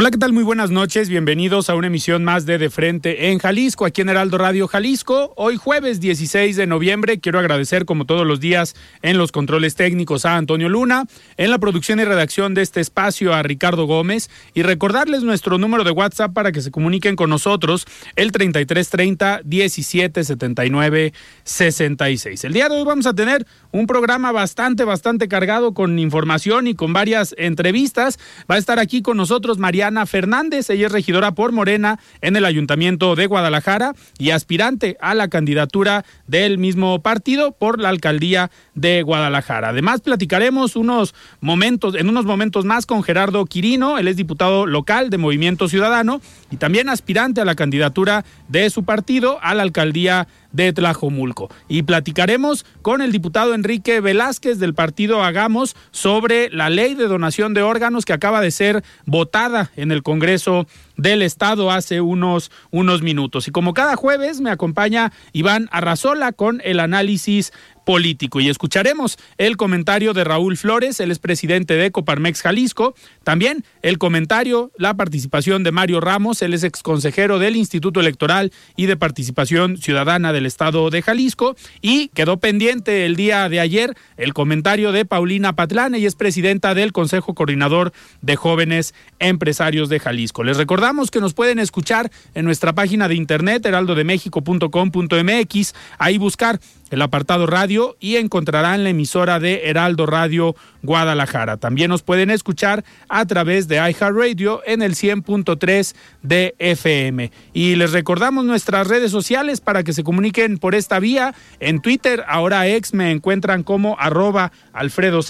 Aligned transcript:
Hola, 0.00 0.12
¿qué 0.12 0.18
tal? 0.18 0.32
Muy 0.32 0.44
buenas 0.44 0.70
noches. 0.70 1.08
Bienvenidos 1.08 1.68
a 1.68 1.74
una 1.74 1.88
emisión 1.88 2.22
más 2.22 2.46
de 2.46 2.56
De 2.56 2.70
Frente 2.70 3.32
en 3.32 3.40
Jalisco, 3.40 3.84
aquí 3.84 4.02
en 4.02 4.08
Heraldo 4.08 4.38
Radio 4.38 4.68
Jalisco. 4.68 5.32
Hoy 5.34 5.56
jueves 5.56 5.98
16 5.98 6.54
de 6.54 6.68
noviembre 6.68 7.18
quiero 7.18 7.40
agradecer 7.40 7.84
como 7.84 8.04
todos 8.04 8.24
los 8.24 8.38
días 8.38 8.76
en 9.02 9.18
los 9.18 9.32
controles 9.32 9.74
técnicos 9.74 10.24
a 10.24 10.36
Antonio 10.36 10.68
Luna, 10.68 11.06
en 11.36 11.50
la 11.50 11.58
producción 11.58 11.98
y 11.98 12.04
redacción 12.04 12.54
de 12.54 12.62
este 12.62 12.80
espacio 12.80 13.34
a 13.34 13.42
Ricardo 13.42 13.86
Gómez 13.86 14.30
y 14.54 14.62
recordarles 14.62 15.24
nuestro 15.24 15.58
número 15.58 15.82
de 15.82 15.90
WhatsApp 15.90 16.32
para 16.32 16.52
que 16.52 16.60
se 16.60 16.70
comuniquen 16.70 17.16
con 17.16 17.28
nosotros, 17.28 17.84
el 18.14 18.30
3330 18.30 19.40
1779 19.42 21.12
66. 21.42 22.44
El 22.44 22.52
día 22.52 22.68
de 22.68 22.76
hoy 22.76 22.84
vamos 22.84 23.06
a 23.06 23.14
tener 23.14 23.44
un 23.72 23.88
programa 23.88 24.30
bastante, 24.30 24.84
bastante 24.84 25.26
cargado 25.26 25.74
con 25.74 25.98
información 25.98 26.68
y 26.68 26.76
con 26.76 26.92
varias 26.92 27.34
entrevistas. 27.36 28.20
Va 28.48 28.54
a 28.54 28.58
estar 28.58 28.78
aquí 28.78 29.02
con 29.02 29.16
nosotros 29.16 29.58
María 29.58 29.87
Ana 29.88 30.06
Fernández. 30.06 30.70
Ella 30.70 30.86
es 30.86 30.92
regidora 30.92 31.32
por 31.32 31.52
Morena 31.52 31.98
en 32.20 32.36
el 32.36 32.44
Ayuntamiento 32.44 33.16
de 33.16 33.26
Guadalajara 33.26 33.94
y 34.18 34.30
aspirante 34.30 34.96
a 35.00 35.14
la 35.14 35.28
candidatura 35.28 36.04
del 36.26 36.58
mismo 36.58 37.00
partido 37.02 37.52
por 37.52 37.80
la 37.80 37.88
alcaldía 37.88 38.50
de 38.74 39.02
Guadalajara. 39.02 39.70
Además, 39.70 40.00
platicaremos 40.00 40.76
unos 40.76 41.14
momentos, 41.40 41.94
en 41.94 42.08
unos 42.08 42.24
momentos 42.24 42.64
más 42.64 42.86
con 42.86 43.02
Gerardo 43.02 43.44
Quirino. 43.46 43.98
Él 43.98 44.08
es 44.08 44.16
diputado 44.16 44.66
local 44.66 45.10
de 45.10 45.18
Movimiento 45.18 45.68
Ciudadano 45.68 46.20
y 46.50 46.56
también 46.56 46.88
aspirante 46.88 47.40
a 47.40 47.44
la 47.44 47.54
candidatura 47.54 48.24
de 48.48 48.70
su 48.70 48.84
partido 48.84 49.38
a 49.42 49.54
la 49.54 49.62
alcaldía 49.62 50.28
de 50.52 50.72
Tlajomulco. 50.72 51.50
Y 51.68 51.82
platicaremos 51.82 52.64
con 52.82 53.02
el 53.02 53.12
diputado 53.12 53.54
Enrique 53.54 54.00
Velázquez 54.00 54.58
del 54.58 54.74
partido 54.74 55.22
Hagamos 55.22 55.76
sobre 55.90 56.50
la 56.50 56.70
ley 56.70 56.94
de 56.94 57.08
donación 57.08 57.54
de 57.54 57.62
órganos 57.62 58.04
que 58.04 58.12
acaba 58.12 58.40
de 58.40 58.50
ser 58.50 58.84
votada 59.06 59.70
en 59.76 59.92
el 59.92 60.02
Congreso 60.02 60.66
del 60.96 61.22
Estado 61.22 61.70
hace 61.70 62.00
unos, 62.00 62.50
unos 62.70 63.02
minutos. 63.02 63.48
Y 63.48 63.50
como 63.50 63.74
cada 63.74 63.96
jueves 63.96 64.40
me 64.40 64.50
acompaña 64.50 65.12
Iván 65.32 65.68
Arrazola 65.70 66.32
con 66.32 66.60
el 66.64 66.80
análisis 66.80 67.52
político. 67.88 68.38
Y 68.38 68.50
escucharemos 68.50 69.16
el 69.38 69.56
comentario 69.56 70.12
de 70.12 70.22
Raúl 70.22 70.58
Flores, 70.58 71.00
el 71.00 71.10
expresidente 71.10 71.72
de 71.72 71.90
Coparmex 71.90 72.42
Jalisco. 72.42 72.94
También 73.24 73.64
el 73.80 73.96
comentario, 73.96 74.70
la 74.76 74.92
participación 74.92 75.62
de 75.62 75.72
Mario 75.72 76.02
Ramos, 76.02 76.42
él 76.42 76.52
es 76.52 76.64
exconsejero 76.64 77.38
del 77.38 77.56
Instituto 77.56 78.00
Electoral 78.00 78.52
y 78.76 78.84
de 78.84 78.98
Participación 78.98 79.78
Ciudadana 79.78 80.34
del 80.34 80.44
Estado 80.44 80.90
de 80.90 81.00
Jalisco. 81.00 81.56
Y 81.80 82.08
quedó 82.08 82.36
pendiente 82.36 83.06
el 83.06 83.16
día 83.16 83.48
de 83.48 83.58
ayer 83.58 83.94
el 84.18 84.34
comentario 84.34 84.92
de 84.92 85.06
Paulina 85.06 85.54
Patlán, 85.54 85.94
ella 85.94 86.08
es 86.08 86.14
presidenta 86.14 86.74
del 86.74 86.92
Consejo 86.92 87.34
Coordinador 87.34 87.94
de 88.20 88.36
Jóvenes 88.36 88.92
Empresarios 89.18 89.88
de 89.88 89.98
Jalisco. 89.98 90.44
Les 90.44 90.58
recordamos 90.58 91.10
que 91.10 91.22
nos 91.22 91.32
pueden 91.32 91.58
escuchar 91.58 92.10
en 92.34 92.44
nuestra 92.44 92.74
página 92.74 93.08
de 93.08 93.14
internet 93.14 93.64
heraldodemexico.com.mx, 93.64 95.74
ahí 95.98 96.18
buscar 96.18 96.60
el 96.90 97.02
apartado 97.02 97.46
radio 97.46 97.96
y 98.00 98.16
encontrarán 98.16 98.84
la 98.84 98.90
emisora 98.90 99.38
de 99.40 99.68
Heraldo 99.68 100.06
Radio 100.06 100.56
Guadalajara. 100.82 101.56
También 101.56 101.90
nos 101.90 102.02
pueden 102.02 102.30
escuchar 102.30 102.84
a 103.08 103.24
través 103.26 103.68
de 103.68 103.76
iHeartRadio 103.76 104.62
en 104.66 104.82
el 104.82 104.94
100.3 104.94 105.94
de 106.22 106.54
FM. 106.58 107.30
Y 107.52 107.76
les 107.76 107.92
recordamos 107.92 108.44
nuestras 108.44 108.86
redes 108.86 109.10
sociales 109.10 109.60
para 109.60 109.82
que 109.82 109.92
se 109.92 110.04
comuniquen 110.04 110.58
por 110.58 110.74
esta 110.74 110.98
vía. 110.98 111.34
En 111.60 111.80
Twitter, 111.80 112.24
ahora 112.28 112.68
ex, 112.68 112.94
me 112.94 113.10
encuentran 113.10 113.62
como 113.62 113.96
arroba 113.98 114.52
Alfredo 114.72 115.20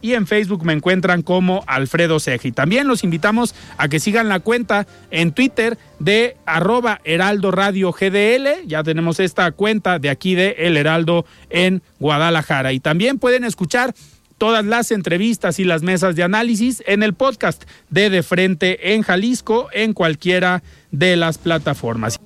y 0.00 0.14
en 0.14 0.26
Facebook 0.26 0.64
me 0.64 0.72
encuentran 0.72 1.22
como 1.22 1.64
Alfredo 1.66 2.20
Ceja. 2.20 2.48
Y 2.48 2.52
también 2.52 2.86
los 2.86 3.02
invitamos 3.02 3.54
a 3.76 3.88
que 3.88 4.00
sigan 4.00 4.28
la 4.28 4.40
cuenta 4.40 4.86
en 5.10 5.32
Twitter 5.32 5.78
de 5.98 6.36
arroba 6.46 7.00
Heraldo 7.04 7.50
Radio 7.50 7.92
GDL. 7.92 8.66
Ya 8.66 8.82
tenemos 8.82 9.20
esta 9.20 9.50
cuenta 9.52 9.98
de 9.98 10.10
aquí 10.10 10.34
de 10.34 10.54
El 10.66 10.76
Heraldo 10.76 11.26
en 11.50 11.82
Guadalajara. 11.98 12.72
Y 12.72 12.80
también 12.80 13.18
pueden 13.18 13.44
escuchar 13.44 13.94
todas 14.38 14.64
las 14.64 14.90
entrevistas 14.90 15.58
y 15.58 15.64
las 15.64 15.82
mesas 15.82 16.16
de 16.16 16.22
análisis 16.22 16.82
en 16.86 17.02
el 17.02 17.14
podcast 17.14 17.64
de 17.90 18.10
De 18.10 18.22
Frente 18.22 18.94
en 18.94 19.02
Jalisco 19.02 19.68
en 19.72 19.92
cualquiera 19.92 20.62
de 20.90 21.16
las 21.16 21.38
plataformas. 21.38 22.18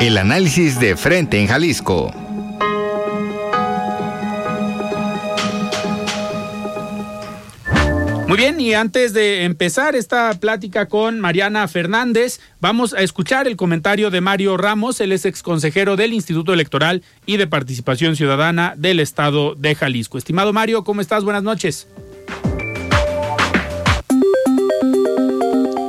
El 0.00 0.18
análisis 0.18 0.80
de 0.80 0.96
Frente 0.96 1.40
en 1.40 1.46
Jalisco. 1.46 2.12
Muy 8.32 8.38
bien, 8.38 8.58
y 8.62 8.72
antes 8.72 9.12
de 9.12 9.44
empezar 9.44 9.94
esta 9.94 10.32
plática 10.32 10.86
con 10.86 11.20
Mariana 11.20 11.68
Fernández, 11.68 12.40
vamos 12.60 12.94
a 12.94 13.02
escuchar 13.02 13.46
el 13.46 13.56
comentario 13.56 14.08
de 14.08 14.22
Mario 14.22 14.56
Ramos, 14.56 15.02
él 15.02 15.12
es 15.12 15.26
exconsejero 15.26 15.96
del 15.96 16.14
Instituto 16.14 16.54
Electoral 16.54 17.02
y 17.26 17.36
de 17.36 17.46
Participación 17.46 18.16
Ciudadana 18.16 18.72
del 18.74 19.00
Estado 19.00 19.54
de 19.54 19.74
Jalisco. 19.74 20.16
Estimado 20.16 20.54
Mario, 20.54 20.82
¿cómo 20.82 21.02
estás? 21.02 21.24
Buenas 21.24 21.42
noches. 21.42 21.86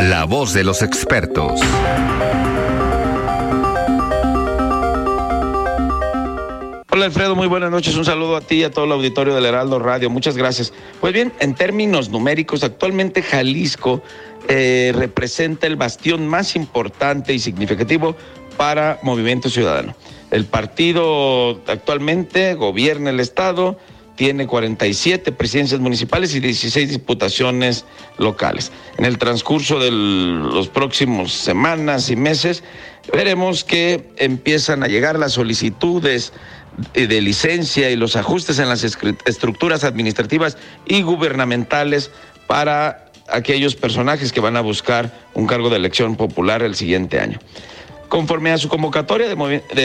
La 0.02 0.26
voz 0.28 0.52
de 0.52 0.66
los 0.66 0.82
expertos. 0.82 1.62
Hola 6.96 7.06
Alfredo, 7.06 7.36
muy 7.36 7.48
buenas 7.48 7.72
noches. 7.72 7.96
Un 7.96 8.06
saludo 8.06 8.36
a 8.36 8.42
ti 8.42 8.58
y 8.58 8.64
a 8.64 8.70
todo 8.70 8.86
el 8.86 8.92
auditorio 8.92 9.34
del 9.34 9.48
Heraldo 9.48 9.80
Radio. 9.80 10.12
Muchas 10.12 10.38
gracias. 10.38 10.74
Pues 11.02 11.12
bien, 11.12 11.34
en 11.40 11.56
términos 11.56 12.10
numéricos, 12.10 12.64
actualmente 12.64 13.24
Jalisco 13.24 14.04
eh, 14.48 14.92
representa 14.96 15.66
el 15.66 15.76
bastión 15.76 16.28
más 16.28 16.56
importante 16.56 17.34
y 17.34 17.40
significativo 17.40 18.16
para 18.58 19.00
Movimiento 19.02 19.50
Ciudadano. 19.50 19.96
El 20.30 20.46
partido 20.46 21.62
actualmente 21.66 22.54
gobierna 22.54 23.10
el 23.10 23.20
Estado, 23.20 23.80
tiene 24.16 24.48
47 24.48 25.32
presidencias 25.32 25.80
municipales 25.80 26.36
y 26.36 26.40
16 26.40 26.90
diputaciones 26.90 27.86
locales. 28.18 28.72
En 28.98 29.06
el 29.06 29.18
transcurso 29.18 29.80
de 29.80 29.92
los 29.92 30.68
próximos 30.70 31.34
semanas 31.34 32.10
y 32.10 32.16
meses 32.16 32.64
veremos 33.12 33.64
que 33.64 34.10
empiezan 34.18 34.84
a 34.84 34.88
llegar 34.88 35.18
las 35.18 35.34
solicitudes 35.34 36.34
de 36.94 37.22
licencia 37.22 37.92
y 37.92 37.96
los 37.96 38.16
ajustes 38.16 38.60
en 38.60 38.70
las 38.70 38.84
estructuras 38.84 39.84
administrativas 39.84 40.58
y 40.86 41.02
gubernamentales 41.02 42.12
para 42.48 43.12
aquellos 43.30 43.76
personajes 43.76 44.32
que 44.32 44.40
van 44.40 44.58
a 44.58 44.62
buscar 44.62 45.12
un 45.34 45.48
cargo 45.48 45.70
de 45.70 45.78
elección 45.78 46.16
popular 46.16 46.62
el 46.64 46.76
siguiente 46.76 47.20
año. 47.20 47.40
Conforme 48.10 48.52
a 48.52 48.58
su 48.58 48.70
convocatoria 48.70 49.28
de, 49.28 49.36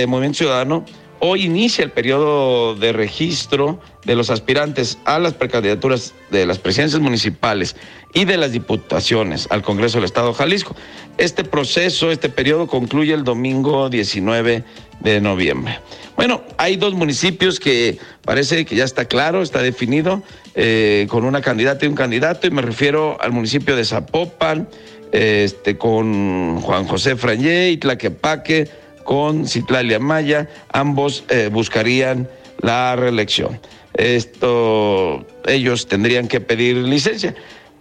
Movimiento 0.06 0.38
Ciudadano, 0.38 0.84
Hoy 1.20 1.44
inicia 1.44 1.84
el 1.84 1.90
periodo 1.90 2.76
de 2.76 2.92
registro 2.92 3.80
de 4.04 4.14
los 4.14 4.30
aspirantes 4.30 4.98
a 5.04 5.18
las 5.18 5.34
precandidaturas 5.34 6.14
de 6.30 6.46
las 6.46 6.58
presidencias 6.58 7.00
municipales 7.00 7.74
y 8.14 8.24
de 8.24 8.36
las 8.36 8.52
diputaciones 8.52 9.48
al 9.50 9.62
Congreso 9.62 9.98
del 9.98 10.04
Estado 10.04 10.28
de 10.28 10.34
Jalisco. 10.34 10.76
Este 11.16 11.42
proceso, 11.42 12.12
este 12.12 12.28
periodo 12.28 12.68
concluye 12.68 13.14
el 13.14 13.24
domingo 13.24 13.88
19 13.90 14.62
de 15.00 15.20
noviembre. 15.20 15.80
Bueno, 16.14 16.42
hay 16.56 16.76
dos 16.76 16.94
municipios 16.94 17.58
que 17.58 17.98
parece 18.24 18.64
que 18.64 18.76
ya 18.76 18.84
está 18.84 19.06
claro, 19.06 19.42
está 19.42 19.60
definido, 19.60 20.22
eh, 20.54 21.06
con 21.08 21.24
una 21.24 21.40
candidata 21.40 21.84
y 21.84 21.88
un 21.88 21.96
candidato, 21.96 22.46
y 22.46 22.50
me 22.50 22.62
refiero 22.62 23.20
al 23.20 23.32
municipio 23.32 23.74
de 23.74 23.84
Zapopan, 23.84 24.68
este, 25.10 25.78
con 25.78 26.60
Juan 26.60 26.86
José 26.86 27.16
Frangé 27.16 27.70
y 27.70 27.76
Tlaquepaque 27.78 28.68
con 29.08 29.46
Citlalia 29.46 29.98
Maya, 29.98 30.50
ambos 30.70 31.24
eh, 31.30 31.48
buscarían 31.50 32.28
la 32.60 32.94
reelección. 32.94 33.58
Esto, 33.94 35.24
ellos 35.46 35.88
tendrían 35.88 36.28
que 36.28 36.42
pedir 36.42 36.76
licencia. 36.76 37.34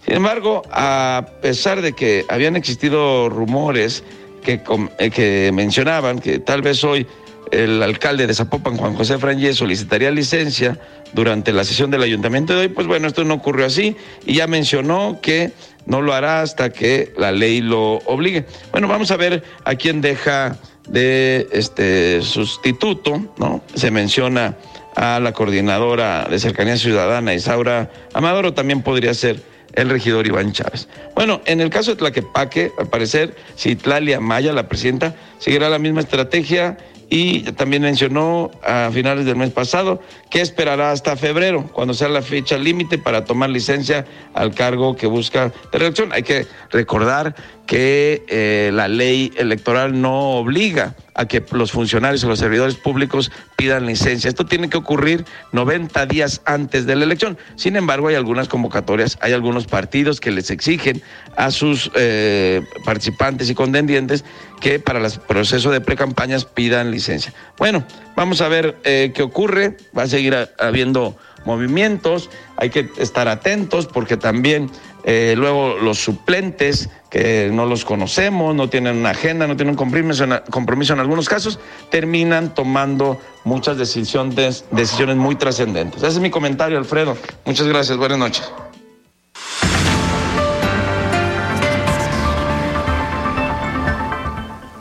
Sin 0.05 0.13
embargo, 0.13 0.61
a 0.71 1.25
pesar 1.41 1.81
de 1.81 1.91
que 1.91 2.23
habían 2.29 2.55
existido 2.55 3.27
rumores 3.27 4.05
que, 4.41 4.61
eh, 4.99 5.09
que 5.09 5.51
mencionaban 5.53 6.19
que 6.19 6.39
tal 6.39 6.61
vez 6.61 6.81
hoy 6.85 7.05
el 7.51 7.83
alcalde 7.83 8.25
de 8.25 8.33
Zapopan, 8.33 8.77
Juan 8.77 8.95
José 8.95 9.17
Frangé, 9.17 9.53
solicitaría 9.53 10.11
licencia 10.11 10.79
durante 11.11 11.51
la 11.51 11.65
sesión 11.65 11.91
del 11.91 12.03
ayuntamiento 12.03 12.53
de 12.53 12.59
hoy, 12.59 12.67
pues 12.69 12.87
bueno, 12.87 13.05
esto 13.05 13.25
no 13.25 13.33
ocurrió 13.33 13.65
así 13.65 13.97
y 14.25 14.35
ya 14.35 14.47
mencionó 14.47 15.19
que 15.21 15.51
no 15.85 16.01
lo 16.01 16.13
hará 16.13 16.41
hasta 16.41 16.69
que 16.69 17.11
la 17.17 17.33
ley 17.33 17.59
lo 17.59 17.95
obligue. 18.05 18.45
Bueno, 18.71 18.87
vamos 18.87 19.11
a 19.11 19.17
ver 19.17 19.43
a 19.65 19.75
quién 19.75 19.99
deja 19.99 20.57
de 20.87 21.47
este 21.51 22.21
sustituto, 22.21 23.21
¿no? 23.37 23.61
Se 23.75 23.91
menciona 23.91 24.57
a 24.95 25.19
la 25.19 25.31
coordinadora 25.31 26.25
de 26.29 26.39
cercanía 26.39 26.77
ciudadana, 26.77 27.33
Isaura 27.33 27.91
Amadoro, 28.13 28.53
también 28.53 28.81
podría 28.81 29.13
ser 29.13 29.41
el 29.73 29.89
regidor 29.89 30.25
Iván 30.25 30.53
Chávez. 30.53 30.87
Bueno, 31.13 31.41
en 31.45 31.61
el 31.61 31.69
caso 31.69 31.91
de 31.91 31.97
Tlaquepaque, 31.97 32.71
al 32.79 32.87
parecer, 32.87 33.35
Citlalia 33.55 34.19
Maya, 34.19 34.51
la 34.53 34.67
presidenta, 34.67 35.15
seguirá 35.37 35.69
la 35.69 35.77
misma 35.77 36.01
estrategia 36.01 36.77
y 37.09 37.43
también 37.53 37.83
mencionó 37.83 38.51
a 38.63 38.89
finales 38.91 39.25
del 39.25 39.37
mes 39.37 39.51
pasado 39.51 40.01
que 40.29 40.41
esperará 40.41 40.91
hasta 40.91 41.15
febrero, 41.15 41.69
cuando 41.71 41.93
sea 41.93 42.09
la 42.09 42.21
fecha 42.21 42.57
límite 42.57 42.97
para 42.97 43.23
tomar 43.23 43.49
licencia 43.49 44.05
al 44.33 44.53
cargo 44.53 44.95
que 44.95 45.07
busca 45.07 45.53
de 45.71 45.77
reelección. 45.77 46.11
Hay 46.11 46.23
que 46.23 46.47
recordar 46.71 47.35
que 47.67 48.23
eh, 48.29 48.71
la 48.73 48.87
ley 48.87 49.31
electoral 49.35 50.01
no 50.01 50.31
obliga 50.31 50.95
a 51.13 51.27
que 51.27 51.43
los 51.51 51.71
funcionarios 51.71 52.23
o 52.23 52.29
los 52.29 52.39
servidores 52.39 52.75
públicos 52.75 53.31
pidan 53.57 53.85
licencia. 53.85 54.29
Esto 54.29 54.45
tiene 54.45 54.69
que 54.69 54.77
ocurrir 54.77 55.25
90 55.51 56.05
días 56.05 56.41
antes 56.45 56.85
de 56.85 56.95
la 56.95 57.03
elección. 57.03 57.37
Sin 57.55 57.75
embargo, 57.75 58.07
hay 58.07 58.15
algunas 58.15 58.47
convocatorias, 58.47 59.17
hay 59.21 59.33
algunos 59.33 59.67
partidos 59.67 60.21
que 60.21 60.31
les 60.31 60.49
exigen 60.49 61.01
a 61.35 61.51
sus 61.51 61.91
eh, 61.95 62.61
participantes 62.85 63.49
y 63.49 63.55
contendientes 63.55 64.23
que 64.61 64.79
para 64.79 65.05
el 65.05 65.11
proceso 65.27 65.69
de 65.69 65.81
precampañas 65.81 66.45
pidan 66.45 66.89
licencia. 66.89 67.33
Bueno, 67.57 67.83
vamos 68.15 68.39
a 68.41 68.47
ver 68.47 68.77
eh, 68.85 69.11
qué 69.13 69.23
ocurre. 69.23 69.75
Va 69.97 70.03
a 70.03 70.07
seguir 70.07 70.35
habiendo 70.57 71.17
movimientos, 71.45 72.29
hay 72.57 72.69
que 72.69 72.89
estar 72.97 73.27
atentos 73.27 73.87
porque 73.87 74.17
también 74.17 74.69
eh, 75.09 75.35
luego 75.37 75.77
los 75.77 75.99
suplentes 75.99 76.89
que 77.09 77.49
no 77.49 77.65
los 77.65 77.85
conocemos, 77.85 78.53
no 78.53 78.69
tienen 78.69 78.97
una 78.97 79.11
agenda, 79.11 79.47
no 79.47 79.55
tienen 79.55 79.71
un 79.71 79.77
compromiso 79.77 80.25
en, 80.25 80.41
compromiso 80.51 80.91
en 80.91 80.99
algunos 80.99 81.29
casos, 81.29 81.61
terminan 81.89 82.53
tomando 82.53 83.17
muchas 83.45 83.77
decisiones, 83.77 84.65
decisiones 84.69 85.15
muy 85.15 85.37
trascendentes. 85.37 86.03
Ese 86.03 86.17
es 86.17 86.19
mi 86.19 86.29
comentario, 86.29 86.77
Alfredo. 86.77 87.15
Muchas 87.45 87.67
gracias, 87.67 87.97
buenas 87.97 88.17
noches. 88.17 88.51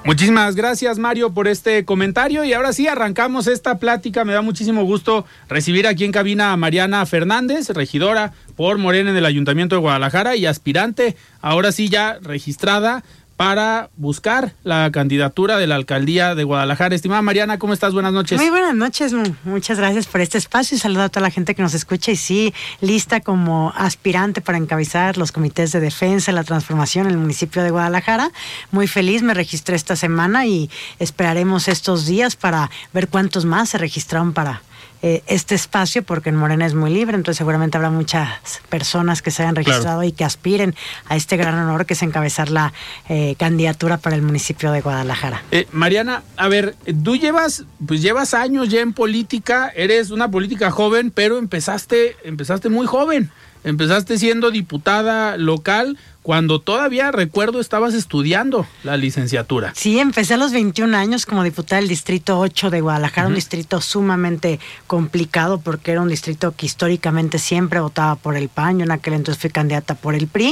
Muchísimas 0.06 0.55
gracias 0.55 0.99
Mario 1.00 1.35
por 1.35 1.49
este 1.49 1.85
comentario 1.85 2.44
y 2.44 2.53
ahora 2.53 2.73
sí 2.73 2.87
arrancamos 2.87 3.49
esta 3.49 3.79
plática. 3.79 4.25
Me 4.25 4.35
da 4.35 4.41
muchísimo 4.41 4.85
gusto 4.85 5.26
recibir 5.49 5.88
aquí 5.88 6.05
en 6.05 6.12
cabina 6.12 6.53
a 6.53 6.56
Mariana 6.56 7.05
Fernández, 7.06 7.70
regidora 7.70 8.32
por 8.55 8.79
Morena 8.79 9.11
en 9.11 9.17
el 9.17 9.26
Ayuntamiento 9.26 9.75
de 9.75 9.81
Guadalajara 9.81 10.37
y 10.37 10.47
aspirante, 10.47 11.17
ahora 11.41 11.73
sí 11.73 11.88
ya 11.88 12.20
registrada 12.23 13.03
para 13.37 13.91
buscar 13.97 14.55
la 14.65 14.91
candidatura 14.91 15.59
de 15.59 15.67
la 15.67 15.75
alcaldía 15.75 16.35
de 16.35 16.44
Guadalajara. 16.44 16.94
Estimada 16.94 17.21
Mariana, 17.23 17.59
¿cómo 17.59 17.73
estás? 17.75 17.93
Buenas 17.93 18.12
noches. 18.12 18.41
Muy 18.41 18.50
buenas 18.50 18.75
noches, 18.75 19.12
muchas 19.44 19.79
gracias 19.79 20.06
por 20.06 20.21
este 20.21 20.38
espacio 20.38 20.77
y 20.77 20.81
saludo 20.81 21.03
a 21.03 21.09
toda 21.11 21.23
la 21.23 21.31
gente 21.31 21.55
que 21.55 21.62
nos 21.62 21.75
escucha 21.75 22.12
y 22.12 22.17
sí, 22.17 22.55
lista 22.81 23.21
como 23.21 23.73
aspirante 23.77 24.41
para 24.41 24.59
encabezar 24.59 25.19
los 25.19 25.33
comités 25.33 25.73
de 25.73 25.81
defensa, 25.81 26.33
la 26.33 26.44
transformación 26.44 27.06
en 27.06 27.12
el 27.12 27.19
municipio 27.19 27.62
de 27.62 27.71
Guadalajara. 27.71 28.31
Muy 28.71 28.87
feliz, 28.87 29.23
me 29.23 29.35
registré 29.35 29.77
esta 29.77 29.97
semana 29.97 30.47
y 30.47 30.71
esperaremos 30.99 31.69
estos 31.69 32.06
días 32.06 32.37
para 32.37 32.71
ver 32.94 33.09
cuántos 33.09 33.44
más 33.44 33.69
se 33.69 33.79
registraron 33.79 34.32
para 34.32 34.62
eh, 35.02 35.23
este 35.26 35.55
espacio, 35.55 36.02
porque 36.02 36.31
en 36.31 36.37
Morena 36.37 36.67
es 36.67 36.75
muy 36.75 36.90
libre, 36.90 37.17
entonces 37.17 37.38
seguramente 37.38 37.76
habrá 37.76 37.90
muchas 37.90 38.28
personas 38.69 39.23
que 39.23 39.31
se 39.31 39.43
hayan 39.43 39.55
registrado 39.55 40.02
y 40.02 40.11
que 40.11 40.25
aspiren 40.25 40.75
a 41.06 41.17
este 41.17 41.37
gran 41.37 41.55
honor 41.55 41.87
que 41.87 41.94
es 41.94 42.02
encabezar 42.02 42.50
la 42.50 42.73
eh, 43.08 43.34
candidatura 43.38 43.99
para 43.99 44.17
el 44.17 44.23
municipio 44.23 44.73
de 44.73 44.81
Guadalajara. 44.81 45.43
Eh, 45.50 45.69
Mariana, 45.70 46.23
a 46.37 46.49
ver, 46.49 46.75
tú 47.05 47.17
llevas, 47.17 47.64
pues 47.87 48.02
llevas 48.02 48.34
años 48.34 48.69
ya 48.69 48.81
en 48.81 48.94
política, 48.94 49.70
eres 49.76 50.11
una 50.11 50.31
política 50.31 50.70
joven, 50.70 51.11
pero 51.11 51.38
empezaste, 51.38 52.17
empezaste 52.25 52.69
muy 52.69 52.87
joven. 52.87 53.31
Empezaste 53.64 54.17
siendo 54.17 54.52
diputada 54.52 55.37
local 55.37 55.99
cuando 56.26 56.61
todavía 56.61 57.12
recuerdo 57.12 57.61
estabas 57.61 57.94
estudiando 57.94 58.67
la 58.82 58.96
licenciatura. 58.96 59.73
Sí, 59.76 60.00
empecé 60.00 60.34
a 60.34 60.37
los 60.37 60.50
21 60.50 60.96
años 60.96 61.25
como 61.25 61.44
diputada 61.44 61.81
del 61.81 61.88
Distrito 61.88 62.40
8 62.40 62.69
de 62.70 62.81
Guadalajara, 62.81 63.28
un 63.28 63.37
distrito 63.37 63.81
sumamente 63.81 64.58
complicado 64.88 65.61
porque 65.61 65.93
era 65.93 66.00
un 66.00 66.08
distrito 66.08 66.52
que 66.56 66.67
históricamente 66.67 67.38
siempre 67.38 67.78
votaba 67.78 68.17
por 68.17 68.37
el 68.37 68.49
PAN. 68.49 68.81
Yo 68.81 68.87
en 68.87 68.90
aquel 68.90 69.14
entonces 69.14 69.40
fui 69.40 69.50
candidata 69.50 69.94
por 69.94 70.17
el 70.17 70.26
PRI. 70.26 70.50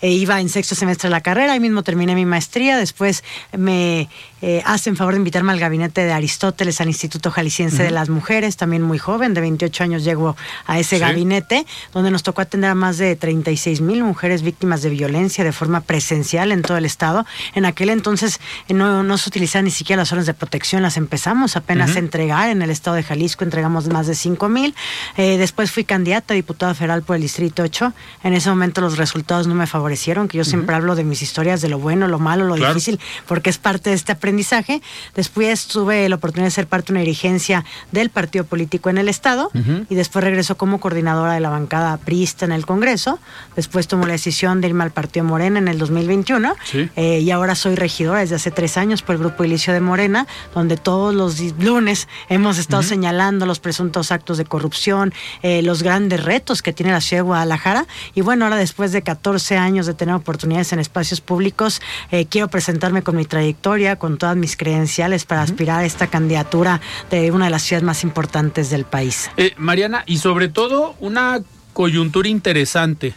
e 0.00 0.10
iba 0.10 0.40
en 0.40 0.48
sexto 0.48 0.74
semestre 0.74 1.08
de 1.08 1.12
la 1.12 1.20
carrera, 1.20 1.52
ahí 1.52 1.60
mismo 1.60 1.84
terminé 1.84 2.16
mi 2.16 2.26
maestría. 2.26 2.76
Después 2.76 3.22
me 3.56 4.08
eh, 4.40 4.60
hacen 4.64 4.96
favor 4.96 5.14
de 5.14 5.18
invitarme 5.18 5.52
al 5.52 5.60
gabinete 5.60 6.04
de 6.04 6.10
Aristóteles, 6.10 6.80
al 6.80 6.88
Instituto 6.88 7.30
Jalisciense 7.30 7.84
de 7.84 7.92
las 7.92 8.08
Mujeres, 8.08 8.56
también 8.56 8.82
muy 8.82 8.98
joven, 8.98 9.34
de 9.34 9.40
28 9.40 9.84
años 9.84 10.02
llego 10.02 10.36
a 10.66 10.80
ese 10.80 10.98
gabinete, 10.98 11.64
donde 11.94 12.10
nos 12.10 12.24
tocó 12.24 12.40
atender 12.40 12.70
a 12.70 12.74
más 12.74 12.98
de 12.98 13.14
36 13.14 13.80
mil 13.82 14.02
mujeres 14.02 14.42
víctimas 14.42 14.82
de 14.82 14.90
violencia 14.90 15.11
de 15.12 15.52
forma 15.52 15.80
presencial 15.80 16.52
en 16.52 16.62
todo 16.62 16.76
el 16.76 16.84
estado. 16.84 17.26
En 17.54 17.64
aquel 17.64 17.90
entonces 17.90 18.40
eh, 18.68 18.74
no, 18.74 19.02
no 19.02 19.18
se 19.18 19.28
utilizaban 19.28 19.66
ni 19.66 19.70
siquiera 19.70 20.02
las 20.02 20.12
órdenes 20.12 20.26
de 20.26 20.34
protección, 20.34 20.82
las 20.82 20.96
empezamos 20.96 21.56
apenas 21.56 21.96
a 21.96 21.98
entregar 21.98 22.48
en 22.48 22.62
el 22.62 22.70
estado 22.70 22.96
de 22.96 23.02
Jalisco, 23.02 23.44
entregamos 23.44 23.88
más 23.88 24.06
de 24.06 24.14
5 24.14 24.48
mil. 24.48 24.74
Eh, 25.16 25.36
después 25.38 25.70
fui 25.70 25.84
candidata 25.84 26.34
a 26.34 26.36
diputada 26.36 26.74
federal 26.74 27.02
por 27.02 27.16
el 27.16 27.22
Distrito 27.22 27.62
8. 27.62 27.92
En 28.24 28.34
ese 28.34 28.48
momento 28.48 28.80
los 28.80 28.96
resultados 28.96 29.46
no 29.46 29.54
me 29.54 29.66
favorecieron, 29.66 30.28
que 30.28 30.38
yo 30.38 30.44
siempre 30.44 30.74
hablo 30.74 30.94
de 30.94 31.04
mis 31.04 31.22
historias, 31.22 31.60
de 31.60 31.68
lo 31.68 31.78
bueno, 31.78 32.08
lo 32.08 32.18
malo, 32.18 32.44
lo 32.44 32.54
difícil, 32.54 32.98
porque 33.26 33.50
es 33.50 33.58
parte 33.58 33.90
de 33.90 33.96
este 33.96 34.12
aprendizaje. 34.12 34.82
Después 35.14 35.66
tuve 35.66 36.08
la 36.08 36.16
oportunidad 36.16 36.46
de 36.46 36.52
ser 36.52 36.66
parte 36.66 36.88
de 36.88 36.92
una 36.94 37.00
dirigencia 37.00 37.64
del 37.90 38.10
partido 38.10 38.44
político 38.44 38.90
en 38.90 38.98
el 38.98 39.08
estado 39.08 39.50
y 39.88 39.94
después 39.94 40.24
regresó 40.24 40.56
como 40.56 40.80
coordinadora 40.80 41.34
de 41.34 41.40
la 41.40 41.50
bancada 41.50 41.96
priista 41.98 42.44
en 42.44 42.52
el 42.52 42.66
Congreso. 42.66 43.18
Después 43.56 43.88
tomó 43.88 44.06
la 44.06 44.12
decisión 44.12 44.60
de 44.60 44.68
irme 44.68 44.84
al 44.84 44.90
Partido 44.90 45.01
Morena 45.22 45.58
en 45.58 45.68
el 45.68 45.78
2021 45.78 46.54
eh, 46.96 47.20
y 47.20 47.30
ahora 47.30 47.54
soy 47.54 47.74
regidora 47.74 48.20
desde 48.20 48.36
hace 48.36 48.50
tres 48.50 48.76
años 48.76 49.02
por 49.02 49.14
el 49.14 49.20
Grupo 49.20 49.44
Ilicio 49.44 49.72
de 49.72 49.80
Morena, 49.80 50.26
donde 50.54 50.76
todos 50.76 51.14
los 51.14 51.40
lunes 51.58 52.08
hemos 52.28 52.58
estado 52.58 52.82
señalando 52.82 53.46
los 53.46 53.60
presuntos 53.60 54.12
actos 54.12 54.38
de 54.38 54.44
corrupción, 54.44 55.12
eh, 55.42 55.62
los 55.62 55.82
grandes 55.82 56.22
retos 56.24 56.62
que 56.62 56.72
tiene 56.72 56.92
la 56.92 57.00
ciudad 57.00 57.22
de 57.22 57.26
Guadalajara 57.26 57.86
y 58.14 58.20
bueno, 58.20 58.44
ahora 58.44 58.56
después 58.56 58.92
de 58.92 59.02
14 59.02 59.56
años 59.56 59.86
de 59.86 59.94
tener 59.94 60.14
oportunidades 60.14 60.72
en 60.72 60.78
espacios 60.78 61.20
públicos, 61.20 61.80
eh, 62.10 62.26
quiero 62.26 62.48
presentarme 62.48 63.02
con 63.02 63.16
mi 63.16 63.24
trayectoria, 63.24 63.96
con 63.96 64.18
todas 64.18 64.36
mis 64.36 64.56
credenciales 64.56 65.24
para 65.24 65.42
aspirar 65.42 65.80
a 65.80 65.84
esta 65.84 66.06
candidatura 66.06 66.80
de 67.10 67.30
una 67.30 67.46
de 67.46 67.50
las 67.50 67.62
ciudades 67.62 67.84
más 67.84 68.04
importantes 68.04 68.70
del 68.70 68.84
país. 68.84 69.30
Mariana, 69.56 70.04
y 70.06 70.18
sobre 70.18 70.48
todo 70.48 70.94
una 71.00 71.40
coyuntura 71.72 72.28
interesante. 72.28 73.14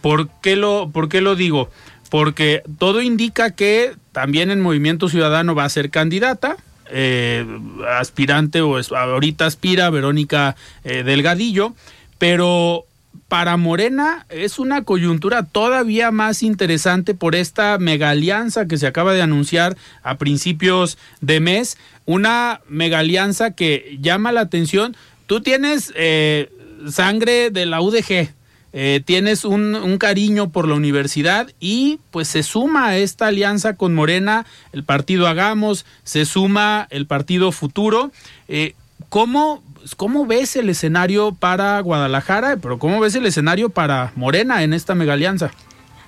¿Por 0.00 0.28
qué 0.42 0.56
lo, 0.56 0.90
por 0.90 1.08
qué 1.08 1.20
lo 1.20 1.36
digo? 1.36 1.70
Porque 2.10 2.62
todo 2.78 3.02
indica 3.02 3.50
que 3.50 3.92
también 4.12 4.50
en 4.50 4.60
Movimiento 4.60 5.08
Ciudadano 5.08 5.54
va 5.54 5.64
a 5.64 5.68
ser 5.68 5.90
candidata, 5.90 6.56
eh, 6.90 7.44
aspirante 7.98 8.60
o 8.60 8.78
ahorita 8.78 9.46
aspira 9.46 9.90
Verónica 9.90 10.54
eh, 10.84 11.02
Delgadillo, 11.02 11.74
pero 12.18 12.84
para 13.28 13.56
Morena 13.56 14.24
es 14.28 14.58
una 14.58 14.84
coyuntura 14.84 15.42
todavía 15.44 16.10
más 16.10 16.42
interesante 16.42 17.14
por 17.14 17.34
esta 17.34 17.78
mega 17.78 18.10
alianza 18.10 18.66
que 18.66 18.78
se 18.78 18.86
acaba 18.86 19.14
de 19.14 19.22
anunciar 19.22 19.76
a 20.02 20.16
principios 20.16 20.96
de 21.20 21.40
mes, 21.40 21.76
una 22.04 22.60
mega 22.68 23.00
alianza 23.00 23.50
que 23.50 23.98
llama 24.00 24.32
la 24.32 24.42
atención. 24.42 24.96
Tú 25.26 25.40
tienes 25.40 25.92
eh, 25.96 26.52
sangre 26.88 27.50
de 27.50 27.66
la 27.66 27.80
UDG, 27.80 28.30
eh, 28.72 29.00
tienes 29.04 29.44
un, 29.44 29.96
cariño 29.98 30.50
por 30.50 30.68
la 30.68 30.74
universidad 30.74 31.48
y 31.60 31.98
pues 32.10 32.28
se 32.28 32.42
suma 32.42 32.96
esta 32.96 33.28
alianza 33.28 33.74
con 33.76 33.94
Morena 33.94 34.44
el 34.72 34.84
partido 34.84 35.26
Hagamos, 35.26 35.86
se 36.04 36.24
suma 36.24 36.86
el 36.90 37.06
partido 37.06 37.52
Futuro. 37.52 38.12
Eh, 38.48 38.74
¿cómo, 39.08 39.62
¿Cómo 39.96 40.26
ves 40.26 40.56
el 40.56 40.68
escenario 40.68 41.32
para 41.32 41.80
Guadalajara, 41.80 42.56
pero 42.56 42.78
cómo 42.78 43.00
ves 43.00 43.14
el 43.14 43.26
escenario 43.26 43.70
para 43.70 44.12
Morena 44.16 44.62
en 44.62 44.74
esta 44.74 44.94
mega 44.94 45.14
alianza? 45.14 45.52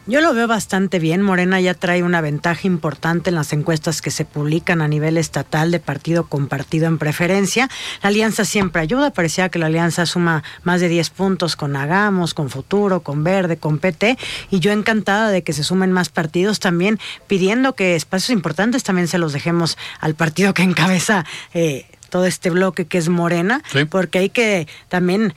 Yo 0.08 0.22
lo 0.22 0.32
veo 0.32 0.48
bastante 0.48 0.98
bien. 0.98 1.20
Morena 1.20 1.60
ya 1.60 1.74
trae 1.74 2.02
una 2.02 2.22
ventaja 2.22 2.66
importante 2.66 3.28
en 3.28 3.36
las 3.36 3.52
encuestas 3.52 4.00
que 4.00 4.10
se 4.10 4.24
publican 4.24 4.80
a 4.80 4.88
nivel 4.88 5.18
estatal 5.18 5.70
de 5.70 5.80
partido 5.80 6.24
con 6.24 6.48
partido 6.48 6.86
en 6.86 6.96
preferencia. 6.96 7.68
La 8.02 8.08
alianza 8.08 8.46
siempre 8.46 8.80
ayuda. 8.80 9.10
Parecía 9.10 9.50
que 9.50 9.58
la 9.58 9.66
alianza 9.66 10.06
suma 10.06 10.42
más 10.62 10.80
de 10.80 10.88
10 10.88 11.10
puntos 11.10 11.56
con 11.56 11.76
Hagamos, 11.76 12.32
con 12.32 12.48
Futuro, 12.48 13.00
con 13.00 13.22
Verde, 13.22 13.58
con 13.58 13.78
PT. 13.80 14.16
Y 14.50 14.60
yo 14.60 14.72
encantada 14.72 15.28
de 15.28 15.42
que 15.42 15.52
se 15.52 15.62
sumen 15.62 15.92
más 15.92 16.08
partidos 16.08 16.58
también, 16.58 16.98
pidiendo 17.26 17.74
que 17.74 17.94
espacios 17.94 18.30
importantes 18.30 18.84
también 18.84 19.08
se 19.08 19.18
los 19.18 19.34
dejemos 19.34 19.76
al 20.00 20.14
partido 20.14 20.54
que 20.54 20.62
encabeza. 20.62 21.26
Eh, 21.52 21.84
todo 22.08 22.24
este 22.24 22.48
bloque 22.48 22.86
que 22.86 22.96
es 22.96 23.10
Morena, 23.10 23.62
sí. 23.70 23.84
porque 23.84 24.20
hay 24.20 24.30
que 24.30 24.66
también 24.88 25.34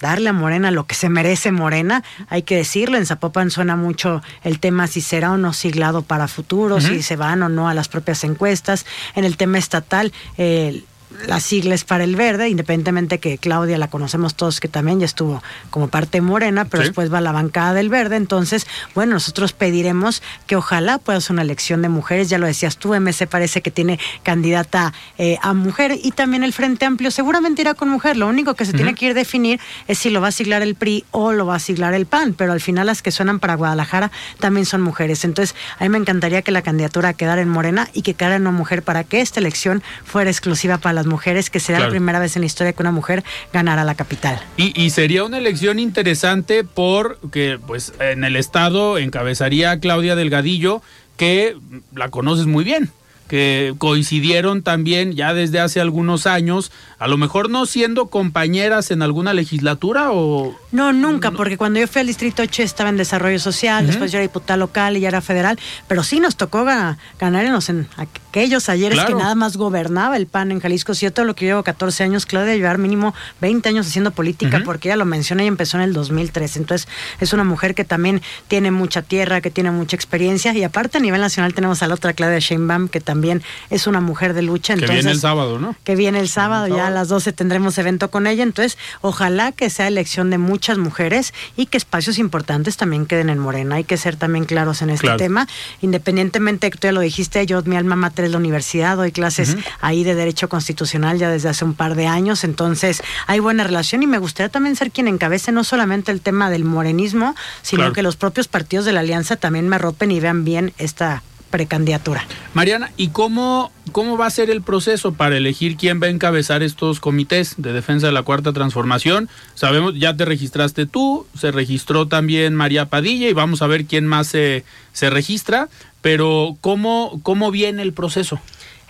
darle 0.00 0.30
a 0.30 0.32
Morena 0.32 0.70
lo 0.70 0.86
que 0.86 0.94
se 0.94 1.08
merece 1.08 1.52
Morena, 1.52 2.02
hay 2.28 2.42
que 2.42 2.56
decirlo, 2.56 2.98
en 2.98 3.06
Zapopan 3.06 3.50
suena 3.50 3.76
mucho 3.76 4.22
el 4.42 4.58
tema 4.58 4.86
si 4.86 5.00
será 5.00 5.32
o 5.32 5.38
no 5.38 5.52
siglado 5.52 6.02
para 6.02 6.28
futuro, 6.28 6.76
uh 6.76 6.78
-huh. 6.78 6.88
si 6.88 7.02
se 7.02 7.16
van 7.16 7.42
o 7.42 7.48
no 7.48 7.68
a 7.68 7.74
las 7.74 7.88
propias 7.88 8.24
encuestas, 8.24 8.86
en 9.14 9.24
el 9.24 9.36
tema 9.36 9.58
estatal, 9.58 10.12
eh, 10.38 10.84
las 11.26 11.42
siglas 11.42 11.84
para 11.84 12.04
el 12.04 12.16
verde, 12.16 12.48
independientemente 12.48 13.18
que 13.18 13.38
Claudia 13.38 13.78
la 13.78 13.88
conocemos 13.88 14.34
todos 14.34 14.60
que 14.60 14.68
también 14.68 15.00
ya 15.00 15.06
estuvo 15.06 15.42
como 15.70 15.88
parte 15.88 16.20
morena, 16.20 16.64
pero 16.64 16.82
sí. 16.82 16.88
después 16.88 17.12
va 17.12 17.18
a 17.18 17.20
la 17.20 17.32
bancada 17.32 17.74
del 17.74 17.88
verde. 17.88 18.16
Entonces, 18.16 18.66
bueno, 18.94 19.14
nosotros 19.14 19.52
pediremos 19.52 20.22
que 20.46 20.56
ojalá 20.56 20.98
pueda 20.98 21.20
ser 21.20 21.34
una 21.34 21.42
elección 21.42 21.82
de 21.82 21.88
mujeres. 21.88 22.28
Ya 22.28 22.38
lo 22.38 22.46
decías 22.46 22.76
tú, 22.76 22.94
MC 22.94 23.26
parece 23.26 23.62
que 23.62 23.70
tiene 23.70 23.98
candidata 24.22 24.92
eh, 25.18 25.38
a 25.42 25.54
mujer 25.54 25.98
y 26.02 26.10
también 26.12 26.44
el 26.44 26.52
Frente 26.52 26.84
Amplio 26.84 27.10
seguramente 27.10 27.62
irá 27.62 27.74
con 27.74 27.88
mujer. 27.88 28.16
Lo 28.16 28.28
único 28.28 28.54
que 28.54 28.64
se 28.64 28.70
uh 28.70 28.74
-huh. 28.74 28.76
tiene 28.76 28.94
que 28.94 29.06
ir 29.06 29.10
a 29.12 29.14
definir 29.14 29.60
es 29.88 29.98
si 29.98 30.10
lo 30.10 30.20
va 30.20 30.28
a 30.28 30.32
siglar 30.32 30.62
el 30.62 30.74
PRI 30.74 31.04
o 31.10 31.32
lo 31.32 31.46
va 31.46 31.56
a 31.56 31.58
siglar 31.58 31.94
el 31.94 32.06
PAN, 32.06 32.34
pero 32.34 32.52
al 32.52 32.60
final 32.60 32.86
las 32.86 33.02
que 33.02 33.10
suenan 33.10 33.40
para 33.40 33.54
Guadalajara 33.54 34.10
también 34.40 34.66
son 34.66 34.80
mujeres. 34.82 35.24
Entonces, 35.24 35.54
a 35.78 35.84
mí 35.84 35.88
me 35.88 35.98
encantaría 35.98 36.42
que 36.42 36.50
la 36.50 36.62
candidatura 36.62 37.12
quedara 37.14 37.40
en 37.40 37.48
Morena 37.48 37.88
y 37.92 38.02
que 38.02 38.14
quedara 38.14 38.36
en 38.36 38.42
una 38.42 38.52
mujer 38.52 38.82
para 38.82 39.04
que 39.04 39.20
esta 39.20 39.40
elección 39.40 39.82
fuera 40.04 40.30
exclusiva 40.30 40.78
para 40.78 40.92
las 40.92 41.03
mujeres, 41.06 41.50
que 41.50 41.60
será 41.60 41.78
claro. 41.78 41.90
la 41.90 41.96
primera 41.96 42.18
vez 42.18 42.36
en 42.36 42.42
la 42.42 42.46
historia 42.46 42.72
que 42.72 42.82
una 42.82 42.92
mujer 42.92 43.24
ganara 43.52 43.84
la 43.84 43.94
capital. 43.94 44.40
Y, 44.56 44.80
y, 44.80 44.90
sería 44.90 45.24
una 45.24 45.38
elección 45.38 45.78
interesante 45.78 46.64
porque 46.64 47.58
pues 47.66 47.92
en 48.00 48.24
el 48.24 48.36
estado 48.36 48.98
encabezaría 48.98 49.78
Claudia 49.80 50.16
Delgadillo, 50.16 50.82
que 51.16 51.56
la 51.94 52.08
conoces 52.10 52.46
muy 52.46 52.64
bien 52.64 52.90
que 53.34 53.74
coincidieron 53.78 54.62
también 54.62 55.14
ya 55.14 55.34
desde 55.34 55.58
hace 55.58 55.80
algunos 55.80 56.24
años, 56.24 56.70
a 57.00 57.08
lo 57.08 57.16
mejor 57.16 57.50
no 57.50 57.66
siendo 57.66 58.06
compañeras 58.06 58.92
en 58.92 59.02
alguna 59.02 59.34
legislatura 59.34 60.12
o... 60.12 60.56
No, 60.70 60.92
nunca, 60.92 61.32
no. 61.32 61.36
porque 61.36 61.58
cuando 61.58 61.80
yo 61.80 61.88
fui 61.88 62.02
al 62.02 62.06
Distrito 62.06 62.44
8 62.44 62.62
estaba 62.62 62.90
en 62.90 62.96
desarrollo 62.96 63.40
social, 63.40 63.82
uh 63.82 63.84
-huh. 63.84 63.88
después 63.88 64.12
yo 64.12 64.18
era 64.18 64.22
diputada 64.22 64.56
local 64.56 64.96
y 64.96 65.00
ya 65.00 65.08
era 65.08 65.20
federal, 65.20 65.58
pero 65.88 66.04
sí 66.04 66.20
nos 66.20 66.36
tocó 66.36 66.62
ganar, 66.62 66.96
ganarnos 67.18 67.68
en 67.70 67.88
aquellos 67.96 68.68
ayeres 68.68 69.00
claro. 69.00 69.16
que 69.16 69.20
nada 69.20 69.34
más 69.34 69.56
gobernaba 69.56 70.16
el 70.16 70.28
PAN 70.28 70.52
en 70.52 70.60
Jalisco. 70.60 70.94
Si 70.94 71.04
yo 71.04 71.12
todo 71.12 71.24
lo 71.24 71.34
que 71.34 71.46
llevo 71.46 71.64
14 71.64 72.04
años, 72.04 72.26
Claudia 72.26 72.54
llevar 72.54 72.78
mínimo 72.78 73.14
20 73.40 73.68
años 73.68 73.88
haciendo 73.88 74.12
política, 74.12 74.58
uh 74.58 74.60
-huh. 74.60 74.64
porque 74.64 74.90
ella 74.90 74.96
lo 74.96 75.06
menciona 75.06 75.42
y 75.42 75.48
empezó 75.48 75.76
en 75.78 75.82
el 75.82 75.92
2003. 75.92 76.56
Entonces 76.56 76.86
es 77.18 77.32
una 77.32 77.42
mujer 77.42 77.74
que 77.74 77.84
también 77.84 78.22
tiene 78.46 78.70
mucha 78.70 79.02
tierra, 79.02 79.40
que 79.40 79.50
tiene 79.50 79.72
mucha 79.72 79.96
experiencia 79.96 80.54
y 80.54 80.62
aparte 80.62 80.98
a 80.98 81.00
nivel 81.00 81.20
nacional 81.20 81.52
tenemos 81.52 81.82
a 81.82 81.88
la 81.88 81.94
otra 81.94 82.12
Claudia 82.12 82.38
Sheinbaum 82.38 82.86
que 82.86 83.00
también 83.00 83.23
también 83.24 83.42
es 83.70 83.86
una 83.86 84.02
mujer 84.02 84.34
de 84.34 84.42
lucha. 84.42 84.74
Entonces, 84.74 84.90
que 84.90 84.96
viene 84.96 85.12
el 85.12 85.20
sábado, 85.20 85.58
¿no? 85.58 85.74
Que 85.82 85.96
viene 85.96 86.20
el 86.20 86.28
sábado, 86.28 86.66
el 86.66 86.72
sábado, 86.72 86.84
ya 86.84 86.88
a 86.88 86.90
las 86.90 87.08
12 87.08 87.32
tendremos 87.32 87.78
evento 87.78 88.10
con 88.10 88.26
ella. 88.26 88.42
Entonces, 88.42 88.76
ojalá 89.00 89.52
que 89.52 89.70
sea 89.70 89.88
elección 89.88 90.28
de 90.28 90.36
muchas 90.36 90.76
mujeres 90.76 91.32
y 91.56 91.66
que 91.66 91.78
espacios 91.78 92.18
importantes 92.18 92.76
también 92.76 93.06
queden 93.06 93.30
en 93.30 93.38
Morena. 93.38 93.76
Hay 93.76 93.84
que 93.84 93.96
ser 93.96 94.16
también 94.16 94.44
claros 94.44 94.82
en 94.82 94.90
este 94.90 95.06
claro. 95.06 95.16
tema. 95.16 95.48
Independientemente, 95.80 96.70
tú 96.70 96.78
ya 96.82 96.92
lo 96.92 97.00
dijiste, 97.00 97.46
yo, 97.46 97.62
mi 97.62 97.76
alma 97.76 97.96
mater 97.96 98.26
es 98.26 98.32
la 98.32 98.36
universidad, 98.36 98.98
doy 98.98 99.10
clases 99.10 99.54
uh 99.54 99.58
-huh. 99.58 99.64
ahí 99.80 100.04
de 100.04 100.14
Derecho 100.14 100.50
Constitucional 100.50 101.16
ya 101.18 101.30
desde 101.30 101.48
hace 101.48 101.64
un 101.64 101.72
par 101.72 101.94
de 101.94 102.06
años. 102.06 102.44
Entonces, 102.44 103.02
hay 103.26 103.40
buena 103.40 103.64
relación 103.64 104.02
y 104.02 104.06
me 104.06 104.18
gustaría 104.18 104.50
también 104.50 104.76
ser 104.76 104.90
quien 104.90 105.08
encabece 105.08 105.50
no 105.50 105.64
solamente 105.64 106.12
el 106.12 106.20
tema 106.20 106.50
del 106.50 106.64
morenismo, 106.64 107.34
sino 107.62 107.84
claro. 107.84 107.94
que 107.94 108.02
los 108.02 108.16
propios 108.16 108.48
partidos 108.48 108.84
de 108.84 108.92
la 108.92 109.00
alianza 109.00 109.36
también 109.36 109.66
me 109.66 109.76
arropen 109.76 110.10
y 110.10 110.20
vean 110.20 110.44
bien 110.44 110.74
esta 110.76 111.22
precandidatura. 111.54 112.26
Mariana, 112.52 112.90
¿y 112.96 113.10
cómo, 113.10 113.70
cómo 113.92 114.18
va 114.18 114.26
a 114.26 114.30
ser 114.30 114.50
el 114.50 114.60
proceso 114.60 115.14
para 115.14 115.36
elegir 115.36 115.76
quién 115.76 116.02
va 116.02 116.08
a 116.08 116.10
encabezar 116.10 116.64
estos 116.64 116.98
comités 116.98 117.54
de 117.58 117.72
defensa 117.72 118.08
de 118.08 118.12
la 118.12 118.24
cuarta 118.24 118.52
transformación? 118.52 119.28
Sabemos, 119.54 119.94
ya 119.96 120.16
te 120.16 120.24
registraste 120.24 120.86
tú, 120.86 121.28
se 121.38 121.52
registró 121.52 122.08
también 122.08 122.56
María 122.56 122.86
Padilla 122.86 123.28
y 123.28 123.34
vamos 123.34 123.62
a 123.62 123.68
ver 123.68 123.84
quién 123.84 124.04
más 124.04 124.26
se, 124.26 124.64
se 124.92 125.10
registra, 125.10 125.68
pero 126.02 126.56
¿cómo, 126.60 127.20
¿cómo 127.22 127.52
viene 127.52 127.82
el 127.82 127.92
proceso? 127.92 128.40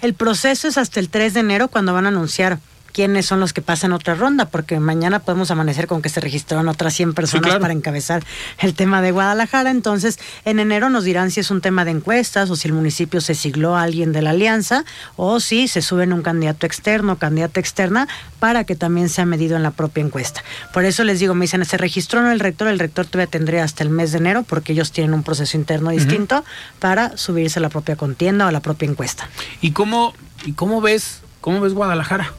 El 0.01 0.15
proceso 0.15 0.67
es 0.67 0.79
hasta 0.79 1.01
el 1.01 1.11
3 1.11 1.35
de 1.35 1.41
enero 1.41 1.69
cuando 1.69 1.93
van 1.93 2.07
a 2.07 2.09
anunciar 2.09 2.61
quiénes 2.95 3.27
son 3.27 3.41
los 3.41 3.53
que 3.53 3.61
pasan 3.61 3.93
otra 3.93 4.15
ronda, 4.15 4.47
porque 4.47 4.79
mañana 4.79 5.19
podemos 5.19 5.51
amanecer 5.51 5.89
con 5.89 6.01
que 6.01 6.09
se 6.09 6.21
registraron 6.21 6.69
otras 6.69 6.95
100 6.95 7.13
personas 7.13 7.43
sí, 7.43 7.49
claro. 7.49 7.61
para 7.61 7.73
encabezar 7.75 8.25
el 8.61 8.75
tema 8.75 9.03
de 9.03 9.11
Guadalajara. 9.11 9.71
Entonces, 9.71 10.21
en 10.45 10.61
enero 10.61 10.89
nos 10.91 11.03
dirán 11.03 11.33
si 11.33 11.41
es 11.41 11.51
un 11.51 11.61
tema 11.61 11.85
de 11.85 11.91
encuestas 11.91 12.49
o 12.51 12.57
si 12.57 12.69
el 12.69 12.75
municipio 12.75 13.21
se 13.21 13.35
sigló 13.35 13.77
a 13.77 13.83
alguien 13.83 14.13
de 14.13 14.23
la 14.23 14.31
alianza 14.31 14.85
o 15.17 15.41
si 15.41 15.67
se 15.67 15.83
suben 15.83 16.13
un 16.13 16.23
candidato 16.23 16.67
externo 16.67 17.15
o 17.15 17.17
candidata 17.17 17.59
externa 17.59 18.07
para 18.39 18.63
que 18.63 18.77
también 18.77 19.09
sea 19.09 19.27
medido 19.27 19.57
en 19.57 19.65
la 19.65 19.73
propia 19.73 20.05
encuesta. 20.05 20.45
Por 20.73 20.85
eso 20.85 21.03
les 21.03 21.19
digo, 21.19 21.35
me 21.35 21.47
dicen, 21.47 21.65
¿se 21.65 21.77
registró 21.77 22.23
no 22.23 22.31
el 22.31 22.39
rector? 22.39 22.69
El 22.69 22.79
rector 22.79 23.07
todavía 23.07 23.29
tendría 23.29 23.65
hasta 23.65 23.83
el 23.83 23.91
mes 23.91 24.13
de 24.13 24.19
enero 24.19 24.45
porque 24.45 24.73
ellos 24.73 24.93
tienen 24.93 25.15
un 25.15 25.25
proceso 25.25 25.57
interno 25.57 25.91
distinto 25.91 26.37
uh 26.37 26.39
-huh. 26.39 26.79
para 26.79 27.17
subirse 27.17 27.59
a 27.59 27.63
la 27.63 27.71
propia 27.71 27.97
contienda 27.97 28.45
o 28.45 28.49
a 28.49 28.53
la 28.53 28.61
propia 28.61 28.89
encuesta. 28.89 29.29
¿Y 29.61 29.73
cómo, 29.73 30.15
y 30.47 30.53
cómo 30.53 30.81
ves, 30.81 31.23
cómo 31.41 31.61
ves 31.61 31.75
Guadalajara? 31.75 32.33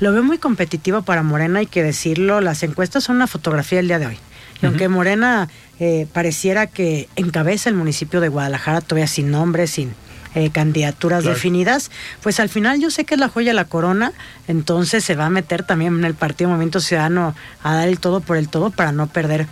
Lo 0.00 0.12
veo 0.12 0.22
muy 0.22 0.38
competitivo 0.38 1.02
para 1.02 1.22
Morena, 1.22 1.60
hay 1.60 1.66
que 1.66 1.82
decirlo. 1.82 2.40
Las 2.40 2.62
encuestas 2.62 3.04
son 3.04 3.16
una 3.16 3.26
fotografía 3.26 3.78
del 3.78 3.88
día 3.88 3.98
de 3.98 4.06
hoy. 4.06 4.14
Y 4.14 4.16
uh 4.16 4.60
-huh. 4.60 4.66
aunque 4.68 4.88
Morena 4.88 5.48
eh, 5.80 6.06
pareciera 6.12 6.66
que 6.66 7.08
encabeza 7.16 7.68
el 7.68 7.76
municipio 7.76 8.20
de 8.20 8.28
Guadalajara, 8.28 8.80
todavía 8.80 9.06
sin 9.06 9.30
nombre, 9.30 9.66
sin 9.66 9.94
eh, 10.36 10.50
candidaturas 10.50 11.22
claro. 11.22 11.34
definidas, 11.36 11.92
pues 12.20 12.40
al 12.40 12.48
final 12.48 12.80
yo 12.80 12.90
sé 12.90 13.04
que 13.04 13.14
es 13.14 13.20
la 13.20 13.28
joya 13.28 13.50
de 13.50 13.54
la 13.54 13.66
corona, 13.66 14.12
entonces 14.48 15.04
se 15.04 15.14
va 15.14 15.26
a 15.26 15.30
meter 15.30 15.62
también 15.62 15.94
en 15.98 16.04
el 16.04 16.14
Partido 16.14 16.50
Movimiento 16.50 16.80
Ciudadano 16.80 17.36
a 17.62 17.74
dar 17.76 17.86
el 17.86 18.00
todo 18.00 18.20
por 18.20 18.36
el 18.36 18.48
todo 18.48 18.70
para 18.70 18.90
no 18.90 19.06
perder 19.06 19.46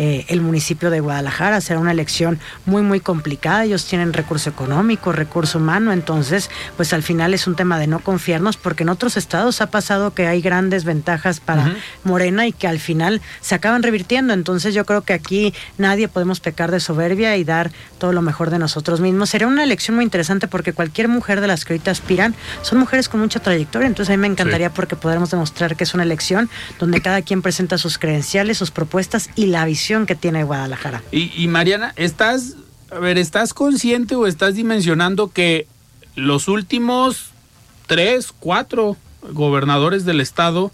eh, 0.00 0.26
el 0.28 0.40
municipio 0.40 0.90
de 0.90 1.00
Guadalajara. 1.00 1.60
Será 1.60 1.80
una 1.80 1.90
elección 1.90 2.38
muy, 2.66 2.82
muy 2.82 3.00
complicada. 3.00 3.64
Ellos 3.64 3.84
tienen 3.84 4.12
recurso 4.12 4.48
económico, 4.48 5.10
recurso 5.10 5.58
humano, 5.58 5.92
entonces, 5.92 6.50
pues 6.76 6.92
al 6.92 7.02
final 7.02 7.34
es 7.34 7.48
un 7.48 7.56
tema 7.56 7.80
de 7.80 7.88
no 7.88 7.98
confiarnos, 7.98 8.56
porque 8.56 8.84
en 8.84 8.90
otros 8.90 9.16
estados 9.16 9.60
ha 9.60 9.72
pasado 9.72 10.14
que 10.14 10.28
hay 10.28 10.40
grandes 10.40 10.84
ventajas 10.84 11.40
para 11.40 11.64
uh 11.64 11.66
-huh. 11.70 11.76
Morena 12.04 12.46
y 12.46 12.52
que 12.52 12.68
al 12.68 12.78
final 12.78 13.20
se 13.40 13.56
acaban 13.56 13.82
revirtiendo. 13.82 14.34
Entonces, 14.34 14.72
yo 14.72 14.86
creo 14.86 15.02
que 15.02 15.14
aquí 15.14 15.52
nadie 15.78 16.06
podemos 16.06 16.38
pecar 16.38 16.70
de 16.70 16.78
soberbia 16.78 17.36
y 17.36 17.42
dar 17.42 17.72
todo 17.98 18.12
lo 18.12 18.22
mejor 18.22 18.50
de 18.50 18.60
nosotros 18.60 19.00
mismos. 19.00 19.30
Sería 19.30 19.48
una 19.48 19.64
elección 19.64 19.96
muy 19.96 20.04
interesante 20.04 20.46
porque 20.46 20.72
cualquier 20.72 21.08
mujer 21.08 21.40
de 21.40 21.48
las 21.48 21.64
que 21.64 21.72
ahorita 21.72 21.90
aspiran 21.90 22.36
son 22.62 22.78
mujeres 22.78 23.08
con 23.08 23.18
mucha 23.18 23.40
trayectoria. 23.40 23.88
Entonces, 23.88 24.14
a 24.14 24.16
mí 24.16 24.20
me 24.20 24.28
encantaría 24.28 24.68
sí. 24.68 24.74
porque 24.76 24.94
podremos 24.94 25.32
demostrar 25.32 25.74
que 25.74 25.82
es 25.82 25.92
una 25.92 26.04
elección 26.04 26.48
donde 26.78 27.00
cada 27.00 27.20
quien 27.22 27.42
presenta 27.42 27.78
sus 27.78 27.98
credenciales, 27.98 28.58
sus 28.58 28.70
propuestas 28.70 29.30
y 29.34 29.46
la 29.46 29.64
visión 29.64 29.87
que 30.06 30.14
tiene 30.14 30.44
Guadalajara. 30.44 31.02
Y, 31.10 31.32
y, 31.34 31.48
Mariana, 31.48 31.92
¿estás, 31.96 32.56
a 32.90 32.98
ver, 32.98 33.18
¿estás 33.18 33.54
consciente 33.54 34.14
o 34.14 34.26
estás 34.26 34.54
dimensionando 34.54 35.28
que 35.28 35.66
los 36.14 36.48
últimos 36.48 37.30
tres, 37.86 38.32
cuatro 38.38 38.96
gobernadores 39.32 40.04
del 40.04 40.20
estado 40.20 40.70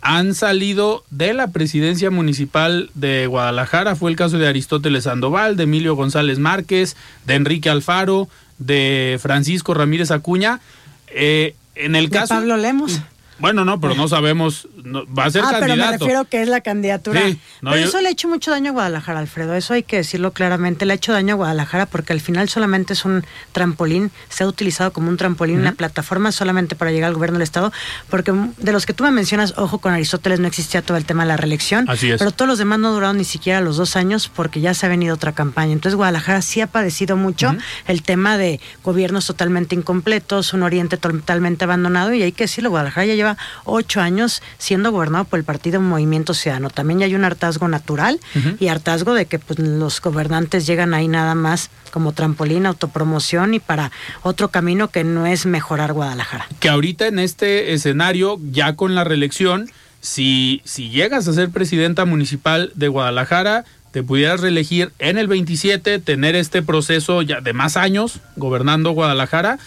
han 0.00 0.34
salido 0.34 1.04
de 1.10 1.34
la 1.34 1.48
presidencia 1.48 2.10
municipal 2.10 2.90
de 2.94 3.26
Guadalajara? 3.26 3.96
Fue 3.96 4.10
el 4.10 4.16
caso 4.16 4.38
de 4.38 4.46
Aristóteles 4.46 5.04
Sandoval, 5.04 5.56
de 5.56 5.64
Emilio 5.64 5.96
González 5.96 6.38
Márquez, 6.38 6.96
de 7.26 7.34
Enrique 7.34 7.70
Alfaro, 7.70 8.28
de 8.58 9.18
Francisco 9.20 9.74
Ramírez 9.74 10.10
Acuña. 10.10 10.60
Eh, 11.08 11.54
en 11.74 11.96
el 11.96 12.10
de 12.10 12.18
caso... 12.18 12.34
Pablo 12.34 12.56
Lemos. 12.56 13.00
Bueno, 13.38 13.64
no, 13.64 13.80
pero 13.80 13.94
no 13.94 14.08
sabemos, 14.08 14.68
va 14.86 15.24
a 15.24 15.30
ser 15.30 15.42
ah, 15.44 15.50
candidato. 15.50 15.60
pero 15.60 15.76
me 15.76 15.92
refiero 15.98 16.24
que 16.24 16.42
es 16.42 16.48
la 16.48 16.60
candidatura. 16.60 17.22
Sí, 17.24 17.40
no, 17.62 17.70
pero 17.70 17.82
yo- 17.82 17.88
eso 17.88 18.00
le 18.00 18.08
ha 18.08 18.10
hecho 18.10 18.28
mucho 18.28 18.50
daño 18.50 18.70
a 18.70 18.72
Guadalajara, 18.72 19.20
Alfredo. 19.20 19.54
Eso 19.54 19.74
hay 19.74 19.82
que 19.82 19.96
decirlo 19.96 20.32
claramente. 20.32 20.86
Le 20.86 20.92
ha 20.92 20.96
hecho 20.96 21.12
daño 21.12 21.34
a 21.34 21.36
Guadalajara 21.36 21.86
porque 21.86 22.12
al 22.12 22.20
final 22.20 22.48
solamente 22.48 22.92
es 22.92 23.04
un 23.04 23.24
trampolín. 23.52 24.10
Se 24.28 24.44
ha 24.44 24.46
utilizado 24.46 24.92
como 24.92 25.08
un 25.08 25.16
trampolín, 25.16 25.60
una 25.60 25.72
plataforma 25.72 26.32
solamente 26.32 26.74
para 26.76 26.90
llegar 26.90 27.08
al 27.08 27.14
gobierno 27.14 27.38
del 27.38 27.42
Estado. 27.44 27.72
Porque 28.10 28.32
de 28.58 28.72
los 28.72 28.86
que 28.86 28.94
tú 28.94 29.04
me 29.04 29.10
mencionas, 29.10 29.54
ojo, 29.56 29.78
con 29.78 29.92
Aristóteles 29.92 30.40
no 30.40 30.46
existía 30.48 30.82
todo 30.82 30.96
el 30.96 31.04
tema 31.04 31.22
de 31.24 31.28
la 31.28 31.36
reelección. 31.36 31.88
Así 31.88 32.10
es. 32.10 32.18
Pero 32.18 32.30
todos 32.32 32.48
los 32.48 32.58
demás 32.58 32.78
no 32.78 32.92
duraron 32.92 33.18
ni 33.18 33.24
siquiera 33.24 33.60
los 33.60 33.76
dos 33.76 33.96
años 33.96 34.30
porque 34.34 34.60
ya 34.60 34.74
se 34.74 34.86
ha 34.86 34.88
venido 34.88 35.14
otra 35.14 35.32
campaña. 35.32 35.72
Entonces 35.72 35.96
Guadalajara 35.96 36.42
sí 36.42 36.60
ha 36.60 36.66
padecido 36.66 37.16
mucho 37.16 37.54
el 37.86 38.02
tema 38.02 38.38
de 38.38 38.60
gobiernos 38.82 39.26
totalmente 39.26 39.74
incompletos, 39.74 40.52
un 40.52 40.62
oriente 40.62 40.96
totalmente 40.96 41.64
abandonado 41.64 42.12
y 42.14 42.22
hay 42.22 42.32
que 42.32 42.44
decirlo, 42.44 42.70
Guadalajara 42.70 43.06
ya 43.06 43.14
lleva 43.14 43.27
ocho 43.64 44.00
años 44.00 44.42
siendo 44.58 44.92
gobernado 44.92 45.24
por 45.24 45.38
el 45.38 45.44
partido 45.44 45.80
Movimiento 45.80 46.34
Ciudadano. 46.34 46.70
También 46.70 47.00
ya 47.00 47.06
hay 47.06 47.14
un 47.14 47.24
hartazgo 47.24 47.68
natural 47.68 48.20
y 48.58 48.68
hartazgo 48.68 49.14
de 49.14 49.26
que 49.26 49.38
pues, 49.38 49.58
los 49.58 50.00
gobernantes 50.00 50.66
llegan 50.66 50.94
ahí 50.94 51.08
nada 51.08 51.34
más 51.34 51.70
como 51.90 52.12
trampolín, 52.12 52.66
autopromoción 52.66 53.54
y 53.54 53.60
para 53.60 53.90
otro 54.22 54.48
camino 54.48 54.88
que 54.88 55.04
no 55.04 55.26
es 55.26 55.46
mejorar 55.46 55.92
Guadalajara. 55.92 56.46
que 56.60 56.68
ahorita 56.68 57.06
en 57.06 57.18
este 57.18 57.72
escenario, 57.72 58.38
ya 58.50 58.76
con 58.76 58.94
la 58.94 59.04
reelección, 59.04 59.70
si, 60.00 60.62
si 60.64 60.90
llegas 60.90 61.26
a 61.28 61.32
ser 61.32 61.50
presidenta 61.50 62.04
municipal 62.04 62.70
de 62.74 62.88
Guadalajara, 62.88 63.64
te 63.90 64.02
pudieras 64.02 64.40
reelegir 64.40 64.92
en 64.98 65.18
el 65.18 65.26
27, 65.28 65.98
tener 65.98 66.36
este 66.36 66.62
proceso 66.62 67.22
ya 67.22 67.40
de 67.40 67.52
más 67.52 67.76
años 67.76 68.20
gobernando 68.36 68.90
Guadalajara, 68.92 69.58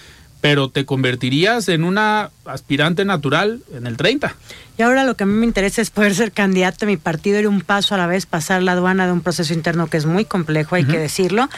pero 0.42 0.70
te 0.70 0.86
convertirías 0.86 1.70
en 1.70 1.84
una 1.84 2.32
aspirante 2.46 3.06
natural 3.06 3.62
en 3.74 3.88
el 3.88 3.96
30. 3.96 4.36
Y 4.78 4.84
ahora 4.84 5.04
lo 5.04 5.16
que 5.16 5.24
a 5.24 5.28
mí 5.28 5.34
me 5.34 5.46
interesa 5.46 5.82
es 5.82 5.90
poder 5.92 6.16
ser 6.16 6.32
candidato 6.32 6.86
a 6.86 6.88
mi 6.88 6.98
partido, 6.98 7.40
ir 7.40 7.48
un 7.48 7.62
paso 7.62 7.94
a 7.94 7.98
la 7.98 8.08
vez, 8.08 8.26
pasar 8.26 8.64
la 8.64 8.72
aduana 8.72 9.06
de 9.06 9.12
un 9.12 9.22
proceso 9.22 9.54
interno 9.54 9.88
que 9.88 9.98
es 9.98 10.06
muy 10.06 10.26
complejo, 10.26 10.76
hay 10.76 10.86
que 10.86 10.98
decirlo, 10.98 11.50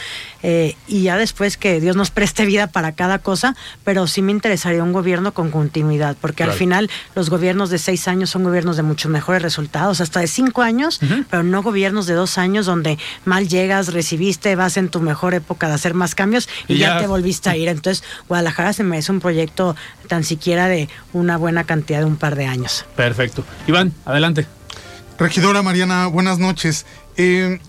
eh, 0.42 0.76
y 0.88 1.04
ya 1.04 1.16
después 1.18 1.56
que 1.56 1.80
Dios 1.80 1.96
nos 1.96 2.12
preste 2.12 2.46
vida 2.46 2.68
para 2.68 2.92
cada 2.92 3.20
cosa, 3.20 3.56
pero 3.84 4.08
sí 4.08 4.22
me 4.22 4.32
interesaría 4.32 4.84
un 4.84 4.92
gobierno 4.92 5.34
con 5.34 5.52
continuidad, 5.52 6.18
porque 6.20 6.44
al 6.44 6.52
final 6.52 6.90
los 7.16 7.30
gobiernos 7.30 7.70
de 7.70 7.78
seis 7.78 8.08
años 8.08 8.30
son 8.32 8.44
gobiernos 8.44 8.76
de 8.78 8.84
muchos 8.84 9.10
mejores 9.10 9.42
resultados, 9.42 10.02
hasta 10.02 10.20
de 10.20 10.28
cinco 10.28 10.62
años, 10.62 11.00
pero 11.30 11.44
no 11.44 11.62
gobiernos 11.64 12.08
de 12.08 12.16
dos 12.16 12.38
años 12.38 12.66
donde 12.66 12.98
mal 13.26 13.48
llegas, 13.48 13.94
recibiste, 13.94 14.56
vas 14.56 14.76
en 14.76 14.90
tu 14.90 15.00
mejor 15.00 15.34
época 15.34 15.68
de 15.68 15.76
hacer 15.76 15.94
más 15.94 16.16
cambios 16.16 16.50
y, 16.68 16.74
Y 16.74 16.78
ya 16.80 16.96
ya. 16.96 17.00
te 17.00 17.08
volviste 17.08 17.50
a 17.50 17.56
ir. 17.56 17.70
Entonces, 17.70 18.04
Guadalajara 18.28 18.74
se 18.74 18.84
merece 18.84 19.12
un 19.12 19.20
proyecto 19.20 19.76
tan 20.14 20.24
siquiera 20.24 20.68
de 20.68 20.90
una 21.12 21.38
buena 21.38 21.64
cantidad 21.64 21.98
de 21.98 22.06
un 22.06 22.18
par 22.18 22.36
de 22.36 22.46
años. 22.46 22.86
Perfecto. 22.96 23.44
Iván, 23.66 23.92
adelante. 24.06 24.46
Regidora 25.18 25.64
Mariana, 25.64 26.06
buenas 26.06 26.38
noches. 26.38 26.86
Eh, 27.18 27.60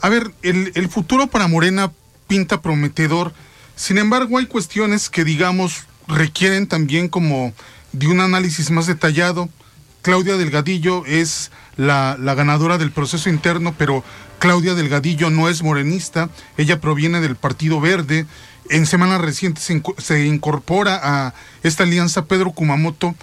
a 0.00 0.08
ver, 0.08 0.30
el, 0.40 0.72
el 0.74 0.88
futuro 0.88 1.26
para 1.26 1.48
Morena 1.48 1.92
pinta 2.28 2.62
prometedor. 2.62 3.34
Sin 3.76 3.98
embargo, 3.98 4.38
hay 4.38 4.46
cuestiones 4.46 5.10
que, 5.10 5.22
digamos, 5.22 5.84
requieren 6.08 6.66
también 6.66 7.10
como 7.10 7.52
de 7.92 8.06
un 8.06 8.20
análisis 8.20 8.70
más 8.70 8.86
detallado. 8.86 9.50
Claudia 10.02 10.36
Delgadillo 10.36 11.04
es 11.06 11.50
la, 11.76 12.16
ganadora 12.18 12.76
del 12.76 12.90
proceso 12.90 13.30
interno, 13.30 13.74
pero 13.78 14.04
Claudia 14.38 14.74
Delgadillo 14.74 15.30
no 15.30 15.48
es 15.48 15.62
morenista. 15.62 16.28
Ella 16.56 16.80
proviene 16.80 17.20
del 17.20 17.36
Partido 17.36 17.80
Verde. 17.80 18.26
En 18.68 18.86
semanas 18.86 19.20
recientes 19.20 19.64
se, 19.64 19.82
se 19.98 20.26
incorpora 20.26 21.00
a 21.02 21.34
esta 21.62 21.84
alianza 21.84 22.26
Pedro 22.26 22.50
Kumamoto. 22.52 23.14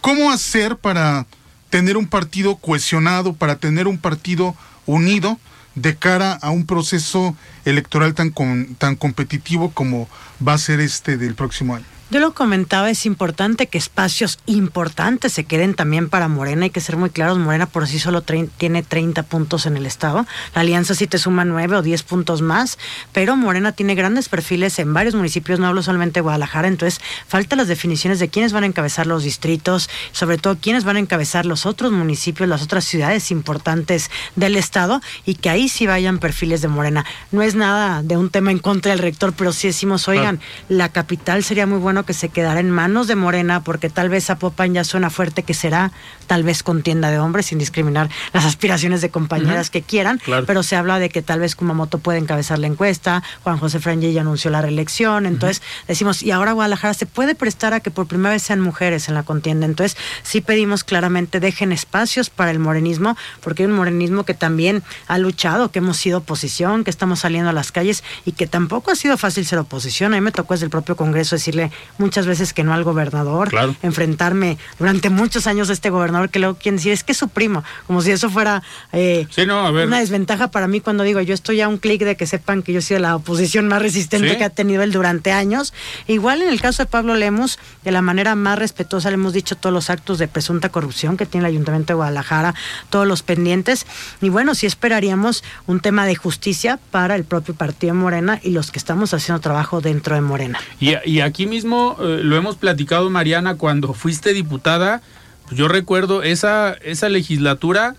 ¿Cómo 0.00 0.30
hacer 0.30 0.76
para 0.76 1.26
tener 1.70 1.96
un 1.96 2.06
partido 2.06 2.56
cohesionado, 2.56 3.32
para 3.34 3.56
tener 3.56 3.86
un 3.86 3.98
partido 3.98 4.54
unido 4.86 5.38
de 5.74 5.96
cara 5.96 6.32
a 6.32 6.50
un 6.50 6.66
proceso 6.66 7.36
electoral 7.64 8.14
tan, 8.14 8.30
con- 8.30 8.74
tan 8.76 8.96
competitivo 8.96 9.70
como 9.70 10.08
va 10.46 10.54
a 10.54 10.58
ser 10.58 10.80
este 10.80 11.16
del 11.16 11.34
próximo 11.34 11.76
año? 11.76 11.84
Yo 12.10 12.20
lo 12.20 12.32
comentaba, 12.32 12.88
es 12.88 13.04
importante 13.04 13.66
que 13.66 13.76
espacios 13.76 14.38
importantes 14.46 15.30
se 15.34 15.44
queden 15.44 15.74
también 15.74 16.08
para 16.08 16.26
Morena. 16.26 16.64
Hay 16.64 16.70
que 16.70 16.80
ser 16.80 16.96
muy 16.96 17.10
claros, 17.10 17.36
Morena 17.38 17.66
por 17.66 17.86
sí 17.86 17.98
solo 17.98 18.22
trein- 18.24 18.48
tiene 18.56 18.82
30 18.82 19.24
puntos 19.24 19.66
en 19.66 19.76
el 19.76 19.84
Estado. 19.84 20.24
La 20.54 20.62
Alianza 20.62 20.94
sí 20.94 21.06
te 21.06 21.18
suma 21.18 21.44
9 21.44 21.76
o 21.76 21.82
10 21.82 22.02
puntos 22.04 22.40
más, 22.40 22.78
pero 23.12 23.36
Morena 23.36 23.72
tiene 23.72 23.94
grandes 23.94 24.30
perfiles 24.30 24.78
en 24.78 24.94
varios 24.94 25.14
municipios, 25.16 25.58
no 25.60 25.66
hablo 25.66 25.82
solamente 25.82 26.14
de 26.14 26.22
Guadalajara, 26.22 26.66
entonces 26.68 26.98
faltan 27.26 27.58
las 27.58 27.68
definiciones 27.68 28.18
de 28.20 28.30
quiénes 28.30 28.54
van 28.54 28.62
a 28.62 28.68
encabezar 28.68 29.06
los 29.06 29.22
distritos, 29.22 29.90
sobre 30.12 30.38
todo 30.38 30.56
quiénes 30.56 30.84
van 30.84 30.96
a 30.96 31.00
encabezar 31.00 31.44
los 31.44 31.66
otros 31.66 31.92
municipios, 31.92 32.48
las 32.48 32.62
otras 32.62 32.84
ciudades 32.86 33.30
importantes 33.30 34.10
del 34.34 34.56
Estado 34.56 35.02
y 35.26 35.34
que 35.34 35.50
ahí 35.50 35.68
sí 35.68 35.86
vayan 35.86 36.20
perfiles 36.20 36.62
de 36.62 36.68
Morena. 36.68 37.04
No 37.32 37.42
es 37.42 37.54
nada 37.54 38.02
de 38.02 38.16
un 38.16 38.30
tema 38.30 38.50
en 38.50 38.60
contra 38.60 38.92
del 38.92 39.00
rector, 39.00 39.34
pero 39.36 39.52
sí 39.52 39.66
decimos, 39.66 40.08
oigan, 40.08 40.40
la 40.70 40.88
capital 40.88 41.44
sería 41.44 41.66
muy 41.66 41.78
que 42.04 42.14
se 42.14 42.28
quedara 42.28 42.60
en 42.60 42.70
manos 42.70 43.06
de 43.06 43.16
Morena, 43.16 43.62
porque 43.62 43.90
tal 43.90 44.08
vez 44.08 44.26
Zapopan 44.26 44.74
ya 44.74 44.84
suena 44.84 45.10
fuerte 45.10 45.42
que 45.42 45.54
será 45.54 45.92
tal 46.28 46.44
vez 46.44 46.62
contienda 46.62 47.10
de 47.10 47.18
hombres, 47.18 47.46
sin 47.46 47.58
discriminar 47.58 48.08
las 48.32 48.44
aspiraciones 48.44 49.00
de 49.00 49.10
compañeras 49.10 49.70
que 49.70 49.82
quieran, 49.82 50.18
Claro. 50.18 50.46
pero 50.46 50.62
se 50.62 50.76
habla 50.76 51.00
de 51.00 51.08
que 51.08 51.22
tal 51.22 51.40
vez 51.40 51.56
Kumamoto 51.56 51.98
puede 51.98 52.18
encabezar 52.18 52.60
la 52.60 52.68
encuesta, 52.68 53.24
Juan 53.42 53.58
José 53.58 53.80
Frangé 53.80 54.12
ya 54.12 54.20
anunció 54.20 54.50
la 54.52 54.62
reelección, 54.62 55.26
entonces 55.26 55.60
decimos, 55.88 56.22
y 56.22 56.30
ahora 56.30 56.52
Guadalajara 56.52 56.94
se 56.94 57.06
puede 57.06 57.34
prestar 57.34 57.74
a 57.74 57.80
que 57.80 57.90
por 57.90 58.06
primera 58.06 58.30
vez 58.34 58.42
sean 58.44 58.60
mujeres 58.60 59.08
en 59.08 59.14
la 59.14 59.24
contienda, 59.24 59.66
entonces 59.66 59.96
sí 60.22 60.40
pedimos 60.40 60.84
claramente 60.84 61.40
dejen 61.40 61.72
espacios 61.72 62.30
para 62.30 62.50
el 62.50 62.58
morenismo, 62.58 63.16
porque 63.40 63.62
hay 63.64 63.70
un 63.70 63.76
morenismo 63.76 64.24
que 64.24 64.34
también 64.34 64.82
ha 65.06 65.18
luchado, 65.18 65.70
que 65.70 65.78
hemos 65.80 65.96
sido 65.96 66.18
oposición, 66.18 66.84
que 66.84 66.90
estamos 66.90 67.20
saliendo 67.20 67.48
a 67.50 67.52
las 67.54 67.72
calles 67.72 68.04
y 68.26 68.32
que 68.32 68.46
tampoco 68.46 68.90
ha 68.90 68.96
sido 68.96 69.16
fácil 69.16 69.46
ser 69.46 69.58
oposición. 69.58 70.12
A 70.12 70.16
mí 70.16 70.20
me 70.20 70.32
tocó 70.32 70.54
desde 70.54 70.64
el 70.66 70.70
propio 70.70 70.94
Congreso 70.96 71.36
decirle 71.36 71.70
muchas 71.96 72.26
veces 72.26 72.52
que 72.52 72.64
no 72.64 72.74
al 72.74 72.84
gobernador, 72.84 73.48
Claro. 73.48 73.74
enfrentarme 73.82 74.58
durante 74.78 75.08
muchos 75.10 75.46
años 75.46 75.70
a 75.70 75.72
este 75.72 75.90
gobernador 75.90 76.17
que 76.30 76.38
luego 76.38 76.56
quieren 76.56 76.76
decir 76.76 76.92
es 76.92 77.04
que 77.04 77.12
es 77.12 77.18
su 77.18 77.28
primo, 77.28 77.62
como 77.86 78.02
si 78.02 78.10
eso 78.10 78.28
fuera 78.30 78.62
eh, 78.92 79.26
Sí, 79.30 79.46
no, 79.46 79.66
a 79.66 79.70
ver. 79.70 79.86
una 79.86 80.00
desventaja 80.00 80.50
para 80.50 80.66
mí 80.68 80.80
cuando 80.80 81.04
digo 81.04 81.20
yo 81.20 81.34
estoy 81.34 81.60
a 81.60 81.68
un 81.68 81.78
clic 81.78 82.02
de 82.02 82.16
que 82.16 82.26
sepan 82.26 82.62
que 82.62 82.72
yo 82.72 82.80
he 82.80 82.82
sido 82.82 83.00
la 83.00 83.14
oposición 83.16 83.68
más 83.68 83.80
resistente 83.82 84.30
Sí. 84.30 84.36
que 84.36 84.44
ha 84.44 84.50
tenido 84.50 84.82
él 84.82 84.92
durante 84.92 85.32
años. 85.32 85.72
Igual 86.06 86.42
en 86.42 86.48
el 86.48 86.60
caso 86.60 86.82
de 86.82 86.86
Pablo 86.90 87.14
Lemos, 87.14 87.58
de 87.84 87.92
la 87.92 88.02
manera 88.02 88.34
más 88.34 88.58
respetuosa 88.58 89.10
le 89.10 89.14
hemos 89.14 89.32
dicho 89.32 89.54
todos 89.56 89.72
los 89.72 89.90
actos 89.90 90.18
de 90.18 90.28
presunta 90.28 90.68
corrupción 90.70 91.16
que 91.16 91.26
tiene 91.26 91.46
el 91.46 91.54
Ayuntamiento 91.54 91.92
de 91.92 91.96
Guadalajara, 91.96 92.54
todos 92.90 93.06
los 93.06 93.22
pendientes. 93.22 93.86
Y 94.20 94.28
bueno, 94.28 94.54
sí 94.54 94.66
esperaríamos 94.66 95.44
un 95.66 95.80
tema 95.80 96.06
de 96.06 96.14
justicia 96.16 96.78
para 96.90 97.14
el 97.14 97.24
propio 97.24 97.54
partido 97.54 97.92
de 97.94 98.00
Morena 98.00 98.40
y 98.42 98.50
los 98.50 98.70
que 98.70 98.78
estamos 98.78 99.14
haciendo 99.14 99.40
trabajo 99.40 99.80
dentro 99.80 100.14
de 100.14 100.20
Morena. 100.20 100.58
Y, 100.80 100.94
y 101.04 101.20
aquí 101.20 101.46
mismo 101.46 101.96
eh, 102.00 102.20
lo 102.22 102.36
hemos 102.36 102.56
platicado, 102.56 103.10
Mariana, 103.10 103.56
cuando 103.56 103.92
fuiste 103.94 104.32
diputada, 104.32 105.02
yo 105.50 105.68
recuerdo 105.68 106.22
esa, 106.22 106.72
esa 106.82 107.08
legislatura, 107.08 107.94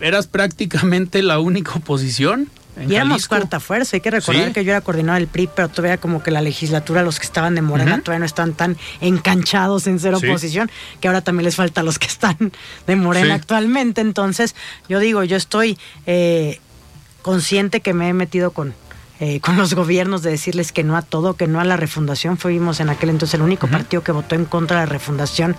eras 0.00 0.26
prácticamente 0.26 1.22
la 1.22 1.38
única 1.40 1.72
oposición. 1.74 2.48
en 2.76 2.92
Y 2.92 2.94
éramos 2.94 3.14
Jalisco. 3.14 3.28
cuarta 3.34 3.58
fuerza. 3.58 3.96
Hay 3.96 4.00
que 4.00 4.10
recordar 4.12 4.46
Sí. 4.46 4.52
que 4.52 4.64
yo 4.64 4.70
era 4.70 4.80
coordinador 4.80 5.18
del 5.20 5.26
PRI, 5.28 5.48
pero 5.52 5.68
todavía 5.68 5.96
como 5.98 6.22
que 6.22 6.30
la 6.30 6.40
legislatura, 6.42 7.02
los 7.02 7.18
que 7.18 7.26
estaban 7.26 7.56
de 7.56 7.62
Morena, 7.62 8.00
todavía 8.04 8.20
no 8.20 8.24
están 8.24 8.54
tan 8.54 8.76
enganchados 9.00 9.88
en 9.88 9.98
ser 9.98 10.16
Sí. 10.16 10.26
oposición, 10.28 10.70
que 11.00 11.08
ahora 11.08 11.20
también 11.20 11.44
les 11.46 11.56
falta 11.56 11.80
a 11.80 11.84
los 11.84 11.98
que 11.98 12.06
están 12.06 12.36
de 12.86 12.94
Morena 12.94 13.26
Sí. 13.34 13.40
actualmente. 13.40 14.00
Entonces, 14.00 14.54
yo 14.88 15.00
digo, 15.00 15.24
yo 15.24 15.36
estoy 15.36 15.76
eh, 16.06 16.60
consciente 17.22 17.80
que 17.80 17.94
me 17.94 18.08
he 18.10 18.12
metido 18.12 18.52
con 18.52 18.74
eh, 19.20 19.40
con 19.40 19.56
los 19.56 19.74
gobiernos 19.74 20.22
de 20.22 20.30
decirles 20.30 20.72
que 20.72 20.84
no 20.84 20.96
a 20.96 21.02
todo, 21.02 21.34
que 21.34 21.46
no 21.46 21.60
a 21.60 21.64
la 21.64 21.76
refundación. 21.76 22.38
Fuimos 22.38 22.80
en 22.80 22.88
aquel 22.88 23.10
entonces 23.10 23.34
el 23.34 23.42
único 23.42 23.66
partido 23.66 24.02
que 24.02 24.12
votó 24.12 24.34
en 24.34 24.44
contra 24.44 24.80
de 24.80 24.86
la 24.86 24.92
refundación, 24.92 25.56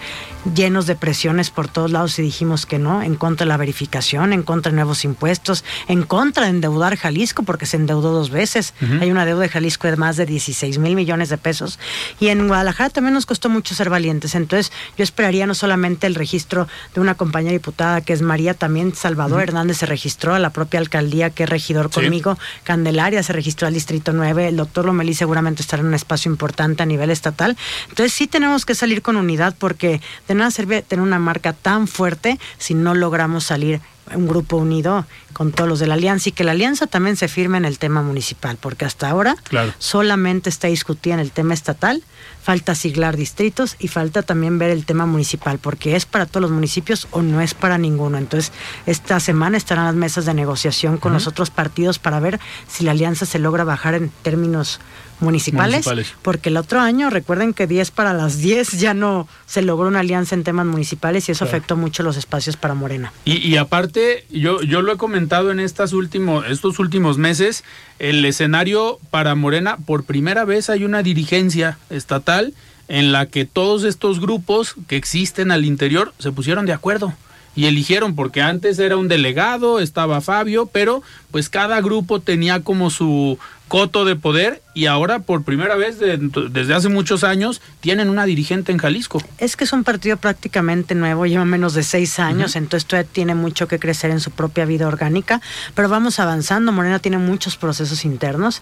llenos 0.55 0.85
de 0.85 0.95
presiones 0.95 1.49
por 1.49 1.67
todos 1.67 1.91
lados 1.91 2.17
y 2.19 2.21
dijimos 2.21 2.65
que 2.65 2.79
no, 2.79 3.01
en 3.01 3.15
contra 3.15 3.45
de 3.45 3.49
la 3.49 3.57
verificación, 3.57 4.31
en 4.33 4.43
contra 4.43 4.71
de 4.71 4.75
nuevos 4.75 5.03
impuestos, 5.03 5.63
en 5.87 6.03
contra 6.03 6.45
de 6.45 6.51
endeudar 6.51 6.95
Jalisco, 6.95 7.43
porque 7.43 7.65
se 7.65 7.77
endeudó 7.77 8.11
dos 8.11 8.29
veces. 8.29 8.73
Hay 9.01 9.11
una 9.11 9.25
deuda 9.25 9.41
de 9.43 9.49
Jalisco 9.49 9.87
de 9.87 9.97
más 9.97 10.15
de 10.17 10.25
16 10.25 10.77
mil 10.79 10.95
millones 10.95 11.29
de 11.29 11.37
pesos. 11.37 11.79
Y 12.19 12.27
en 12.29 12.47
Guadalajara 12.47 12.89
también 12.89 13.13
nos 13.13 13.25
costó 13.25 13.49
mucho 13.49 13.75
ser 13.75 13.89
valientes. 13.89 14.35
Entonces 14.35 14.71
yo 14.97 15.03
esperaría 15.03 15.45
no 15.45 15.53
solamente 15.55 16.07
el 16.07 16.15
registro 16.15 16.67
de 16.93 17.01
una 17.01 17.15
compañera 17.15 17.53
diputada 17.53 18.01
que 18.01 18.13
es 18.13 18.21
María, 18.21 18.53
también 18.53 18.95
Salvador 18.95 19.41
Hernández 19.41 19.77
se 19.77 19.85
registró 19.85 20.33
a 20.33 20.39
la 20.39 20.51
propia 20.51 20.79
alcaldía 20.79 21.29
que 21.29 21.43
es 21.43 21.49
regidor 21.49 21.89
Sí. 21.93 22.01
conmigo. 22.01 22.37
Candelaria 22.63 23.21
se 23.23 23.33
registró 23.33 23.48
al 23.61 23.73
Distrito 23.73 24.13
9, 24.13 24.49
el 24.49 24.57
doctor 24.57 24.85
Lomelí 24.85 25.13
seguramente 25.13 25.61
estará 25.61 25.81
en 25.81 25.87
un 25.87 25.93
espacio 25.93 26.31
importante 26.31 26.83
a 26.83 26.85
nivel 26.85 27.09
estatal. 27.09 27.57
Entonces 27.89 28.13
sí 28.13 28.27
tenemos 28.27 28.65
que 28.65 28.75
salir 28.75 29.01
con 29.01 29.15
unidad 29.15 29.55
porque 29.57 30.01
de 30.27 30.35
nada 30.35 30.51
sirve 30.51 30.81
tener 30.81 31.03
una 31.03 31.19
marca 31.19 31.53
tan 31.53 31.87
fuerte 31.87 32.39
si 32.57 32.73
no 32.73 32.95
logramos 32.95 33.45
salir 33.45 33.81
un 34.15 34.27
grupo 34.27 34.57
unido 34.57 35.05
con 35.33 35.51
todos 35.51 35.69
los 35.69 35.79
de 35.79 35.87
la 35.87 35.93
alianza 35.93 36.29
y 36.29 36.31
que 36.31 36.43
la 36.43 36.51
alianza 36.51 36.87
también 36.87 37.15
se 37.15 37.27
firme 37.27 37.57
en 37.57 37.65
el 37.65 37.79
tema 37.79 38.01
municipal, 38.01 38.57
porque 38.59 38.85
hasta 38.85 39.09
ahora 39.09 39.35
solamente 39.77 40.49
está 40.49 40.67
discutida 40.67 41.13
en 41.13 41.19
el 41.19 41.31
tema 41.31 41.53
estatal, 41.53 42.03
falta 42.41 42.75
siglar 42.75 43.15
distritos 43.15 43.75
y 43.79 43.87
falta 43.87 44.23
también 44.23 44.57
ver 44.57 44.71
el 44.71 44.85
tema 44.85 45.05
municipal, 45.05 45.59
porque 45.59 45.95
es 45.95 46.05
para 46.05 46.25
todos 46.25 46.41
los 46.41 46.51
municipios 46.51 47.07
o 47.11 47.21
no 47.21 47.41
es 47.41 47.53
para 47.53 47.77
ninguno. 47.77 48.17
Entonces, 48.17 48.51
esta 48.85 49.19
semana 49.19 49.57
estarán 49.57 49.85
las 49.85 49.95
mesas 49.95 50.25
de 50.25 50.33
negociación 50.33 50.97
con 50.97 51.13
los 51.13 51.27
otros 51.27 51.49
partidos 51.49 51.99
para 51.99 52.19
ver 52.19 52.39
si 52.67 52.83
la 52.83 52.91
alianza 52.91 53.25
se 53.25 53.39
logra 53.39 53.63
bajar 53.63 53.93
en 53.93 54.09
términos 54.23 54.79
municipales, 55.19 55.85
porque 56.21 56.49
el 56.49 56.57
otro 56.57 56.79
año, 56.79 57.09
recuerden 57.09 57.53
que 57.53 57.67
10 57.67 57.91
para 57.91 58.13
las 58.13 58.37
10 58.39 58.79
ya 58.79 58.93
no 58.93 59.27
se 59.45 59.61
logró 59.61 59.87
una 59.87 59.99
alianza 59.99 60.35
en 60.35 60.43
temas 60.43 60.65
municipales 60.65 61.27
y 61.29 61.31
eso 61.31 61.45
afectó 61.45 61.75
mucho 61.75 62.03
los 62.03 62.17
espacios 62.17 62.57
para 62.57 62.73
Morena. 62.73 63.11
Y, 63.25 63.55
aparte, 63.57 64.25
yo, 64.29 64.61
yo 64.61 64.81
lo 64.81 64.93
he 64.93 64.97
comentado 64.97 65.51
en 65.51 65.59
estas 65.59 65.93
últimos, 65.93 66.45
estos 66.47 66.79
últimos 66.79 67.17
meses, 67.17 67.63
el 67.99 68.23
escenario 68.25 68.99
para 69.09 69.35
Morena, 69.35 69.77
por 69.77 70.03
primera 70.03 70.45
vez 70.45 70.69
hay 70.69 70.85
una 70.85 71.03
dirigencia 71.03 71.77
estatal 71.89 72.53
en 72.87 73.11
la 73.11 73.27
que 73.27 73.45
todos 73.45 73.83
estos 73.83 74.19
grupos 74.19 74.75
que 74.87 74.95
existen 74.95 75.51
al 75.51 75.65
interior 75.65 76.13
se 76.19 76.31
pusieron 76.31 76.65
de 76.65 76.73
acuerdo 76.73 77.13
y 77.55 77.65
eligieron 77.65 78.15
porque 78.15 78.41
antes 78.41 78.79
era 78.79 78.97
un 78.97 79.07
delegado, 79.07 79.79
estaba 79.79 80.21
Fabio, 80.21 80.67
pero 80.67 81.03
pues 81.31 81.49
cada 81.49 81.81
grupo 81.81 82.19
tenía 82.19 82.61
como 82.61 82.89
su 82.89 83.37
coto 83.67 84.03
de 84.03 84.15
poder 84.15 84.63
y 84.73 84.87
ahora 84.87 85.19
por 85.19 85.43
primera 85.43 85.75
vez 85.75 85.99
desde 85.99 86.73
hace 86.73 86.89
muchos 86.89 87.23
años 87.23 87.61
tienen 87.81 88.09
una 88.09 88.25
dirigente 88.25 88.71
en 88.71 88.79
Jalisco. 88.79 89.21
Es 89.37 89.55
que 89.55 89.63
es 89.63 89.73
un 89.73 89.83
partido 89.83 90.17
prácticamente 90.17 90.95
nuevo, 90.95 91.25
lleva 91.25 91.45
menos 91.45 91.75
de 91.75 91.83
seis 91.83 92.19
años, 92.19 92.55
entonces 92.55 92.87
todavía 92.87 93.09
tiene 93.11 93.35
mucho 93.35 93.67
que 93.67 93.77
crecer 93.77 94.09
en 94.09 94.19
su 94.19 94.31
propia 94.31 94.65
vida 94.65 94.87
orgánica, 94.87 95.39
pero 95.75 95.87
vamos 95.87 96.19
avanzando. 96.19 96.71
Morena 96.71 96.99
tiene 96.99 97.19
muchos 97.19 97.57
procesos 97.57 98.05
internos. 98.05 98.61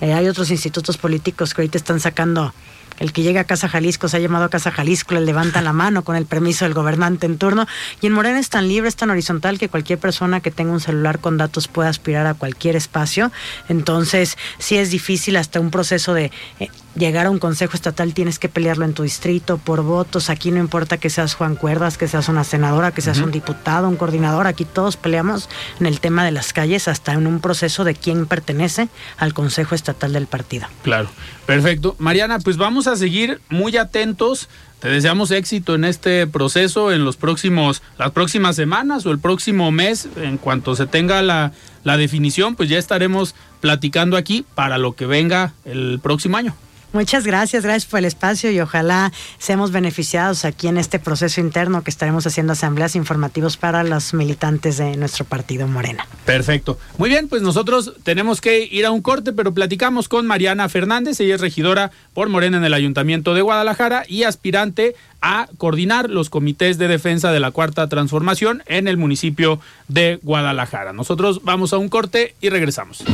Eh, 0.00 0.12
hay 0.12 0.26
otros 0.26 0.50
institutos 0.50 0.96
políticos 0.96 1.54
que 1.54 1.62
ahorita 1.62 1.78
están 1.78 2.00
sacando 2.00 2.52
el 2.98 3.12
que 3.12 3.22
llega 3.22 3.42
a 3.42 3.44
Casa 3.44 3.68
Jalisco 3.68 4.08
se 4.08 4.16
ha 4.16 4.20
llamado 4.20 4.44
a 4.44 4.50
Casa 4.50 4.70
Jalisco, 4.70 5.14
le 5.14 5.20
levantan 5.20 5.64
la 5.64 5.72
mano 5.72 6.02
con 6.02 6.16
el 6.16 6.26
permiso 6.26 6.64
del 6.64 6.74
gobernante 6.74 7.26
en 7.26 7.38
turno. 7.38 7.66
Y 8.00 8.06
en 8.06 8.12
Morena 8.12 8.38
es 8.38 8.48
tan 8.48 8.68
libre, 8.68 8.88
es 8.88 8.96
tan 8.96 9.10
horizontal 9.10 9.58
que 9.58 9.68
cualquier 9.68 9.98
persona 9.98 10.40
que 10.40 10.50
tenga 10.50 10.72
un 10.72 10.80
celular 10.80 11.18
con 11.18 11.36
datos 11.36 11.68
puede 11.68 11.88
aspirar 11.88 12.26
a 12.26 12.34
cualquier 12.34 12.76
espacio. 12.76 13.32
Entonces, 13.68 14.36
sí 14.58 14.76
es 14.76 14.90
difícil 14.90 15.36
hasta 15.36 15.60
un 15.60 15.70
proceso 15.70 16.14
de 16.14 16.30
eh, 16.60 16.68
llegar 16.98 17.26
a 17.26 17.30
un 17.30 17.38
consejo 17.38 17.74
estatal 17.74 18.12
tienes 18.14 18.38
que 18.38 18.48
pelearlo 18.48 18.84
en 18.84 18.92
tu 18.92 19.02
distrito 19.02 19.58
por 19.58 19.82
votos. 19.82 20.30
Aquí 20.30 20.50
no 20.50 20.58
importa 20.58 20.98
que 20.98 21.10
seas 21.10 21.34
Juan 21.34 21.56
Cuerdas, 21.56 21.96
que 21.96 22.08
seas 22.08 22.28
una 22.28 22.44
senadora, 22.44 22.92
que 22.92 23.00
seas 23.00 23.18
un 23.18 23.30
diputado, 23.30 23.88
un 23.88 23.96
coordinador. 23.96 24.46
Aquí 24.46 24.64
todos 24.64 24.96
peleamos 24.96 25.48
en 25.80 25.86
el 25.86 26.00
tema 26.00 26.24
de 26.24 26.32
las 26.32 26.52
calles 26.52 26.88
hasta 26.88 27.12
en 27.12 27.26
un 27.26 27.40
proceso 27.40 27.84
de 27.84 27.94
quién 27.94 28.26
pertenece 28.26 28.88
al 29.16 29.34
consejo 29.34 29.74
estatal 29.74 30.12
del 30.12 30.26
partido. 30.26 30.66
Claro, 30.82 31.08
perfecto. 31.46 31.96
Mariana, 31.98 32.38
pues 32.40 32.56
vamos 32.56 32.86
a 32.86 32.96
seguir 32.96 33.40
muy 33.48 33.76
atentos. 33.76 34.48
Te 34.80 34.88
deseamos 34.88 35.32
éxito 35.32 35.74
en 35.74 35.84
este 35.84 36.26
proceso 36.26 36.92
en 36.92 37.04
los 37.04 37.16
próximos, 37.16 37.82
las 37.98 38.12
próximas 38.12 38.54
semanas 38.54 39.06
o 39.06 39.10
el 39.10 39.18
próximo 39.18 39.72
mes, 39.72 40.08
en 40.16 40.38
cuanto 40.38 40.76
se 40.76 40.86
tenga 40.86 41.20
la, 41.22 41.52
la 41.82 41.96
definición, 41.96 42.54
pues 42.54 42.68
ya 42.68 42.78
estaremos 42.78 43.34
platicando 43.60 44.16
aquí 44.16 44.44
para 44.54 44.78
lo 44.78 44.94
que 44.94 45.06
venga 45.06 45.52
el 45.64 45.98
próximo 46.00 46.36
año. 46.36 46.54
Muchas 46.92 47.24
gracias, 47.24 47.64
gracias 47.64 47.84
por 47.84 47.98
el 47.98 48.06
espacio 48.06 48.50
y 48.50 48.60
ojalá 48.60 49.12
seamos 49.38 49.72
beneficiados 49.72 50.44
aquí 50.46 50.68
en 50.68 50.78
este 50.78 50.98
proceso 50.98 51.40
interno 51.40 51.84
que 51.84 51.90
estaremos 51.90 52.26
haciendo 52.26 52.54
asambleas 52.54 52.96
informativos 52.96 53.56
para 53.58 53.84
los 53.84 54.14
militantes 54.14 54.78
de 54.78 54.96
nuestro 54.96 55.26
partido 55.26 55.66
Morena. 55.66 56.06
Perfecto. 56.24 56.78
Muy 56.96 57.10
bien, 57.10 57.28
pues 57.28 57.42
nosotros 57.42 57.92
tenemos 58.04 58.40
que 58.40 58.64
ir 58.64 58.86
a 58.86 58.90
un 58.90 59.02
corte, 59.02 59.32
pero 59.32 59.52
platicamos 59.52 60.08
con 60.08 60.26
Mariana 60.26 60.68
Fernández, 60.68 61.20
ella 61.20 61.34
es 61.34 61.40
regidora 61.42 61.90
por 62.14 62.30
Morena 62.30 62.56
en 62.56 62.64
el 62.64 62.74
Ayuntamiento 62.74 63.34
de 63.34 63.42
Guadalajara 63.42 64.04
y 64.08 64.22
aspirante 64.22 64.94
a 65.20 65.48
coordinar 65.56 66.10
los 66.10 66.30
comités 66.30 66.78
de 66.78 66.88
defensa 66.88 67.32
de 67.32 67.40
la 67.40 67.50
Cuarta 67.50 67.88
Transformación 67.88 68.62
en 68.66 68.88
el 68.88 68.96
municipio 68.96 69.60
de 69.88 70.18
Guadalajara. 70.22 70.92
Nosotros 70.92 71.40
vamos 71.42 71.72
a 71.72 71.78
un 71.78 71.88
corte 71.88 72.34
y 72.40 72.50
regresamos. 72.50 73.04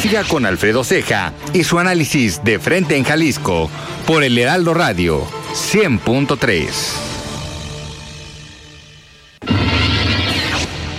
Siga 0.00 0.24
con 0.24 0.46
Alfredo 0.46 0.84
Ceja 0.84 1.32
y 1.52 1.64
su 1.64 1.78
análisis 1.78 2.42
de 2.44 2.58
frente 2.58 2.96
en 2.96 3.04
Jalisco 3.04 3.68
por 4.06 4.22
el 4.22 4.38
Heraldo 4.38 4.72
Radio 4.72 5.24
100.3. 5.52 6.68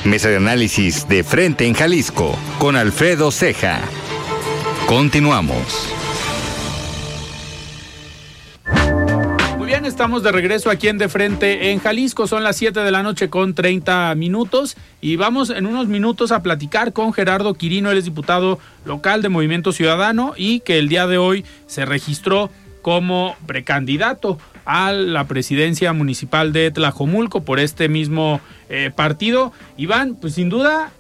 Mesa 0.04 0.30
de 0.30 0.38
análisis 0.38 1.08
de 1.08 1.24
frente 1.24 1.66
en 1.66 1.74
Jalisco 1.74 2.38
con 2.58 2.76
Alfredo 2.76 3.32
Ceja. 3.32 3.80
Continuamos. 4.88 5.99
Estamos 10.00 10.24
de 10.24 10.32
regreso 10.32 10.70
aquí 10.70 10.88
en 10.88 10.98
De 10.98 11.10
Frente 11.10 11.72
en 11.72 11.80
Jalisco. 11.80 12.26
Son 12.26 12.42
las 12.42 12.56
7 12.56 12.80
de 12.80 12.90
la 12.90 13.04
noche 13.04 13.30
con 13.30 13.54
30 13.54 14.16
minutos 14.16 14.78
y 15.02 15.18
vamos 15.18 15.50
en 15.50 15.66
unos 15.66 15.90
minutos 15.90 16.32
a 16.32 16.42
platicar 16.42 16.94
con 16.94 17.12
Gerardo 17.12 17.54
Quirino, 17.54 17.92
él 17.92 17.98
es 17.98 18.06
diputado 18.06 18.60
local 18.86 19.22
de 19.22 19.28
Movimiento 19.28 19.74
Ciudadano 19.74 20.36
y 20.38 20.62
que 20.62 20.80
el 20.80 20.88
día 20.88 21.06
de 21.06 21.18
hoy 21.18 21.44
se 21.68 21.84
registró 21.84 22.50
como 22.82 23.36
precandidato 23.46 24.38
a 24.64 24.94
la 24.94 25.28
presidencia 25.28 25.92
municipal 25.92 26.54
de 26.54 26.72
Tlajomulco 26.72 27.44
por 27.44 27.60
este 27.60 27.90
mismo 27.90 28.40
eh, 28.70 28.92
partido. 28.96 29.52
Iván, 29.76 30.16
pues 30.16 30.36
sin 30.36 30.48
duda 30.48 30.94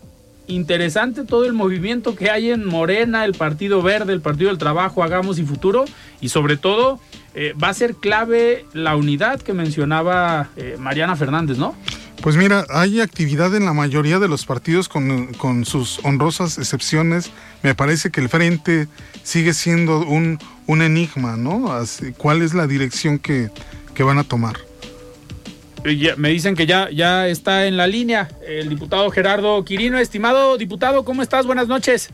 interesante 0.49 1.23
todo 1.23 1.45
el 1.45 1.53
movimiento 1.53 2.15
que 2.15 2.29
hay 2.29 2.49
en 2.51 2.65
Morena, 2.65 3.23
el 3.23 3.33
Partido 3.33 3.81
Verde, 3.81 4.13
el 4.13 4.21
Partido 4.21 4.49
del 4.49 4.57
Trabajo, 4.57 5.03
Hagamos 5.03 5.39
y 5.39 5.43
Futuro, 5.43 5.85
y 6.19 6.29
sobre 6.29 6.57
todo 6.57 6.99
eh, 7.35 7.53
va 7.61 7.69
a 7.69 7.73
ser 7.73 7.95
clave 7.95 8.65
la 8.73 8.95
unidad 8.95 9.39
que 9.39 9.53
mencionaba 9.53 10.49
eh, 10.57 10.75
Mariana 10.79 11.15
Fernández, 11.15 11.57
¿no? 11.57 11.75
Pues 12.21 12.35
mira, 12.35 12.65
hay 12.69 12.99
actividad 12.99 13.55
en 13.55 13.63
la 13.63 13.73
mayoría 13.73 14.19
de 14.19 14.27
los 14.27 14.45
partidos 14.45 14.89
con, 14.89 15.65
sus 15.65 16.03
honrosas 16.03 16.57
excepciones. 16.57 17.31
Me 17.63 17.75
parece 17.75 18.11
que 18.11 18.19
el 18.19 18.27
frente 18.27 18.89
sigue 19.23 19.53
siendo 19.53 19.99
un, 19.99 20.37
un 20.67 20.81
enigma, 20.81 21.37
¿no? 21.37 21.73
¿Cuál 22.17 22.41
es 22.41 22.53
la 22.53 22.67
dirección 22.67 23.19
que, 23.19 23.49
que 23.93 24.03
van 24.03 24.17
a 24.17 24.25
tomar? 24.25 24.68
Me 26.17 26.29
dicen 26.29 26.55
que 26.55 26.65
ya, 26.65 26.89
ya 26.89 27.27
está 27.27 27.65
en 27.65 27.77
la 27.77 27.87
línea 27.87 28.27
el 28.45 28.69
diputado 28.69 29.09
Gerardo 29.11 29.63
Quirino. 29.63 29.97
Estimado 29.97 30.57
diputado, 30.57 31.03
¿cómo 31.05 31.21
estás? 31.21 31.45
Buenas 31.45 31.67
noches. 31.67 32.09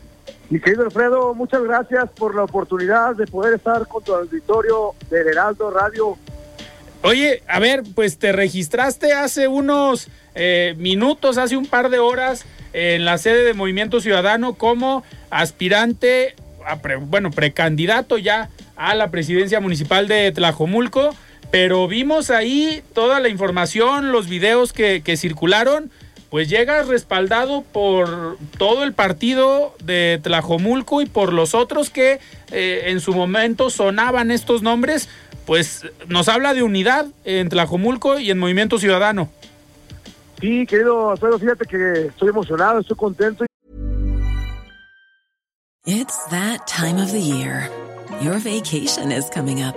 Mi 0.48 0.60
querido 0.60 0.84
Alfredo, 0.84 1.34
muchas 1.34 1.62
gracias 1.62 2.08
por 2.16 2.34
la 2.34 2.44
oportunidad 2.44 3.16
de 3.16 3.26
poder 3.26 3.54
estar 3.54 3.86
con 3.88 4.02
tu 4.04 4.14
auditorio 4.14 4.94
del 5.10 5.26
Heraldo 5.28 5.70
Radio. 5.70 6.16
Oye, 7.02 7.42
a 7.48 7.58
ver, 7.58 7.82
pues 7.94 8.18
te 8.18 8.32
registraste 8.32 9.12
hace 9.12 9.48
unos 9.48 10.08
eh, 10.34 10.74
minutos, 10.78 11.38
hace 11.38 11.56
un 11.56 11.66
par 11.66 11.90
de 11.90 11.98
horas, 11.98 12.46
en 12.72 13.04
la 13.04 13.18
sede 13.18 13.42
de 13.42 13.54
Movimiento 13.54 14.00
Ciudadano 14.00 14.54
como 14.54 15.02
aspirante, 15.30 16.36
bueno, 17.06 17.30
precandidato 17.30 18.18
ya 18.18 18.50
a 18.76 18.94
la 18.94 19.10
presidencia 19.10 19.60
municipal 19.60 20.08
de 20.08 20.30
Tlajomulco 20.32 21.14
pero 21.50 21.86
vimos 21.88 22.30
ahí 22.30 22.82
toda 22.94 23.20
la 23.20 23.28
información, 23.28 24.12
los 24.12 24.28
videos 24.28 24.72
que, 24.72 25.16
circularon, 25.16 25.90
pues 26.30 26.48
llegas 26.48 26.88
respaldado 26.88 27.62
por 27.62 28.36
todo 28.58 28.82
el 28.84 28.92
partido 28.92 29.74
de 29.82 30.20
Tlajomulco 30.22 31.00
y 31.00 31.06
por 31.06 31.32
los 31.32 31.54
otros 31.54 31.90
que 31.90 32.20
eh, 32.50 32.84
en 32.86 33.00
su 33.00 33.14
momento 33.14 33.70
sonaban 33.70 34.30
estos 34.30 34.62
nombres, 34.62 35.08
pues 35.46 35.86
nos 36.08 36.28
habla 36.28 36.52
de 36.52 36.62
unidad 36.62 37.06
en 37.24 37.48
Tlajomulco 37.48 38.18
y 38.18 38.30
en 38.30 38.38
Movimiento 38.38 38.78
Ciudadano. 38.78 39.30
Sí, 40.40 40.66
querido 40.66 41.10
Alfredo, 41.10 41.38
fíjate 41.38 41.64
que 41.64 42.06
estoy 42.08 42.28
emocionado, 42.28 42.80
estoy 42.80 42.96
contento. 42.96 43.46
It's 45.86 46.18
that 46.30 46.66
time 46.66 47.00
of 47.00 47.12
the 47.12 47.20
year. 47.20 47.70
Your 48.20 48.38
vacation 48.40 49.12
is 49.12 49.30
coming 49.30 49.62
up. 49.62 49.76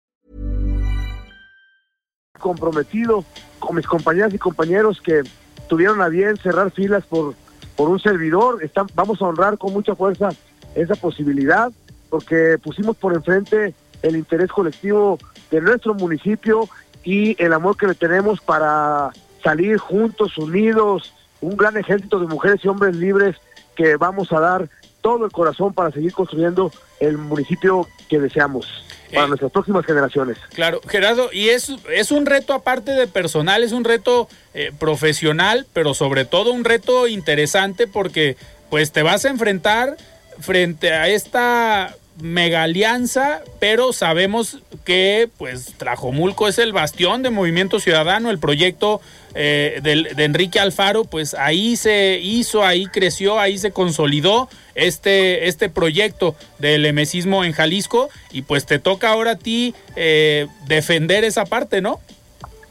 Comprometido 2.41 3.23
con 3.59 3.77
mis 3.77 3.87
compañeras 3.87 4.33
y 4.33 4.37
compañeros 4.37 4.99
que 5.01 5.21
tuvieron 5.69 6.01
a 6.01 6.09
bien 6.09 6.35
cerrar 6.35 6.71
filas 6.71 7.05
por, 7.05 7.35
por 7.77 7.87
un 7.87 7.99
servidor. 7.99 8.61
Están, 8.61 8.87
vamos 8.93 9.21
a 9.21 9.25
honrar 9.25 9.57
con 9.57 9.71
mucha 9.71 9.95
fuerza 9.95 10.29
esa 10.75 10.95
posibilidad 10.95 11.71
porque 12.09 12.57
pusimos 12.61 12.97
por 12.97 13.13
enfrente 13.13 13.73
el 14.01 14.17
interés 14.17 14.51
colectivo 14.51 15.17
de 15.49 15.61
nuestro 15.61 15.93
municipio 15.93 16.67
y 17.03 17.41
el 17.41 17.53
amor 17.53 17.77
que 17.77 17.87
le 17.87 17.95
tenemos 17.95 18.41
para 18.41 19.11
salir 19.43 19.77
juntos, 19.77 20.37
unidos, 20.37 21.13
un 21.39 21.55
gran 21.55 21.77
ejército 21.77 22.19
de 22.19 22.27
mujeres 22.27 22.59
y 22.63 22.67
hombres 22.67 22.95
libres 22.95 23.37
que 23.75 23.95
vamos 23.95 24.31
a 24.33 24.39
dar 24.39 24.69
todo 25.01 25.25
el 25.25 25.31
corazón 25.31 25.73
para 25.73 25.91
seguir 25.91 26.13
construyendo 26.13 26.71
el 26.99 27.17
municipio 27.17 27.87
que 28.09 28.19
deseamos 28.19 28.67
para 29.11 29.25
Eh. 29.25 29.29
nuestras 29.29 29.51
próximas 29.51 29.85
generaciones. 29.85 30.37
Claro, 30.53 30.81
Gerardo, 30.87 31.29
y 31.31 31.49
es, 31.49 31.71
es 31.93 32.11
un 32.11 32.25
reto 32.25 32.53
aparte 32.53 32.91
de 32.91 33.07
personal, 33.07 33.63
es 33.63 33.71
un 33.71 33.83
reto 33.83 34.27
eh, 34.53 34.71
profesional, 34.79 35.65
pero 35.73 35.93
sobre 35.93 36.25
todo 36.25 36.51
un 36.51 36.63
reto 36.63 37.07
interesante 37.07 37.87
porque 37.87 38.37
pues 38.69 38.91
te 38.91 39.03
vas 39.03 39.25
a 39.25 39.29
enfrentar 39.29 39.97
frente 40.39 40.93
a 40.93 41.07
esta 41.09 41.95
mega 42.21 42.63
alianza, 42.63 43.41
pero 43.59 43.93
sabemos 43.93 44.59
que 44.83 45.29
pues 45.37 45.73
Tlajomulco 45.77 46.47
es 46.47 46.59
el 46.59 46.73
bastión 46.73 47.23
de 47.23 47.29
Movimiento 47.29 47.79
Ciudadano, 47.79 48.29
el 48.29 48.39
proyecto 48.39 49.01
eh, 49.33 49.79
de 49.81 50.23
Enrique 50.23 50.59
Alfaro, 50.59 51.05
pues 51.05 51.33
ahí 51.33 51.77
se 51.77 52.19
hizo, 52.21 52.63
ahí 52.63 52.87
creció, 52.87 53.39
ahí 53.39 53.57
se 53.57 53.71
consolidó 53.71 54.49
este, 54.75 55.47
este 55.47 55.69
proyecto 55.69 56.35
del 56.59 56.85
emesismo 56.85 57.43
en 57.43 57.53
Jalisco 57.53 58.09
y 58.31 58.41
pues 58.41 58.65
te 58.65 58.79
toca 58.79 59.09
ahora 59.09 59.31
a 59.31 59.37
ti 59.37 59.73
eh, 59.95 60.47
defender 60.67 61.23
esa 61.23 61.45
parte, 61.45 61.81
¿no? 61.81 61.99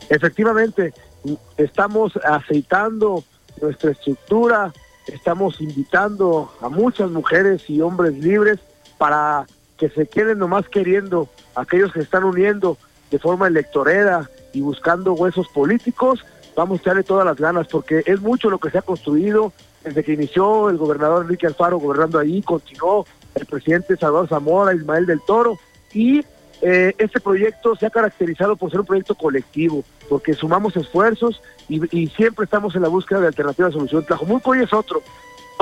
Efectivamente, 0.08 0.92
estamos 1.56 2.12
aceitando 2.24 3.24
nuestra 3.60 3.92
estructura, 3.92 4.72
estamos 5.06 5.60
invitando 5.60 6.52
a 6.60 6.68
muchas 6.68 7.10
mujeres 7.10 7.68
y 7.68 7.80
hombres 7.80 8.14
libres 8.18 8.58
para 8.98 9.46
que 9.80 9.88
se 9.88 10.06
queden 10.06 10.38
nomás 10.38 10.68
queriendo, 10.68 11.30
aquellos 11.54 11.90
que 11.90 12.00
están 12.00 12.24
uniendo 12.24 12.76
de 13.10 13.18
forma 13.18 13.48
electorera 13.48 14.28
y 14.52 14.60
buscando 14.60 15.14
huesos 15.14 15.48
políticos, 15.48 16.22
vamos 16.54 16.78
a 16.78 16.82
echarle 16.82 17.02
todas 17.02 17.24
las 17.24 17.38
ganas 17.38 17.66
porque 17.66 18.02
es 18.04 18.20
mucho 18.20 18.50
lo 18.50 18.58
que 18.58 18.68
se 18.68 18.76
ha 18.76 18.82
construido 18.82 19.54
desde 19.82 20.04
que 20.04 20.12
inició 20.12 20.68
el 20.68 20.76
gobernador 20.76 21.22
Enrique 21.22 21.46
Alfaro 21.46 21.78
gobernando 21.78 22.18
ahí, 22.18 22.42
continuó 22.42 23.06
el 23.34 23.46
presidente 23.46 23.96
Salvador 23.96 24.28
Zamora, 24.28 24.74
Ismael 24.74 25.06
del 25.06 25.22
Toro 25.26 25.58
y 25.94 26.20
eh, 26.60 26.94
este 26.98 27.18
proyecto 27.18 27.74
se 27.74 27.86
ha 27.86 27.90
caracterizado 27.90 28.56
por 28.56 28.70
ser 28.70 28.80
un 28.80 28.86
proyecto 28.86 29.14
colectivo, 29.14 29.82
porque 30.10 30.34
sumamos 30.34 30.76
esfuerzos 30.76 31.40
y, 31.70 32.08
siempre 32.08 32.44
estamos 32.44 32.74
en 32.76 32.82
la 32.82 32.88
búsqueda 32.88 33.20
de 33.20 33.28
alternativas 33.28 33.72
de 33.72 33.78
solución. 33.78 34.04
Tlajomulco 34.04 34.50
hoy 34.50 34.62
es 34.62 34.72
otro, 34.74 35.02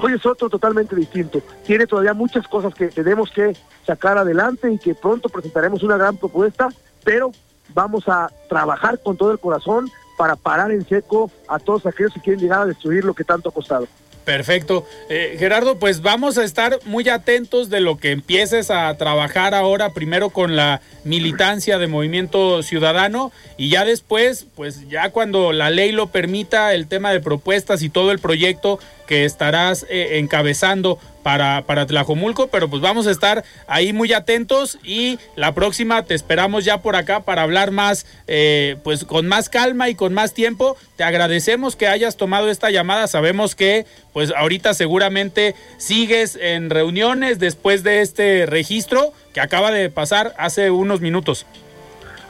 hoy 0.03 0.15
es 0.15 0.27
otro 0.27 0.49
totalmente 0.49 0.97
distinto. 0.97 1.41
Tiene 1.65 1.87
todavía 1.87 2.15
muchas 2.15 2.47
cosas 2.49 2.75
que 2.75 2.89
tenemos 2.89 3.31
que 3.31 3.57
sacar 3.87 4.19
adelante 4.19 4.71
y 4.71 4.79
que 4.79 4.95
pronto 4.95 5.29
presentaremos 5.29 5.83
una 5.83 5.97
gran 5.97 6.17
propuesta, 6.17 6.69
pero 7.05 7.33
vamos 7.75 8.09
a 8.09 8.31
trabajar 8.49 9.01
con 9.03 9.17
todo 9.17 9.33
el 9.33 9.39
corazón 9.39 9.91
para 10.17 10.37
parar 10.37 10.73
en 10.73 10.87
seco 10.87 11.31
a 11.49 11.59
todos 11.59 11.87
aquellos 11.87 12.13
que 12.13 12.21
quieren 12.21 12.41
llegar 12.41 12.61
a 12.63 12.67
destruir 12.67 13.05
lo 13.05 13.15
que 13.15 13.25
tanto 13.25 13.49
ha 13.49 13.53
costado. 13.53 13.87
Perfecto. 14.29 14.87
Eh, 15.09 15.37
Gerardo, 15.39 15.79
pues 15.79 16.03
vamos 16.03 16.37
a 16.37 16.45
estar 16.45 16.81
muy 16.85 17.09
atentos 17.09 17.71
de 17.71 17.81
lo 17.81 17.97
que 17.97 18.11
empieces 18.11 18.71
a 18.71 18.95
trabajar 18.99 19.55
ahora, 19.55 19.95
primero 19.95 20.29
con 20.29 20.55
la 20.55 20.83
militancia 21.03 21.79
de 21.79 21.87
Movimiento 21.87 22.63
Ciudadano 22.63 23.33
y 23.57 23.71
ya 23.71 23.87
después, 23.87 24.47
pues 24.55 24.87
ya 24.91 25.13
cuando 25.13 25.53
la 25.53 25.71
ley 25.71 25.93
lo 25.93 26.09
permita, 26.09 26.75
el 26.75 26.89
tema 26.89 27.11
de 27.11 27.21
propuestas 27.21 27.81
y 27.81 27.89
todo 27.89 28.13
el 28.13 28.19
proyecto 28.19 28.79
que 29.07 29.25
estarás 29.25 29.87
eh, 29.89 30.19
encabezando 30.19 30.99
para, 31.29 31.61
para 31.67 31.85
Tlajomulco, 31.85 32.47
pero 32.47 32.71
pues 32.71 32.81
vamos 32.81 33.07
a 33.07 33.11
estar 33.11 33.45
ahí 33.67 33.93
muy 33.93 34.15
atentos 34.15 34.79
y 34.83 35.19
la 35.37 35.53
próxima 35.53 36.03
te 36.03 36.15
esperamos 36.15 36.65
ya 36.65 36.81
por 36.81 36.97
acá 36.97 37.21
para 37.21 37.43
hablar 37.43 37.71
más, 37.71 38.07
eh, 38.27 38.79
pues 38.83 39.05
con 39.05 39.29
más 39.29 39.51
calma 39.51 39.91
y 39.91 39.95
con 39.95 40.15
más 40.15 40.33
tiempo. 40.33 40.79
Te 40.97 41.05
agradecemos 41.05 41.77
que 41.77 41.87
hayas 41.87 42.17
tomado 42.17 42.49
esta 42.49 42.71
llamada, 42.71 43.09
sabemos 43.09 43.55
que 43.55 43.85
pues 44.15 44.33
ahorita 44.35 44.73
seguramente 44.73 45.55
sigues 45.77 46.35
en 46.41 46.71
reuniones 46.71 47.39
después 47.39 47.83
de 47.83 48.01
este 48.01 48.47
registro 48.47 49.13
que 49.35 49.43
acaba 49.43 49.71
de 49.71 49.91
pasar 49.91 50.35
hace 50.39 50.71
unos 50.71 51.03
minutos. 51.03 51.45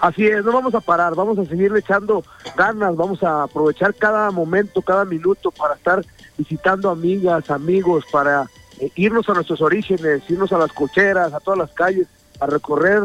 Así 0.00 0.26
es, 0.26 0.44
no 0.44 0.50
vamos 0.50 0.74
a 0.74 0.80
parar, 0.80 1.14
vamos 1.14 1.38
a 1.38 1.44
seguirle 1.44 1.78
echando 1.78 2.24
ganas, 2.56 2.96
vamos 2.96 3.22
a 3.22 3.44
aprovechar 3.44 3.94
cada 3.94 4.32
momento, 4.32 4.82
cada 4.82 5.04
minuto 5.04 5.52
para 5.52 5.74
estar 5.74 6.04
visitando 6.36 6.90
amigas, 6.90 7.48
amigos, 7.48 8.04
para 8.10 8.48
eh, 8.80 8.90
irnos 8.96 9.28
a 9.28 9.34
nuestros 9.34 9.60
orígenes, 9.60 10.22
irnos 10.28 10.52
a 10.52 10.58
las 10.58 10.72
cocheras, 10.72 11.32
a 11.32 11.40
todas 11.40 11.58
las 11.58 11.72
calles, 11.72 12.06
a 12.40 12.46
recorrer 12.46 13.02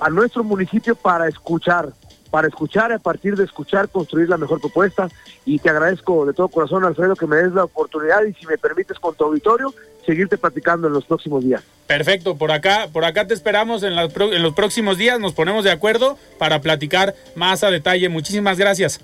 a 0.00 0.10
nuestro 0.10 0.42
municipio 0.44 0.94
para 0.96 1.28
escuchar, 1.28 1.90
para 2.30 2.48
escuchar 2.48 2.90
y 2.90 2.94
a 2.94 2.98
partir 2.98 3.36
de 3.36 3.44
escuchar 3.44 3.88
construir 3.88 4.28
la 4.28 4.36
mejor 4.36 4.60
propuesta. 4.60 5.08
Y 5.44 5.58
te 5.58 5.70
agradezco 5.70 6.24
de 6.26 6.32
todo 6.32 6.48
corazón, 6.48 6.84
Alfredo, 6.84 7.14
que 7.16 7.26
me 7.26 7.36
des 7.36 7.52
la 7.52 7.64
oportunidad 7.64 8.24
y 8.24 8.32
si 8.34 8.46
me 8.46 8.58
permites 8.58 8.98
con 8.98 9.14
tu 9.14 9.24
auditorio, 9.24 9.74
seguirte 10.06 10.36
platicando 10.38 10.88
en 10.88 10.94
los 10.94 11.04
próximos 11.04 11.44
días. 11.44 11.62
Perfecto, 11.86 12.36
por 12.36 12.50
acá, 12.52 12.88
por 12.92 13.04
acá 13.04 13.26
te 13.26 13.34
esperamos 13.34 13.82
en, 13.82 13.94
las 13.94 14.12
pro- 14.12 14.32
en 14.32 14.42
los 14.42 14.54
próximos 14.54 14.98
días, 14.98 15.20
nos 15.20 15.32
ponemos 15.32 15.62
de 15.64 15.70
acuerdo 15.70 16.16
para 16.38 16.60
platicar 16.60 17.14
más 17.34 17.62
a 17.64 17.70
detalle. 17.70 18.08
Muchísimas 18.08 18.56
gracias. 18.58 19.00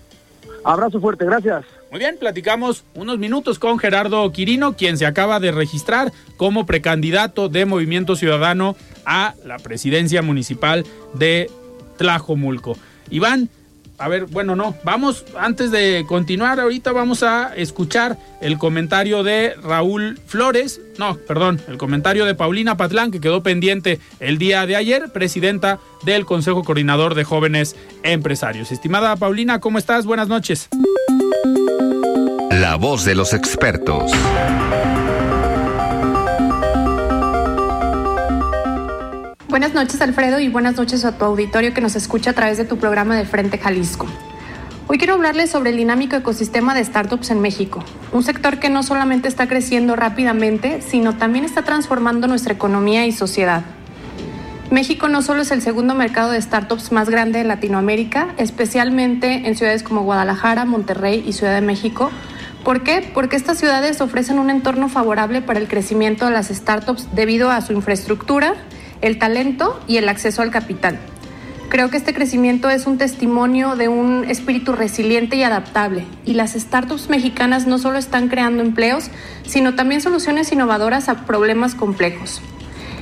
Abrazo 0.65 1.01
fuerte, 1.01 1.25
gracias. 1.25 1.65
Muy 1.91 2.01
bien, 2.01 2.19
platicamos 2.19 2.85
unos 2.95 3.19
minutos 3.19 3.59
con 3.59 3.79
Gerardo 3.79 4.31
Quirino, 4.31 4.77
quien 4.77 4.99
se 4.99 5.07
acaba 5.07 5.41
de 5.41 5.53
registrar 5.53 6.13
como 6.37 6.67
precandidato 6.67 7.49
de 7.49 7.65
Movimiento 7.65 8.15
Ciudadano 8.15 8.77
a 9.07 9.35
la 9.47 9.59
presidencia 9.59 10.21
municipal 10.21 10.85
de 11.15 11.51
Tlajomulco. 11.97 12.77
Iván, 13.09 13.49
a 13.97 14.07
ver, 14.07 14.27
bueno, 14.27 14.55
no, 14.55 14.77
vamos, 14.85 15.25
antes 15.39 15.71
de 15.71 16.05
continuar, 16.07 16.61
ahorita 16.61 16.93
vamos 16.93 17.23
a 17.23 17.57
escuchar 17.57 18.19
el 18.43 18.59
comentario 18.59 19.23
de 19.23 19.55
Raúl 19.55 20.21
Flores, 20.27 20.83
no, 20.99 21.17
perdón, 21.17 21.59
el 21.69 21.79
comentario 21.79 22.27
de 22.27 22.35
Paulina 22.35 22.77
Patlán, 22.77 23.11
que 23.11 23.21
quedó 23.21 23.43
pendiente 23.43 23.99
el 24.21 24.37
día 24.37 24.67
de 24.67 24.77
ayer, 24.77 25.11
presidenta 25.11 25.81
del 26.05 26.27
Consejo 26.27 26.65
Coordinador 26.65 27.15
de 27.15 27.25
Jóvenes 27.25 27.77
Empresarios. 28.03 28.73
Estimada 28.73 29.17
Paulina, 29.17 29.59
¿cómo 29.59 29.79
estás? 29.79 30.05
Buenas 30.05 30.29
noches. 30.29 30.69
La 32.61 32.75
voz 32.75 33.05
de 33.05 33.15
los 33.15 33.35
expertos. 33.35 34.11
Buenas 39.49 39.75
noches 39.75 40.01
Alfredo 40.03 40.41
y 40.41 40.49
buenas 40.49 40.77
noches 40.77 41.05
a 41.05 41.17
tu 41.17 41.25
auditorio 41.25 41.73
que 41.73 41.81
nos 41.81 41.95
escucha 41.95 42.31
a 42.31 42.33
través 42.33 42.59
de 42.59 42.65
tu 42.65 42.77
programa 42.79 43.17
de 43.17 43.27
Frente 43.27 43.59
Jalisco. 43.59 44.09
Hoy 44.89 44.99
quiero 44.99 45.15
hablarles 45.15 45.51
sobre 45.51 45.71
el 45.71 45.77
dinámico 45.77 46.17
ecosistema 46.17 46.75
de 46.75 46.85
startups 46.85 47.31
en 47.31 47.41
México, 47.41 47.85
un 48.11 48.25
sector 48.25 48.59
que 48.59 48.71
no 48.71 48.83
solamente 48.83 49.29
está 49.29 49.47
creciendo 49.47 49.95
rápidamente, 49.95 50.83
sino 50.83 51.15
también 51.15 51.45
está 51.45 51.63
transformando 51.63 52.27
nuestra 52.27 52.55
economía 52.55 53.07
y 53.07 53.13
sociedad. 53.13 53.63
México 54.73 55.09
no 55.09 55.23
solo 55.23 55.43
es 55.43 55.53
el 55.53 55.63
segundo 55.63 55.95
mercado 55.95 56.33
de 56.33 56.43
startups 56.43 56.91
más 56.91 57.09
grande 57.09 57.39
de 57.39 57.45
Latinoamérica, 57.45 58.35
especialmente 58.37 59.47
en 59.47 59.55
ciudades 59.55 59.85
como 59.85 60.03
Guadalajara, 60.03 60.65
Monterrey 60.65 61.23
y 61.25 61.35
Ciudad 61.35 61.55
de 61.55 61.61
México. 61.61 62.11
¿Por 62.65 62.83
qué? 62.83 63.11
Porque 63.15 63.37
estas 63.37 63.59
ciudades 63.59 64.01
ofrecen 64.01 64.39
un 64.39 64.51
entorno 64.51 64.89
favorable 64.89 65.43
para 65.43 65.59
el 65.59 65.69
crecimiento 65.69 66.27
de 66.27 66.33
las 66.33 66.49
startups 66.49 67.09
debido 67.15 67.51
a 67.51 67.61
su 67.61 67.73
infraestructura, 67.73 68.55
el 69.01 69.19
talento 69.19 69.81
y 69.87 69.97
el 69.97 70.09
acceso 70.09 70.43
al 70.43 70.51
capital. 70.51 70.99
Creo 71.69 71.91
que 71.91 71.99
este 71.99 72.15
crecimiento 72.15 72.71
es 72.71 72.87
un 72.87 72.97
testimonio 72.97 73.77
de 73.77 73.89
un 73.89 74.25
espíritu 74.25 74.73
resiliente 74.73 75.37
y 75.37 75.43
adaptable, 75.43 76.07
y 76.25 76.33
las 76.33 76.53
startups 76.55 77.11
mexicanas 77.11 77.67
no 77.67 77.79
solo 77.79 77.99
están 77.99 78.29
creando 78.29 78.63
empleos, 78.63 79.11
sino 79.47 79.75
también 79.75 80.01
soluciones 80.01 80.51
innovadoras 80.51 81.11
a 81.11 81.27
problemas 81.27 81.75
complejos. 81.75 82.41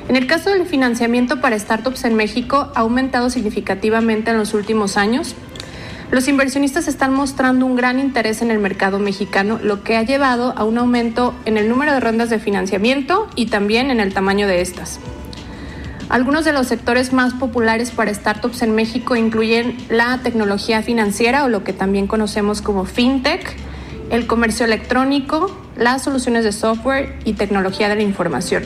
En 0.08 0.16
el 0.16 0.26
caso 0.26 0.50
del 0.50 0.66
financiamiento 0.66 1.40
para 1.40 1.58
startups 1.58 2.04
en 2.04 2.14
México 2.14 2.72
ha 2.74 2.80
aumentado 2.80 3.30
significativamente 3.30 4.30
en 4.30 4.38
los 4.38 4.52
últimos 4.52 4.96
años. 4.96 5.36
Los 6.10 6.28
inversionistas 6.28 6.86
están 6.86 7.12
mostrando 7.12 7.66
un 7.66 7.74
gran 7.74 7.98
interés 7.98 8.40
en 8.40 8.52
el 8.52 8.60
mercado 8.60 9.00
mexicano, 9.00 9.58
lo 9.60 9.82
que 9.82 9.96
ha 9.96 10.02
llevado 10.02 10.54
a 10.56 10.62
un 10.62 10.78
aumento 10.78 11.34
en 11.46 11.56
el 11.56 11.68
número 11.68 11.92
de 11.92 11.98
rondas 11.98 12.30
de 12.30 12.38
financiamiento 12.38 13.28
y 13.34 13.46
también 13.46 13.90
en 13.90 13.98
el 13.98 14.14
tamaño 14.14 14.46
de 14.46 14.60
estas. 14.60 15.00
Algunos 16.08 16.44
de 16.44 16.52
los 16.52 16.68
sectores 16.68 17.12
más 17.12 17.34
populares 17.34 17.90
para 17.90 18.14
startups 18.14 18.62
en 18.62 18.76
México 18.76 19.16
incluyen 19.16 19.76
la 19.88 20.18
tecnología 20.22 20.80
financiera 20.80 21.44
o 21.44 21.48
lo 21.48 21.64
que 21.64 21.72
también 21.72 22.06
conocemos 22.06 22.62
como 22.62 22.84
fintech, 22.84 23.56
el 24.10 24.28
comercio 24.28 24.64
electrónico, 24.64 25.50
las 25.76 26.04
soluciones 26.04 26.44
de 26.44 26.52
software 26.52 27.18
y 27.24 27.32
tecnología 27.32 27.88
de 27.88 27.96
la 27.96 28.02
información. 28.02 28.62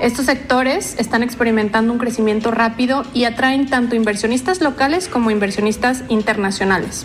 Estos 0.00 0.26
sectores 0.26 0.94
están 0.98 1.24
experimentando 1.24 1.92
un 1.92 1.98
crecimiento 1.98 2.52
rápido 2.52 3.02
y 3.14 3.24
atraen 3.24 3.68
tanto 3.68 3.96
inversionistas 3.96 4.60
locales 4.60 5.08
como 5.08 5.32
inversionistas 5.32 6.04
internacionales. 6.08 7.04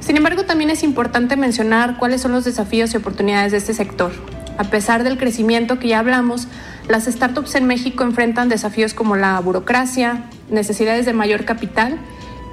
Sin 0.00 0.16
embargo, 0.16 0.44
también 0.44 0.70
es 0.70 0.82
importante 0.82 1.36
mencionar 1.36 1.98
cuáles 1.98 2.20
son 2.20 2.32
los 2.32 2.44
desafíos 2.44 2.92
y 2.92 2.96
oportunidades 2.96 3.52
de 3.52 3.58
este 3.58 3.74
sector. 3.74 4.10
A 4.58 4.64
pesar 4.64 5.04
del 5.04 5.18
crecimiento 5.18 5.78
que 5.78 5.86
ya 5.86 6.00
hablamos, 6.00 6.48
las 6.88 7.04
startups 7.04 7.54
en 7.54 7.66
México 7.66 8.02
enfrentan 8.02 8.48
desafíos 8.48 8.92
como 8.92 9.14
la 9.14 9.38
burocracia, 9.38 10.24
necesidades 10.50 11.06
de 11.06 11.12
mayor 11.12 11.44
capital 11.44 11.96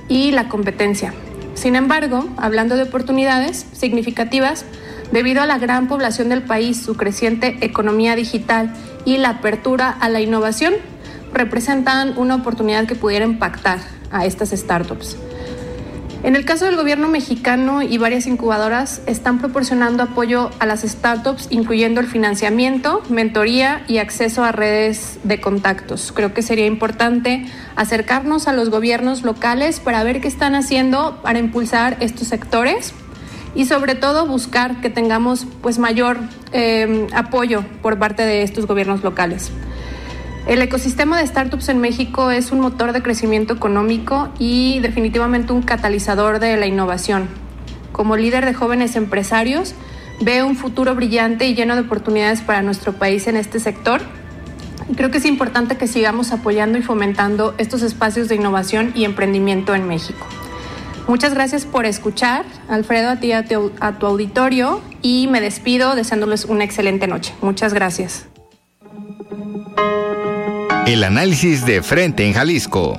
y 0.08 0.32
la 0.32 0.50
competencia. 0.50 1.15
Sin 1.56 1.76
embargo, 1.76 2.30
hablando 2.38 2.76
de 2.76 2.84
oportunidades 2.84 3.65
significativas, 3.74 4.65
debido 5.12 5.41
a 5.41 5.48
la 5.48 5.58
gran 5.58 5.88
población 5.88 6.30
del 6.30 6.43
país, 6.43 6.80
su 6.80 6.96
creciente 6.96 7.58
economía 7.62 8.15
digital 8.15 8.72
y 9.06 9.18
la 9.18 9.30
apertura 9.30 9.90
a 9.90 10.10
la 10.10 10.22
innovación, 10.22 10.74
representan 11.34 12.18
una 12.18 12.36
oportunidad 12.36 12.86
que 12.86 12.96
pudiera 12.96 13.26
impactar 13.26 13.80
a 14.12 14.26
estas 14.26 14.52
startups. 14.52 15.18
En 16.24 16.36
el 16.36 16.46
caso 16.46 16.66
del 16.66 16.76
gobierno 16.76 17.08
mexicano 17.08 17.84
y 17.84 18.00
varias 18.00 18.26
incubadoras 18.26 19.02
están 19.06 19.38
proporcionando 19.38 20.02
apoyo 20.02 20.50
a 20.60 20.66
las 20.66 20.82
startups, 20.82 21.48
incluyendo 21.52 22.02
el 22.02 22.08
financiamiento, 22.08 23.04
mentoría 23.08 23.84
y 23.88 24.00
acceso 24.00 24.44
a 24.44 24.52
redes 24.52 25.20
de 25.24 25.40
contactos. 25.40 26.12
Creo 26.12 26.34
que 26.34 26.42
sería 26.42 26.66
importante 26.66 27.46
acercarnos 27.76 28.48
a 28.48 28.54
los 28.54 28.72
gobiernos 28.72 29.22
locales 29.22 29.80
para 29.80 30.04
ver 30.04 30.20
qué 30.20 30.28
están 30.28 30.56
haciendo 30.56 31.22
para 31.22 31.38
impulsar 31.38 31.98
estos 32.00 32.28
sectores 32.28 32.94
y 33.58 33.65
sobre 33.65 33.96
todo 33.96 34.28
buscar 34.28 34.80
que 34.82 34.91
tengamos 34.91 35.48
pues 35.62 35.80
mayor 35.80 36.20
eh, 36.54 37.08
apoyo 37.13 37.65
por 37.82 37.98
parte 37.98 38.24
de 38.24 38.43
estos 38.43 38.67
gobiernos 38.67 39.04
locales. 39.04 39.52
El 40.46 40.62
ecosistema 40.62 41.20
de 41.20 41.26
startups 41.26 41.67
en 41.70 41.80
México 41.80 42.30
es 42.30 42.52
un 42.52 42.60
motor 42.60 42.93
de 42.93 43.02
crecimiento 43.02 43.56
económico 43.56 44.30
y 44.38 44.80
definitivamente 44.80 45.54
un 45.54 45.63
catalizador 45.63 46.39
de 46.39 46.56
la 46.56 46.67
innovación. 46.67 47.28
Como 47.91 48.15
líder 48.15 48.46
de 48.46 48.54
jóvenes 48.54 48.96
empresarios, 48.96 49.74
veo 50.22 50.46
un 50.46 50.56
futuro 50.56 50.93
brillante 50.93 51.48
y 51.48 51.56
lleno 51.56 51.74
de 51.74 51.82
oportunidades 51.82 52.41
para 52.41 52.62
nuestro 52.62 52.93
país 52.93 53.26
en 53.28 53.38
este 53.38 53.60
sector. 53.60 54.02
Creo 54.96 55.10
que 55.10 55.17
es 55.17 55.26
importante 55.26 55.78
que 55.78 55.88
sigamos 55.88 56.32
apoyando 56.32 56.78
y 56.78 56.84
fomentando 56.84 57.56
estos 57.58 57.82
espacios 57.82 58.28
de 58.30 58.36
innovación 58.36 58.91
y 58.96 59.04
emprendimiento 59.04 59.74
en 59.74 59.88
México. 59.88 60.28
Muchas 61.08 61.34
gracias 61.34 61.65
por 61.65 61.86
escuchar, 61.86 62.46
Alfredo, 62.67 63.10
a 63.12 63.15
ti 63.15 63.32
a 63.32 63.46
tu, 63.46 63.72
a 63.80 63.93
tu 63.93 64.06
auditorio 64.06 64.82
y 65.02 65.28
me 65.28 65.39
despido 65.39 65.96
deseándoles 65.96 66.46
una 66.46 66.65
excelente 66.65 67.08
noche. 67.08 67.34
Muchas 67.41 67.74
gracias. 67.74 68.26
El 70.86 71.04
análisis 71.04 71.65
de 71.65 71.82
frente 71.82 72.26
en 72.26 72.34
Jalisco. 72.34 72.98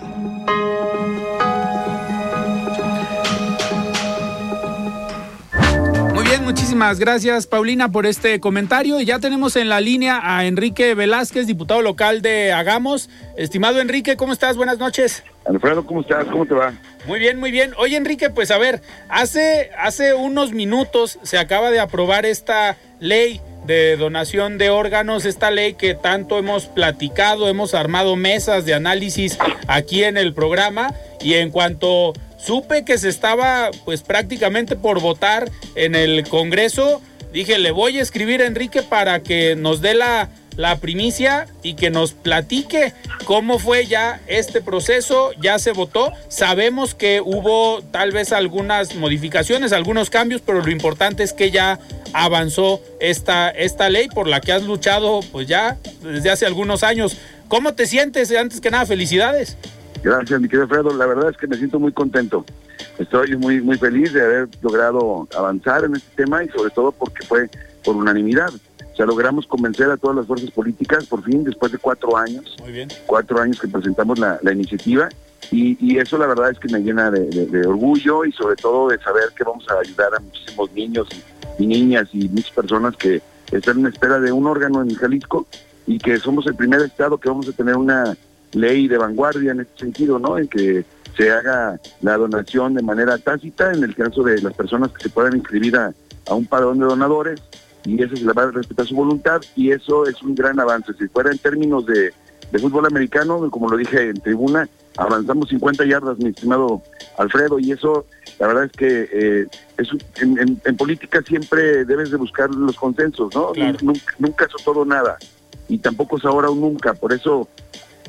Muchísimas 6.79 7.01
gracias 7.01 7.47
Paulina 7.49 7.91
por 7.91 8.07
este 8.07 8.39
comentario. 8.39 9.01
Y 9.01 9.05
ya 9.05 9.19
tenemos 9.19 9.57
en 9.57 9.69
la 9.69 9.81
línea 9.81 10.21
a 10.23 10.47
Enrique 10.47 10.95
Velázquez, 10.95 11.49
diputado 11.49 11.83
local 11.83 12.23
de 12.23 12.53
Hagamos. 12.53 13.11
Estimado 13.37 13.81
Enrique, 13.81 14.17
¿cómo 14.17 14.33
estás? 14.33 14.57
Buenas 14.57 14.79
noches. 14.79 15.25
Alfredo, 15.45 15.85
¿cómo 15.85 16.03
estás? 16.03 16.27
¿Cómo 16.27 16.47
te 16.47 16.55
va? 16.55 16.73
Muy 17.09 17.19
bien, 17.19 17.41
muy 17.41 17.51
bien. 17.51 17.73
Oye, 17.79 17.97
Enrique, 17.97 18.31
pues 18.31 18.53
a 18.53 18.59
ver, 18.59 18.81
hace, 19.09 19.71
hace 19.77 20.15
unos 20.15 20.53
minutos 20.53 21.19
se 21.25 21.39
acaba 21.39 21.73
de 21.73 21.81
aprobar 21.81 22.25
esta 22.25 22.77
ley 23.01 23.41
de 23.67 23.97
donación 23.97 24.57
de 24.57 24.71
órganos, 24.71 25.25
esta 25.25 25.51
ley 25.51 25.75
que 25.75 25.97
tanto 25.97 26.39
hemos 26.39 26.67
platicado, 26.67 27.49
hemos 27.49 27.75
armado 27.75 28.15
mesas 28.15 28.65
de 28.67 28.75
análisis 28.75 29.37
aquí 29.67 30.05
en 30.05 30.17
el 30.17 30.33
programa 30.33 30.95
y 31.21 31.35
en 31.35 31.51
cuanto 31.51 32.13
supe 32.39 32.85
que 32.85 32.97
se 32.99 33.09
estaba 33.09 33.71
pues 33.85 34.03
prácticamente 34.03 34.77
por 34.77 35.01
votar 35.01 35.51
en 35.75 35.95
el 35.95 36.27
Congreso, 36.29 37.03
dije, 37.33 37.59
le 37.59 37.71
voy 37.71 37.99
a 37.99 38.03
escribir 38.03 38.43
a 38.43 38.47
Enrique 38.47 38.83
para 38.83 39.21
que 39.21 39.57
nos 39.57 39.81
dé 39.81 39.95
la 39.95 40.31
la 40.59 40.77
primicia 40.77 41.47
y 41.63 41.75
que 41.75 41.89
nos 41.89 42.13
platique 42.13 42.93
cómo 43.25 43.61
fue 43.61 43.87
ya 43.87 44.21
este 44.27 44.61
proceso, 44.61 45.31
ya 45.41 45.61
se 45.61 45.71
votó, 45.71 46.13
sabemos 46.29 46.97
que 46.97 47.21
hubo 47.21 47.81
tal 47.93 48.11
vez 48.11 48.33
algunas 48.33 48.97
modificaciones, 48.97 49.73
algunos 49.73 50.11
cambios, 50.11 50.43
pero 50.45 50.61
lo 50.61 50.71
importante 50.71 51.23
es 51.23 51.33
que 51.33 51.53
ya 51.53 51.79
avanzó 52.13 52.83
esta, 52.99 53.51
esta 53.51 53.89
ley 53.89 54.09
por 54.09 54.27
la 54.27 54.41
que 54.41 54.51
has 54.51 54.65
luchado 54.65 55.21
pues 55.31 55.47
ya 55.47 55.79
desde 56.03 56.29
hace 56.29 56.45
algunos 56.45 56.83
años. 56.83 57.17
¿Cómo 57.47 57.75
te 57.75 57.87
sientes? 57.87 58.33
Antes 58.33 58.61
que 58.61 58.73
nada, 58.73 58.85
felicidades. 58.85 59.57
Gracias, 60.03 60.41
mi 60.41 60.49
querido 60.49 60.65
Alfredo. 60.65 60.97
La 60.97 61.07
verdad 61.07 61.31
es 61.31 61.37
que 61.37 61.47
me 61.47 61.57
siento 61.57 61.79
muy 61.79 61.93
contento. 61.93 62.45
Estoy 62.99 63.37
muy, 63.37 63.61
muy 63.61 63.79
feliz 63.79 64.13
de 64.13 64.23
haber 64.23 64.49
logrado 64.63 65.29
avanzar 65.37 65.85
en 65.85 65.97
este 65.97 66.25
tema 66.25 66.45
y 66.45 66.49
sobre 66.49 66.71
todo 66.71 66.93
porque 66.93 67.25
fue 67.27 67.51
por 67.85 67.97
unanimidad. 67.97 68.51
O 68.51 68.97
sea, 68.97 69.07
logramos 69.07 69.47
convencer 69.47 69.91
a 69.91 69.97
todas 69.97 70.17
las 70.17 70.27
fuerzas 70.27 70.51
políticas, 70.51 71.07
por 71.07 71.23
fin, 71.23 71.45
después 71.45 71.73
de 71.73 71.79
cuatro 71.79 72.17
años. 72.17 72.57
Muy 72.61 72.73
bien. 72.73 72.89
Cuatro 73.07 73.41
años 73.41 73.61
que 73.61 73.69
presentamos 73.69 74.19
la, 74.19 74.39
la 74.43 74.53
iniciativa. 74.53 75.09
Y, 75.51 75.79
y, 75.81 75.99
eso 75.99 76.19
la 76.19 76.27
verdad 76.27 76.51
es 76.51 76.59
que 76.59 76.69
me 76.69 76.81
llena 76.81 77.11
de, 77.11 77.27
de, 77.27 77.47
de, 77.47 77.67
orgullo 77.67 78.25
y 78.25 78.33
sobre 78.33 78.57
todo 78.57 78.89
de 78.89 78.99
saber 78.99 79.31
que 79.37 79.45
vamos 79.45 79.65
a 79.71 79.79
ayudar 79.79 80.15
a 80.15 80.21
muchísimos 80.21 80.73
niños 80.73 81.09
y, 81.59 81.63
y, 81.63 81.67
niñas 81.67 82.09
y 82.13 82.29
muchas 82.29 82.51
personas 82.51 82.97
que 82.97 83.23
están 83.53 83.79
en 83.79 83.87
espera 83.87 84.19
de 84.19 84.33
un 84.33 84.47
órgano 84.47 84.83
en 84.83 84.95
Jalisco 84.95 85.47
y 85.87 85.99
que 85.99 86.19
somos 86.19 86.47
el 86.49 86.55
primer 86.55 86.83
estado 86.83 87.17
que 87.19 87.29
vamos 87.29 87.49
a 87.49 87.53
tener 87.53 87.77
una 87.77 88.17
ley 88.53 88.89
de 88.89 88.99
vanguardia 88.99 89.53
en 89.53 89.61
este 89.61 89.79
sentido, 89.79 90.19
¿no? 90.19 90.39
En 90.39 90.49
que 90.49 90.85
se 91.17 91.31
haga 91.31 91.81
la 92.01 92.17
donación 92.17 92.75
de 92.75 92.83
manera 92.83 93.19
tácita 93.19 93.73
en 93.73 93.83
el 93.83 93.95
caso 93.95 94.23
de 94.23 94.41
las 94.41 94.55
personas 94.55 94.93
que 94.93 95.03
se 95.03 95.11
puedan 95.11 95.37
inscribir 95.37 95.77
a, 95.77 95.93
a 96.27 96.35
un 96.35 96.47
padrón 96.47 96.79
de 96.79 96.87
donadores 96.87 97.41
y 97.85 98.03
eso 98.03 98.17
se 98.17 98.25
le 98.25 98.33
va 98.33 98.45
a 98.45 98.51
respetar 98.51 98.87
su 98.87 98.95
voluntad 98.95 99.41
y 99.57 99.71
eso 99.71 100.07
es 100.07 100.23
un 100.23 100.35
gran 100.35 100.61
avance. 100.61 100.93
Si 100.99 101.09
fuera 101.09 101.31
en 101.31 101.39
términos 101.39 101.87
de, 101.87 102.13
de 102.51 102.59
fútbol 102.59 102.87
americano, 102.87 103.51
como 103.51 103.69
lo 103.69 103.77
dije 103.77 104.11
en 104.11 104.21
tribuna, 104.21 104.69
avanzamos 104.97 105.49
50 105.49 105.85
yardas, 105.87 106.19
mi 106.19 106.31
estimado 106.31 106.83
Alfredo, 107.17 107.59
y 107.59 107.73
eso, 107.73 108.07
la 108.39 108.49
verdad 108.49 108.65
es 108.65 108.73
que 108.73 109.09
eh, 109.13 109.47
es, 109.77 109.89
en, 110.21 110.39
en, 110.39 110.61
en, 110.65 110.77
política 110.77 111.23
siempre 111.23 111.85
debes 111.85 112.11
de 112.11 112.17
buscar 112.17 112.51
los 112.51 112.77
consensos, 112.77 113.35
¿no? 113.35 113.53
Claro. 113.53 113.79
Nunca, 113.83 114.15
nunca 114.19 114.45
es 114.45 114.65
todo 114.65 114.85
nada, 114.85 115.17
y 115.69 115.79
tampoco 115.79 116.19
es 116.19 116.25
ahora 116.25 116.51
o 116.51 116.55
nunca, 116.55 116.95
por 116.95 117.13
eso, 117.13 117.49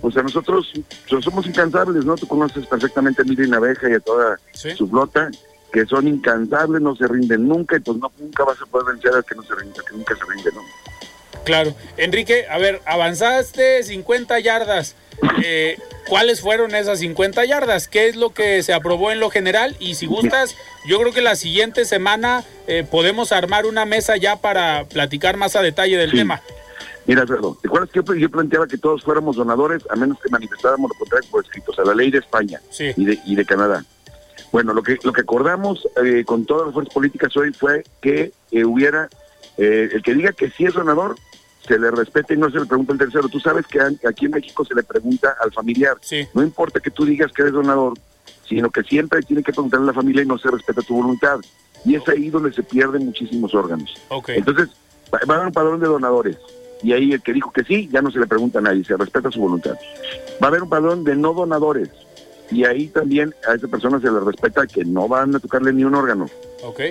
pues 0.01 0.15
a 0.17 0.23
nosotros 0.23 0.71
somos 1.23 1.45
incansables, 1.47 2.05
¿no? 2.05 2.15
Tú 2.15 2.27
conoces 2.27 2.65
perfectamente 2.67 3.21
a 3.21 3.25
Miriam 3.25 3.53
Abeja 3.53 3.89
y 3.89 3.93
a 3.93 3.99
toda 3.99 4.39
¿Sí? 4.53 4.71
su 4.75 4.88
flota, 4.88 5.29
que 5.71 5.85
son 5.85 6.07
incansables, 6.07 6.81
no 6.81 6.95
se 6.95 7.07
rinden 7.07 7.47
nunca, 7.47 7.77
y 7.77 7.79
pues 7.79 7.97
no, 7.97 8.12
nunca 8.19 8.43
vas 8.43 8.62
a 8.62 8.65
poder 8.65 8.93
vencer 8.93 9.13
al 9.13 9.23
que 9.25 9.35
no 9.35 9.43
se 9.43 9.55
rinde, 9.55 9.79
que 9.88 9.95
nunca 9.95 10.15
se 10.15 10.25
rinde, 10.25 10.51
¿no? 10.53 10.62
Claro. 11.45 11.73
Enrique, 11.97 12.45
a 12.49 12.57
ver, 12.57 12.81
avanzaste 12.85 13.83
50 13.83 14.39
yardas. 14.39 14.95
Eh, 15.43 15.77
¿Cuáles 16.07 16.39
fueron 16.41 16.73
esas 16.75 16.99
50 16.99 17.43
yardas? 17.45 17.88
¿Qué 17.89 18.07
es 18.07 18.15
lo 18.15 18.33
que 18.33 18.63
se 18.63 18.73
aprobó 18.73 19.12
en 19.12 19.19
lo 19.19 19.29
general? 19.29 19.75
Y 19.79 19.95
si 19.95 20.05
gustas, 20.05 20.55
yo 20.88 20.97
creo 20.99 21.12
que 21.13 21.21
la 21.21 21.35
siguiente 21.35 21.83
semana 21.83 22.43
eh, 22.67 22.85
podemos 22.89 23.31
armar 23.33 23.65
una 23.65 23.83
mesa 23.85 24.15
ya 24.15 24.38
para 24.38 24.85
platicar 24.85 25.35
más 25.35 25.55
a 25.57 25.62
detalle 25.62 25.97
del 25.97 26.12
Sí. 26.12 26.17
tema. 26.17 26.41
Mira, 27.10 27.22
Alfredo, 27.24 27.58
¿te 27.60 27.67
acuerdas 27.67 27.89
que 27.89 28.02
yo, 28.04 28.13
yo 28.13 28.30
planteaba 28.30 28.67
que 28.67 28.78
todos 28.78 29.04
fuéramos 29.04 29.36
donadores 29.36 29.82
a 29.89 29.95
menos 29.95 30.19
que 30.22 30.30
manifestáramos 30.30 30.91
lo 30.91 30.95
contrario 31.00 31.28
por 31.32 31.43
escrito? 31.43 31.72
O 31.72 31.74
sea, 31.76 31.84
la 31.84 31.95
ley 31.95 32.12
de 32.12 32.19
España 32.19 32.62
Sí. 32.69 32.91
y, 32.95 33.04
de, 33.04 33.19
y 33.26 33.36
de 33.36 33.45
Canadá. 33.45 33.84
Bueno, 34.52 34.74
lo 34.76 34.84
que 34.84 34.98
lo 35.04 35.12
que 35.12 35.22
acordamos 35.22 35.88
eh, 36.04 36.24
con 36.24 36.45
todas 36.45 36.67
las 36.67 36.74
fuerzas 36.76 36.93
políticas 36.93 37.36
hoy 37.36 37.52
fue 37.52 37.84
que 38.00 38.32
eh, 38.52 38.63
hubiera, 38.63 39.10
eh, 39.58 39.89
el 39.91 40.04
que 40.04 40.13
diga 40.13 40.34
que 40.34 40.52
sí 40.52 40.65
es 40.65 40.76
donador, 40.76 41.15
se 41.67 41.80
le 41.80 41.89
respete 41.89 42.36
y 42.36 42.38
no 42.38 42.52
se 42.52 42.60
le 42.60 42.65
pregunta 42.67 42.93
al 42.93 43.00
tercero. 43.00 43.28
Tú 43.28 43.39
sabes 43.39 43.65
que 43.65 43.80
aquí 44.08 44.26
en 44.26 44.32
México 44.32 44.63
se 44.63 44.76
le 44.76 44.84
pregunta 44.84 45.36
al 45.41 45.52
familiar. 45.52 45.98
Sí. 46.02 46.28
No 46.36 46.43
importa 46.43 46.80
que 46.80 46.91
tú 46.91 47.06
digas 47.06 47.32
que 47.32 47.41
eres 47.41 47.54
donador, 47.56 47.93
sino 48.48 48.69
que 48.69 48.84
siempre 48.84 49.22
tiene 49.24 49.41
que 49.41 49.52
preguntarle 49.52 49.86
a 49.86 49.88
la 49.88 49.93
familia 49.93 50.22
y 50.22 50.28
no 50.28 50.38
se 50.38 50.52
respeta 50.52 50.84
tu 50.84 50.93
voluntad. 50.95 51.39
Y 51.86 51.95
es 51.95 52.08
ahí 52.08 52.30
donde 52.30 52.54
se 52.54 52.62
pierden 52.62 53.06
muchísimos 53.06 53.56
órganos. 53.56 53.89
Entonces, 54.36 54.69
va 55.12 55.19
a 55.22 55.36
haber 55.38 55.48
un 55.48 55.54
padrón 55.54 55.80
de 55.80 55.88
donadores. 55.88 56.38
Y 56.81 56.93
ahí 56.93 57.11
el 57.11 57.21
que 57.21 57.33
dijo 57.33 57.51
que 57.51 57.63
sí, 57.63 57.89
ya 57.91 58.01
no 58.01 58.11
se 58.11 58.19
le 58.19 58.27
pregunta 58.27 58.59
a 58.59 58.61
nadie, 58.61 58.83
se 58.83 58.97
respeta 58.97 59.31
su 59.31 59.39
voluntad. 59.39 59.75
Va 60.41 60.47
a 60.47 60.47
haber 60.47 60.63
un 60.63 60.69
padrón 60.69 61.03
de 61.03 61.15
no 61.15 61.33
donadores, 61.33 61.89
y 62.51 62.65
ahí 62.65 62.87
también 62.87 63.33
a 63.47 63.53
esa 63.53 63.67
persona 63.67 63.99
se 63.99 64.11
le 64.11 64.19
respeta 64.19 64.65
que 64.65 64.84
no 64.84 65.07
van 65.07 65.36
a 65.36 65.39
tocarle 65.39 65.71
ni 65.73 65.84
un 65.84 65.95
órgano. 65.95 66.27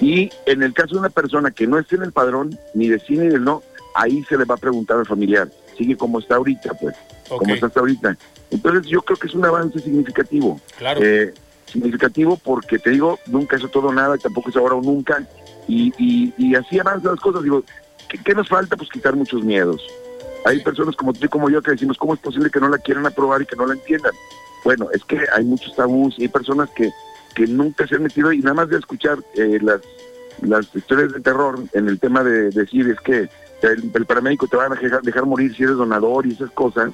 Y 0.01 0.30
en 0.47 0.62
el 0.62 0.72
caso 0.72 0.95
de 0.95 1.01
una 1.01 1.11
persona 1.11 1.51
que 1.51 1.66
no 1.66 1.78
esté 1.78 1.97
en 1.97 2.05
el 2.05 2.12
padrón, 2.12 2.59
ni 2.74 2.89
de 2.89 2.99
sí 3.01 3.16
ni 3.16 3.26
del 3.26 3.45
no, 3.45 3.62
ahí 3.95 4.24
se 4.28 4.39
le 4.39 4.45
va 4.45 4.55
a 4.55 4.59
preguntar 4.59 4.99
al 4.99 5.07
familiar, 5.07 5.51
sigue 5.76 5.97
como 5.97 6.20
está 6.20 6.36
ahorita, 6.36 6.74
pues, 6.74 6.95
como 7.28 7.53
está 7.53 7.66
hasta 7.66 7.80
ahorita. 7.80 8.16
Entonces 8.51 8.86
yo 8.86 9.03
creo 9.03 9.18
que 9.18 9.26
es 9.26 9.34
un 9.34 9.45
avance 9.45 9.78
significativo. 9.80 10.61
Claro. 10.78 11.01
Eh, 11.03 11.34
significativo 11.66 12.39
porque 12.43 12.78
te 12.78 12.91
digo, 12.91 13.18
nunca 13.26 13.57
es 13.57 13.70
todo 13.70 13.93
nada 13.93 14.16
tampoco 14.16 14.51
es 14.51 14.57
ahora 14.57 14.76
o 14.76 14.82
nunca. 14.82 15.26
Y, 15.66 15.93
y, 15.99 16.32
y 16.39 16.55
así 16.55 16.78
avanzan 16.78 17.12
las 17.12 17.20
cosas. 17.20 17.43
Digo, 17.43 17.62
¿qué, 18.09 18.19
¿qué, 18.19 18.35
nos 18.35 18.49
falta? 18.49 18.77
Pues 18.77 18.89
quitar 18.91 19.15
muchos 19.17 19.45
miedos. 19.45 19.83
Hay 20.45 20.61
personas 20.61 20.97
como 20.97 21.13
tú 21.13 21.27
y 21.27 21.29
como 21.29 21.51
yo 21.51 21.63
que 21.63 21.73
decimos, 21.73 21.99
¿cómo 21.99 22.15
es 22.15 22.21
posible 22.21 22.51
que 22.51 22.61
no 22.61 22.69
la 22.69 22.79
quieran 22.79 23.07
aprobar 23.07 23.43
y 23.43 23.47
que 23.47 23.57
no 23.57 23.67
la 23.67 23.75
entiendan? 23.75 24.13
Bueno, 24.65 24.89
es 24.93 25.05
que 25.05 25.21
hay 25.35 25.45
muchos 25.45 25.75
tabús 25.77 26.15
y 26.19 26.23
hay 26.23 26.29
personas 26.29 26.71
que, 26.71 26.91
que 27.35 27.47
nunca 27.47 27.87
se 27.87 27.97
han 27.97 28.03
metido 28.03 28.33
y 28.33 28.39
nada 28.39 28.55
más 28.55 28.69
de 28.69 28.79
escuchar 28.79 29.19
eh, 29.35 29.59
las, 29.63 29.81
las 30.43 30.75
historias 30.75 31.13
de 31.13 31.21
terror 31.21 31.59
en 31.73 31.89
el 31.89 31.99
tema 31.99 32.23
de, 32.23 32.51
decir 32.51 32.89
es 32.89 33.01
que 33.01 33.29
el, 33.63 33.91
el, 33.93 34.07
paramédico 34.07 34.47
te 34.47 34.57
va 34.57 34.67
a 34.67 34.69
dejar, 34.69 35.03
dejar 35.03 35.27
morir 35.27 35.55
si 35.55 35.65
eres 35.65 35.77
donador 35.77 36.27
y 36.27 36.33
esas 36.33 36.51
cosas, 36.53 36.93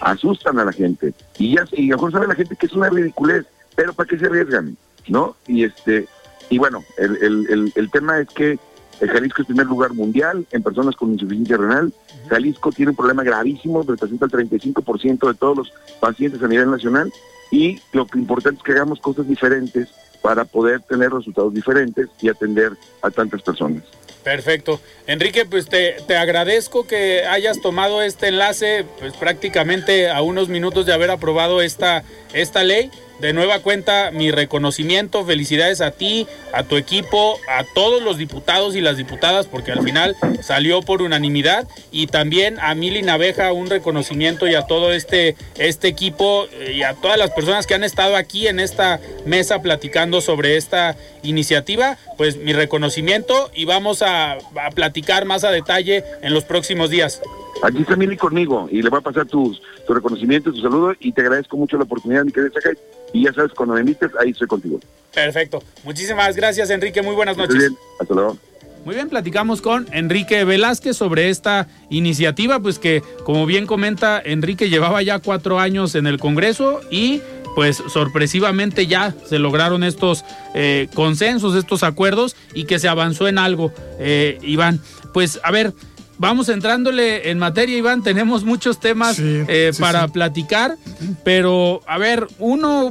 asustan 0.00 0.58
a 0.58 0.64
la 0.64 0.72
gente. 0.72 1.12
Y 1.38 1.56
ya 1.56 1.64
y 1.72 1.88
a 1.88 1.90
lo 1.90 1.96
mejor 1.96 2.12
sabe 2.12 2.26
la 2.26 2.34
gente 2.34 2.56
que 2.56 2.66
es 2.66 2.72
una 2.72 2.90
ridiculez, 2.90 3.46
pero 3.76 3.92
¿para 3.92 4.08
qué 4.08 4.18
se 4.18 4.26
arriesgan? 4.26 4.76
¿No? 5.08 5.36
Y 5.46 5.64
este 5.64 6.06
y 6.50 6.58
bueno, 6.58 6.82
el, 6.98 7.72
el, 7.76 7.90
tema 7.92 8.18
es 8.18 8.28
que 8.28 8.58
el 9.00 9.08
Jalisco 9.08 9.42
es 9.42 9.46
primer 9.46 9.66
lugar 9.66 9.94
mundial 9.94 10.46
en 10.50 10.62
personas 10.62 10.94
con 10.94 11.12
insuficiencia 11.12 11.56
renal. 11.56 11.92
Jalisco 12.28 12.70
tiene 12.70 12.90
un 12.90 12.96
problema 12.96 13.22
gravísimo, 13.22 13.82
representa 13.82 14.26
el 14.26 14.32
35% 14.32 15.28
de 15.28 15.34
todos 15.34 15.56
los 15.56 15.72
pacientes 16.00 16.42
a 16.42 16.48
nivel 16.48 16.70
nacional. 16.70 17.12
Y 17.50 17.80
lo 17.92 18.06
importante 18.14 18.58
es 18.58 18.62
que 18.62 18.72
hagamos 18.72 19.00
cosas 19.00 19.26
diferentes 19.26 19.88
para 20.22 20.44
poder 20.44 20.82
tener 20.82 21.10
resultados 21.10 21.54
diferentes 21.54 22.08
y 22.20 22.28
atender 22.28 22.72
a 23.00 23.10
tantas 23.10 23.42
personas. 23.42 23.82
Perfecto. 24.22 24.80
Enrique, 25.06 25.46
pues 25.46 25.66
te, 25.66 25.96
te, 26.06 26.18
agradezco 26.18 26.86
que 26.86 27.24
hayas 27.24 27.62
tomado 27.62 28.02
este 28.02 28.28
enlace, 28.28 28.84
pues 28.98 29.14
prácticamente 29.14 30.10
a 30.10 30.20
unos 30.20 30.50
minutos 30.50 30.84
de 30.84 30.92
haber 30.92 31.10
aprobado 31.10 31.62
esta, 31.62 32.04
esta 32.34 32.62
ley. 32.62 32.90
De 33.20 33.34
nueva 33.34 33.58
cuenta, 33.58 34.10
mi 34.10 34.30
reconocimiento, 34.30 35.26
felicidades 35.26 35.82
a 35.82 35.90
ti, 35.90 36.26
a 36.54 36.62
tu 36.62 36.78
equipo, 36.78 37.38
a 37.48 37.64
todos 37.74 38.02
los 38.02 38.16
diputados 38.16 38.74
y 38.74 38.80
las 38.80 38.96
diputadas, 38.96 39.46
porque 39.46 39.72
al 39.72 39.82
final 39.82 40.16
salió 40.42 40.80
por 40.80 41.02
unanimidad, 41.02 41.68
y 41.92 42.06
también 42.06 42.58
a 42.60 42.74
Mili 42.74 43.02
Naveja 43.02 43.52
un 43.52 43.68
reconocimiento 43.68 44.48
y 44.48 44.54
a 44.54 44.62
todo 44.62 44.92
este, 44.92 45.36
este 45.58 45.88
equipo 45.88 46.46
y 46.74 46.82
a 46.82 46.94
todas 46.94 47.18
las 47.18 47.30
personas 47.30 47.66
que 47.66 47.74
han 47.74 47.84
estado 47.84 48.16
aquí 48.16 48.48
en 48.48 48.58
esta 48.58 49.00
mesa 49.26 49.60
platicando 49.60 50.22
sobre 50.22 50.56
esta 50.56 50.96
iniciativa, 51.22 51.98
pues 52.16 52.36
mi 52.36 52.54
reconocimiento 52.54 53.50
y 53.54 53.66
vamos 53.66 54.00
a 54.00 54.38
platicar 54.74 55.26
más 55.26 55.44
a 55.44 55.50
detalle 55.50 56.04
en 56.22 56.32
los 56.32 56.44
próximos 56.44 56.88
días. 56.88 57.20
Aquí 57.62 57.82
está 57.82 57.96
Mili 57.96 58.16
conmigo 58.16 58.68
y 58.70 58.82
le 58.82 58.88
voy 58.88 58.98
a 58.98 59.02
pasar 59.02 59.26
tus, 59.26 59.60
tu 59.86 59.94
reconocimiento, 59.94 60.52
tu 60.52 60.60
saludo 60.60 60.94
y 60.98 61.12
te 61.12 61.20
agradezco 61.20 61.56
mucho 61.56 61.76
la 61.76 61.84
oportunidad, 61.84 62.24
mi 62.24 62.32
querida 62.32 62.52
Sacay. 62.54 62.74
Y 63.12 63.24
ya 63.24 63.32
sabes, 63.32 63.52
cuando 63.52 63.74
me 63.74 63.80
invites, 63.80 64.10
ahí 64.18 64.30
estoy 64.30 64.46
contigo. 64.46 64.80
Perfecto. 65.12 65.62
Muchísimas 65.84 66.36
gracias, 66.36 66.70
Enrique. 66.70 67.02
Muy 67.02 67.14
buenas 67.14 67.36
noches. 67.36 67.54
Muy 67.54 67.64
bien. 67.66 67.78
Hasta 68.00 68.14
luego. 68.14 68.38
Muy 68.84 68.94
bien, 68.94 69.10
platicamos 69.10 69.60
con 69.60 69.86
Enrique 69.92 70.42
Velázquez 70.44 70.96
sobre 70.96 71.28
esta 71.28 71.68
iniciativa, 71.90 72.60
pues 72.60 72.78
que, 72.78 73.02
como 73.24 73.44
bien 73.44 73.66
comenta, 73.66 74.22
Enrique 74.24 74.70
llevaba 74.70 75.02
ya 75.02 75.18
cuatro 75.18 75.58
años 75.58 75.94
en 75.94 76.06
el 76.06 76.18
Congreso 76.18 76.80
y 76.90 77.20
pues 77.54 77.82
sorpresivamente 77.88 78.86
ya 78.86 79.14
se 79.26 79.38
lograron 79.38 79.84
estos 79.84 80.24
eh, 80.54 80.88
consensos, 80.94 81.56
estos 81.56 81.82
acuerdos 81.82 82.36
y 82.54 82.64
que 82.64 82.78
se 82.78 82.88
avanzó 82.88 83.28
en 83.28 83.38
algo, 83.38 83.72
eh, 83.98 84.38
Iván. 84.42 84.80
Pues 85.12 85.40
a 85.42 85.50
ver, 85.50 85.74
vamos 86.20 86.50
entrándole 86.50 87.30
en 87.30 87.38
materia, 87.38 87.78
Iván. 87.78 88.02
Tenemos 88.02 88.44
muchos 88.44 88.78
temas 88.78 89.16
sí, 89.16 89.42
eh, 89.48 89.70
sí, 89.72 89.80
para 89.80 90.04
sí. 90.04 90.12
platicar, 90.12 90.76
pero 91.24 91.80
a 91.86 91.98
ver, 91.98 92.28
uno 92.38 92.90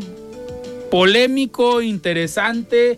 polémico, 0.90 1.82
interesante. 1.82 2.98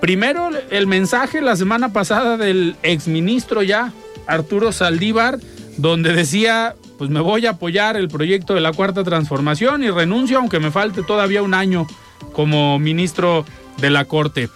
Primero, 0.00 0.50
el 0.70 0.86
mensaje 0.88 1.40
la 1.40 1.56
semana 1.56 1.92
pasada 1.92 2.36
del 2.36 2.74
exministro 2.82 3.62
ya, 3.62 3.92
Arturo 4.26 4.72
Saldívar, 4.72 5.38
donde 5.76 6.12
decía, 6.12 6.74
pues 6.98 7.08
me 7.08 7.20
voy 7.20 7.46
a 7.46 7.50
apoyar 7.50 7.96
el 7.96 8.08
proyecto 8.08 8.54
de 8.54 8.60
la 8.60 8.72
Cuarta 8.72 9.04
Transformación 9.04 9.84
y 9.84 9.90
renuncio, 9.90 10.38
aunque 10.38 10.58
me 10.58 10.72
falte 10.72 11.04
todavía 11.04 11.42
un 11.42 11.54
año 11.54 11.86
como 12.32 12.80
ministro 12.80 13.44
de 13.80 13.90
la 13.90 14.04
Corte. 14.04 14.48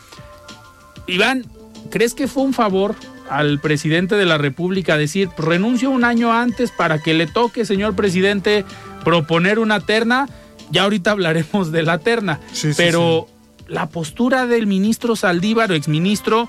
Iván, 1.07 1.47
¿crees 1.91 2.14
que 2.14 2.26
fue 2.26 2.43
un 2.43 2.53
favor 2.53 2.97
al 3.29 3.61
presidente 3.61 4.16
de 4.16 4.27
la 4.27 4.39
República 4.39 4.97
decir 4.97 5.31
renuncio 5.39 5.91
un 5.91 6.05
año 6.05 6.33
antes 6.33 6.70
para 6.70 6.99
que 6.99 7.14
le 7.14 7.27
toque, 7.27 7.64
señor 7.64 7.95
presidente, 7.95 8.64
proponer 9.05 9.59
una 9.59 9.81
terna. 9.81 10.29
Ya 10.70 10.85
ahorita 10.85 11.11
hablaremos 11.11 11.73
de 11.73 11.83
la 11.83 11.99
terna, 11.99 12.41
sí, 12.53 12.70
pero 12.77 13.27
sí, 13.29 13.64
sí. 13.66 13.73
la 13.73 13.89
postura 13.89 14.47
del 14.47 14.66
ministro 14.66 15.16
Saldívar 15.16 15.70
o 15.70 15.75
exministro, 15.75 16.49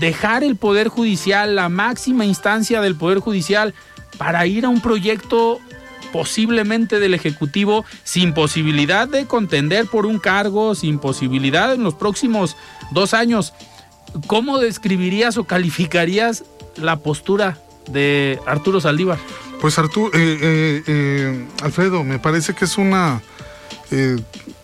dejar 0.00 0.42
el 0.42 0.56
Poder 0.56 0.88
Judicial, 0.88 1.54
la 1.54 1.68
máxima 1.68 2.24
instancia 2.24 2.80
del 2.80 2.96
Poder 2.96 3.18
Judicial, 3.18 3.74
para 4.16 4.46
ir 4.46 4.64
a 4.64 4.68
un 4.68 4.80
proyecto 4.80 5.60
posiblemente 6.12 7.00
del 7.00 7.14
Ejecutivo 7.14 7.84
sin 8.04 8.34
posibilidad 8.34 9.08
de 9.08 9.26
contender 9.26 9.86
por 9.86 10.06
un 10.06 10.18
cargo, 10.18 10.74
sin 10.74 10.98
posibilidad 10.98 11.72
en 11.72 11.82
los 11.82 11.94
próximos 11.94 12.56
dos 12.92 13.14
años. 13.14 13.52
¿Cómo 14.26 14.58
describirías 14.58 15.36
o 15.36 15.44
calificarías 15.44 16.44
la 16.76 16.96
postura 16.98 17.58
de 17.90 18.38
Arturo 18.46 18.80
Saldívar? 18.80 19.18
Pues 19.60 19.78
Arturo, 19.78 20.10
eh, 20.14 20.38
eh, 20.42 20.82
eh, 20.86 21.46
Alfredo, 21.62 22.04
me 22.04 22.18
parece 22.18 22.54
que 22.54 22.64
es 22.64 22.78
una, 22.78 23.22
eh, 23.90 24.18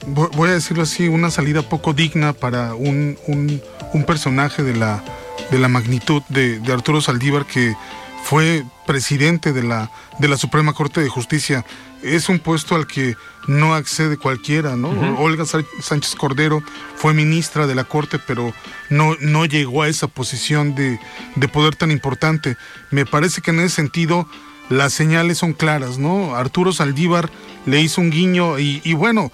voy 0.07 0.51
a 0.51 0.55
decirlo 0.55 0.83
así, 0.83 1.09
una 1.09 1.31
salida 1.31 1.63
poco 1.63 1.93
digna 1.93 2.33
para 2.33 2.75
un, 2.75 3.17
un, 3.27 4.05
personaje 4.05 4.63
de 4.63 4.75
la, 4.75 5.05
de 5.51 5.59
la 5.59 5.69
magnitud 5.69 6.23
de, 6.29 6.59
de, 6.61 6.73
Arturo 6.73 7.01
Saldívar 7.01 7.47
que 7.47 7.77
fue 8.25 8.65
presidente 8.87 9.53
de 9.53 9.63
la, 9.63 9.91
de 10.19 10.29
la 10.29 10.37
Suprema 10.37 10.73
Corte 10.73 11.01
de 11.01 11.09
Justicia. 11.09 11.65
Es 12.03 12.29
un 12.29 12.39
puesto 12.39 12.75
al 12.75 12.87
que 12.87 13.17
no 13.49 13.75
accede 13.75 14.17
cualquiera, 14.17 14.77
¿no? 14.77 14.91
Uh 14.91 15.03
-huh. 15.03 15.17
Olga 15.19 15.45
Sánchez 15.47 16.15
Cordero 16.15 16.63
fue 16.97 17.15
ministra 17.15 17.67
de 17.67 17.75
la 17.75 17.85
Corte, 17.85 18.19
pero 18.25 18.53
no, 18.91 19.17
no 19.21 19.47
llegó 19.47 19.83
a 19.83 19.89
esa 19.89 20.07
posición 20.07 20.75
de, 20.75 20.99
de 21.35 21.49
poder 21.49 21.75
tan 21.75 21.91
importante. 21.91 22.57
Me 22.91 23.05
parece 23.05 23.41
que 23.41 23.51
en 23.51 23.61
ese 23.61 23.77
sentido 23.77 24.29
las 24.69 24.93
señales 24.93 25.39
son 25.39 25.55
claras, 25.55 25.99
¿no? 25.99 26.37
Arturo 26.37 26.73
Saldívar 26.73 27.31
le 27.67 27.81
hizo 27.81 28.01
un 28.01 28.11
guiño 28.11 28.59
y, 28.59 28.81
y 28.85 28.93
bueno, 28.93 29.33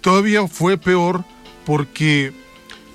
todavía 0.00 0.46
fue 0.46 0.78
peor 0.78 1.24
porque 1.64 2.32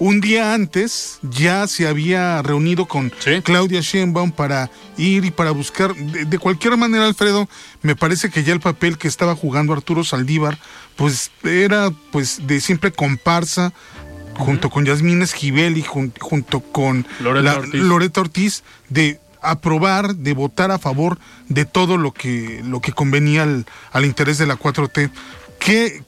un 0.01 0.19
día 0.19 0.55
antes 0.55 1.19
ya 1.21 1.67
se 1.67 1.87
había 1.87 2.41
reunido 2.41 2.87
con 2.87 3.13
¿Sí? 3.19 3.39
Claudia 3.43 3.81
Sheinbaum 3.81 4.31
para 4.31 4.71
ir 4.97 5.25
y 5.25 5.29
para 5.29 5.51
buscar, 5.51 5.93
de, 5.93 6.25
de, 6.25 6.39
cualquier 6.39 6.75
manera, 6.75 7.05
Alfredo, 7.05 7.47
me 7.83 7.95
parece 7.95 8.31
que 8.31 8.43
ya 8.43 8.51
el 8.51 8.59
papel 8.59 8.97
que 8.97 9.07
estaba 9.07 9.35
jugando 9.35 9.73
Arturo 9.73 10.03
Saldívar, 10.03 10.57
pues 10.95 11.29
era 11.43 11.91
pues 12.11 12.47
de 12.47 12.59
simple 12.61 12.91
comparsa, 12.91 13.67
uh 13.67 14.39
-huh. 14.39 14.43
junto 14.43 14.71
con 14.71 14.85
Yasmín 14.85 15.21
Esquivel 15.21 15.77
y 15.77 15.83
jun, 15.83 16.11
junto 16.19 16.61
con 16.61 17.05
Loreta, 17.19 17.43
la, 17.43 17.59
Ortiz. 17.93 18.17
Ortiz, 18.17 18.63
de 18.89 19.19
aprobar, 19.43 20.15
de 20.15 20.33
votar 20.33 20.71
a 20.71 20.79
favor 20.79 21.19
de 21.47 21.65
todo 21.65 21.97
lo 21.97 22.11
que, 22.11 22.63
lo 22.65 22.81
que 22.81 22.91
convenía 22.91 23.43
al, 23.43 23.67
al 23.91 24.05
interés 24.05 24.39
de 24.39 24.47
la 24.47 24.57
4T. 24.57 25.11
¿Qué, 25.59 26.01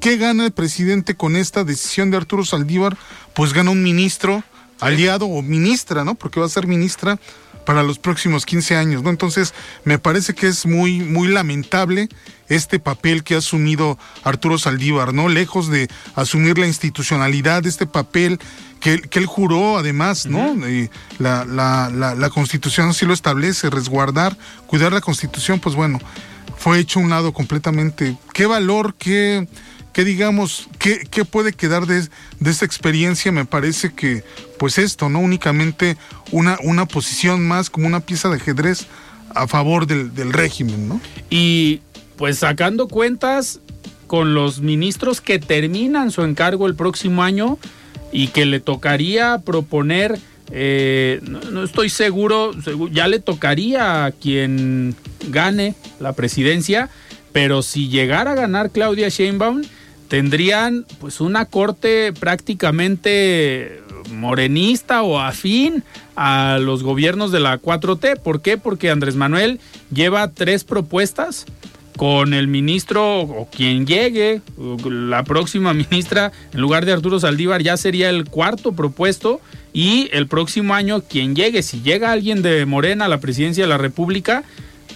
¿Qué 0.00 0.16
gana 0.16 0.46
el 0.46 0.52
presidente 0.52 1.16
con 1.16 1.34
esta 1.36 1.64
decisión 1.64 2.10
de 2.10 2.16
Arturo 2.16 2.44
Saldívar? 2.44 2.96
Pues 3.34 3.52
gana 3.52 3.70
un 3.70 3.82
ministro 3.82 4.44
aliado 4.80 5.26
o 5.26 5.42
ministra, 5.42 6.04
¿no? 6.04 6.14
Porque 6.14 6.38
va 6.40 6.46
a 6.46 6.50
ser 6.50 6.66
ministra 6.66 7.18
para 7.66 7.82
los 7.82 7.98
próximos 7.98 8.46
15 8.46 8.76
años, 8.76 9.02
¿no? 9.02 9.10
Entonces, 9.10 9.52
me 9.84 9.98
parece 9.98 10.34
que 10.34 10.46
es 10.46 10.64
muy, 10.64 11.00
muy 11.00 11.28
lamentable 11.28 12.08
este 12.48 12.78
papel 12.78 13.24
que 13.24 13.34
ha 13.34 13.38
asumido 13.38 13.98
Arturo 14.24 14.56
Saldívar, 14.56 15.12
¿no? 15.12 15.28
Lejos 15.28 15.68
de 15.68 15.88
asumir 16.14 16.58
la 16.58 16.66
institucionalidad 16.66 17.66
este 17.66 17.86
papel 17.86 18.38
que, 18.80 19.00
que 19.02 19.18
él 19.18 19.26
juró, 19.26 19.76
además, 19.76 20.26
¿no? 20.26 20.52
Uh 20.52 20.56
-huh. 20.56 20.90
la, 21.18 21.44
la, 21.44 21.90
la, 21.92 22.14
la 22.14 22.30
Constitución 22.30 22.88
así 22.88 23.04
lo 23.04 23.12
establece, 23.12 23.68
resguardar, 23.68 24.38
cuidar 24.66 24.92
la 24.92 25.00
Constitución, 25.00 25.60
pues 25.60 25.74
bueno, 25.74 25.98
fue 26.56 26.78
hecho 26.78 27.00
a 27.00 27.02
un 27.02 27.10
lado 27.10 27.32
completamente. 27.32 28.16
¿Qué 28.32 28.46
valor, 28.46 28.94
qué 28.98 29.46
¿qué 29.92 30.04
digamos, 30.04 30.68
qué, 30.78 31.06
qué 31.10 31.24
puede 31.24 31.52
quedar 31.52 31.86
de, 31.86 32.08
de, 32.40 32.50
esta 32.50 32.64
experiencia? 32.64 33.32
Me 33.32 33.44
parece 33.44 33.92
que, 33.92 34.24
pues 34.58 34.78
esto, 34.78 35.08
¿no? 35.08 35.20
Únicamente 35.20 35.96
una, 36.30 36.58
una 36.62 36.86
posición 36.86 37.46
más 37.46 37.70
como 37.70 37.86
una 37.86 38.00
pieza 38.00 38.28
de 38.28 38.36
ajedrez 38.36 38.86
a, 39.34 39.46
favor 39.46 39.86
del, 39.86 40.14
del 40.14 40.32
régimen, 40.32 40.88
¿no? 40.88 41.00
Y 41.30 41.80
pues 42.16 42.38
sacando 42.38 42.88
cuentas 42.88 43.60
con 44.08 44.34
los 44.34 44.60
ministros 44.60 45.20
que 45.20 45.38
terminan 45.38 46.10
su 46.10 46.22
encargo 46.22 46.66
el 46.66 46.74
próximo 46.74 47.22
año 47.22 47.58
y 48.10 48.28
que 48.28 48.46
le 48.46 48.58
tocaría 48.58 49.38
proponer, 49.44 50.18
eh, 50.50 51.20
no, 51.22 51.62
estoy 51.62 51.90
seguro, 51.90 52.52
ya 52.90 53.06
le 53.06 53.20
tocaría 53.20 54.06
a 54.06 54.12
quien 54.12 54.96
gane 55.28 55.74
la 56.00 56.14
presidencia, 56.14 56.88
pero 57.32 57.62
si 57.62 57.88
llegara 57.88 58.32
a 58.32 58.34
ganar 58.34 58.70
Claudia 58.70 59.08
Sheinbaum, 59.08 59.62
tendrían 60.08 60.86
pues 61.00 61.20
una 61.20 61.44
corte 61.44 62.12
prácticamente 62.12 63.82
morenista 64.12 65.02
o 65.02 65.20
afín 65.20 65.84
a 66.16 66.58
los 66.60 66.82
gobiernos 66.82 67.30
de 67.30 67.40
la 67.40 67.60
4T. 67.60 68.18
¿Por 68.20 68.40
qué? 68.42 68.56
Porque 68.56 68.90
Andrés 68.90 69.16
Manuel 69.16 69.60
lleva 69.92 70.32
tres 70.32 70.64
propuestas 70.64 71.46
con 71.96 72.32
el 72.32 72.46
ministro 72.46 73.20
o 73.22 73.48
quien 73.50 73.84
llegue, 73.84 74.40
la 74.88 75.24
próxima 75.24 75.74
ministra, 75.74 76.30
en 76.54 76.60
lugar 76.60 76.86
de 76.86 76.92
Arturo 76.92 77.18
Saldívar, 77.18 77.60
ya 77.60 77.76
sería 77.76 78.08
el 78.08 78.24
cuarto 78.24 78.72
propuesto 78.72 79.40
y 79.72 80.08
el 80.12 80.28
próximo 80.28 80.74
año 80.74 81.02
quien 81.02 81.34
llegue, 81.34 81.62
si 81.62 81.82
llega 81.82 82.12
alguien 82.12 82.40
de 82.40 82.64
Morena 82.66 83.06
a 83.06 83.08
la 83.08 83.18
presidencia 83.18 83.64
de 83.64 83.68
la 83.68 83.78
República, 83.78 84.44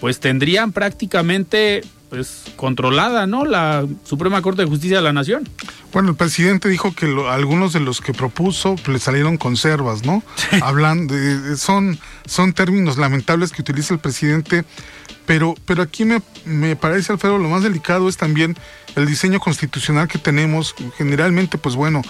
pues 0.00 0.20
tendrían 0.20 0.72
prácticamente 0.72 1.82
pues 2.12 2.44
controlada, 2.56 3.26
¿no? 3.26 3.46
La 3.46 3.86
Suprema 4.04 4.42
Corte 4.42 4.60
de 4.60 4.68
Justicia 4.68 4.98
de 4.98 5.02
la 5.02 5.14
Nación. 5.14 5.48
Bueno, 5.94 6.10
el 6.10 6.14
presidente 6.14 6.68
dijo 6.68 6.94
que 6.94 7.06
algunos 7.30 7.72
de 7.72 7.80
los 7.80 8.02
que 8.02 8.12
propuso 8.12 8.76
le 8.86 8.98
salieron 8.98 9.38
conservas, 9.38 10.04
¿no? 10.04 10.22
Hablan 10.60 11.06
de, 11.06 11.56
son, 11.56 11.98
son 12.26 12.52
términos 12.52 12.98
lamentables 12.98 13.50
que 13.50 13.62
utiliza 13.62 13.94
el 13.94 14.00
presidente 14.00 14.66
pero, 15.24 15.54
pero 15.64 15.82
aquí 15.82 16.04
me, 16.04 16.20
me, 16.44 16.76
parece, 16.76 17.12
Alfredo, 17.12 17.38
lo 17.38 17.48
más 17.48 17.62
delicado 17.62 18.08
es 18.08 18.18
también 18.18 18.56
el 18.96 19.06
diseño 19.06 19.40
constitucional 19.40 20.08
que 20.08 20.18
tenemos. 20.18 20.74
Generalmente, 20.98 21.56
pues 21.56 21.76
bueno, 21.76 22.02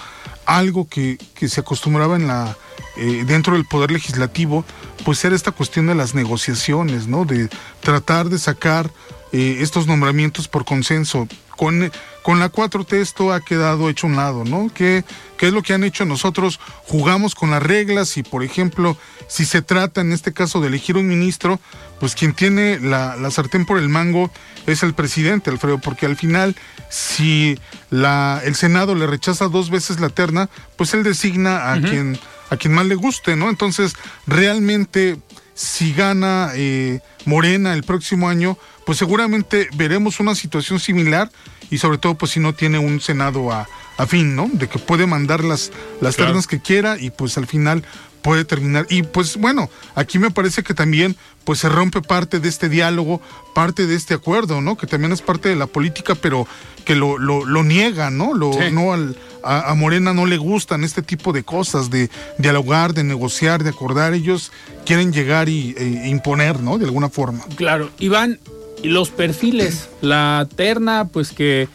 algo 0.47 0.89
que, 0.89 1.19
que 1.35 1.49
se 1.49 1.61
acostumbraba 1.61 2.17
en 2.17 2.27
la, 2.27 2.57
eh, 2.97 3.25
dentro 3.27 3.55
del 3.55 3.65
poder 3.65 3.91
legislativo, 3.91 4.65
pues 5.05 5.25
era 5.25 5.35
esta 5.35 5.51
cuestión 5.51 5.87
de 5.87 5.95
las 5.95 6.15
negociaciones, 6.15 7.07
¿no? 7.07 7.25
De 7.25 7.49
tratar 7.81 8.29
de 8.29 8.39
sacar 8.39 8.91
eh, 9.33 9.59
estos 9.61 9.87
nombramientos 9.87 10.47
por 10.47 10.65
consenso. 10.65 11.27
Con, 11.57 11.93
con 12.23 12.39
la 12.39 12.51
4T 12.51 12.95
esto 12.95 13.33
ha 13.33 13.41
quedado 13.41 13.89
hecho 13.89 14.07
un 14.07 14.17
lado, 14.17 14.45
¿no? 14.45 14.71
¿Qué, 14.75 15.05
¿Qué 15.37 15.49
es 15.49 15.53
lo 15.53 15.63
que 15.63 15.75
han 15.75 15.85
hecho 15.85 16.05
nosotros? 16.05 16.61
Jugamos 16.85 17.35
con 17.35 17.51
las 17.51 17.63
reglas 17.63 18.17
y, 18.17 18.23
por 18.23 18.43
ejemplo, 18.43 18.97
si 19.27 19.45
se 19.45 19.63
trata 19.63 20.01
en 20.01 20.13
este 20.13 20.33
caso 20.33 20.61
de 20.61 20.69
elegir 20.69 20.97
un 20.97 21.09
ministro, 21.09 21.59
pues 21.99 22.15
quien 22.15 22.33
tiene 22.33 22.79
la, 22.81 23.31
sartén 23.31 23.67
por 23.67 23.79
el 23.79 23.89
mango 23.89 24.31
es 24.67 24.83
el 24.83 24.95
presidente, 24.95 25.51
Alfredo, 25.51 25.79
porque 25.79 26.07
al 26.07 26.17
final, 26.17 26.55
si 26.89 27.59
la, 27.91 28.41
el 28.45 28.55
Senado 28.55 28.95
le 28.95 29.07
rechaza 29.07 29.49
dos 29.49 29.71
veces 29.71 30.01
la 30.01 30.11
terna, 30.11 30.49
pues 30.77 30.95
él 30.95 31.03
designa 31.03 31.73
a, 31.73 31.81
quien, 31.81 32.19
a 32.51 32.57
quien 32.57 32.75
más 32.75 32.87
le 32.87 32.95
guste, 32.95 33.35
¿no? 33.37 33.51
Entonces, 33.51 33.95
realmente, 34.27 35.19
si 35.55 35.93
gana 35.93 36.51
eh, 36.55 37.01
Morena 37.25 37.73
el 37.73 37.83
próximo 37.83 38.29
año, 38.29 38.59
pues 38.85 38.99
seguramente 38.99 39.69
veremos 39.75 40.21
una 40.21 40.35
situación 40.35 40.81
similar 40.81 41.31
y 41.71 41.79
sobre 41.79 41.99
todo 41.99 42.15
pues 42.17 42.33
si 42.33 42.41
no 42.41 42.55
tiene 42.55 42.79
un 42.79 43.01
Senado 43.01 43.51
a, 43.53 43.67
fin, 44.07 44.35
¿no? 44.35 44.51
De 44.53 44.69
que 44.69 44.81
puede 44.81 45.07
mandar 45.07 45.45
las, 45.45 45.71
las 46.01 46.17
ternas 46.17 46.49
que 46.49 46.61
quiera 46.61 46.99
y 46.99 47.11
pues 47.11 47.39
al 47.39 47.47
final 47.47 47.85
puede 48.23 48.45
terminar. 48.45 48.87
Y 48.89 49.03
pues 49.03 49.37
bueno, 49.37 49.69
aquí 49.95 50.19
me 50.19 50.31
parece 50.31 50.63
que 50.63 50.75
también 50.75 51.17
pues 51.45 51.61
se 51.61 51.69
rompe 51.69 52.01
parte 52.01 52.41
de 52.41 52.49
este 52.49 52.69
diálogo, 52.69 53.21
parte 53.55 53.87
de 53.87 53.95
este 53.95 54.15
acuerdo, 54.15 54.61
¿no? 54.61 54.77
Que 54.77 54.87
también 54.87 55.13
es 55.13 55.23
parte 55.23 55.49
de 55.49 55.57
la 55.57 55.67
política, 55.67 56.15
pero 56.15 56.47
que 56.85 56.95
lo, 56.95 57.19
lo, 57.19 57.63
niega, 57.65 58.11
¿no? 58.11 58.35
Lo, 58.35 58.51
no 58.71 58.93
al, 58.93 59.17
a, 59.45 59.75
Morena 59.75 60.15
no 60.15 60.27
le 60.27 60.37
gustan 60.37 60.85
este 60.85 61.03
tipo 61.03 61.33
de 61.33 61.43
cosas, 61.43 61.91
de 61.91 62.11
dialogar, 62.39 62.95
de 62.95 63.05
negociar, 63.05 63.63
de 63.63 63.71
acordar. 63.71 64.15
Ellos 64.15 64.53
quieren 64.87 65.13
llegar 65.13 65.49
y, 65.49 65.75
e 65.77 66.09
imponer, 66.09 66.61
¿no? 66.61 66.79
De 66.79 66.85
alguna 66.87 67.09
forma. 67.09 67.45
Claro, 67.57 67.91
Iván, 67.99 68.39
y 68.83 68.89
los 68.89 69.11
perfiles, 69.11 69.89
la 70.01 70.47
terna, 70.57 71.09
pues 71.09 71.33
que 71.33 71.63
eh, 71.63 71.69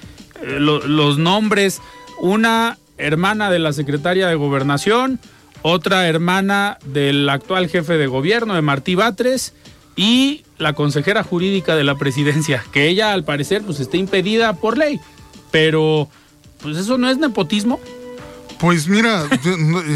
los 0.59 1.17
nombres, 1.17 1.81
una 2.19 2.77
hermana 2.97 3.49
de 3.49 3.59
la 3.59 3.73
secretaria 3.73 4.27
de 4.27 4.35
gobernación, 4.35 5.19
otra 5.61 6.07
hermana 6.07 6.77
del 6.85 7.27
actual 7.29 7.69
jefe 7.69 7.97
de 7.97 8.07
gobierno, 8.07 8.53
de 8.53 8.61
Martí 8.61 8.95
Batres, 8.95 9.53
y 9.95 10.43
la 10.57 10.73
consejera 10.73 11.23
jurídica 11.23 11.75
de 11.75 11.83
la 11.83 11.95
presidencia, 11.95 12.63
que 12.71 12.87
ella 12.87 13.13
al 13.13 13.23
parecer 13.23 13.63
pues 13.63 13.79
está 13.79 13.97
impedida 13.97 14.53
por 14.53 14.77
ley, 14.77 14.99
pero 15.51 16.07
pues 16.61 16.77
eso 16.77 16.97
no 16.97 17.09
es 17.09 17.17
nepotismo. 17.17 17.79
Pues 18.59 18.87
mira, 18.87 19.27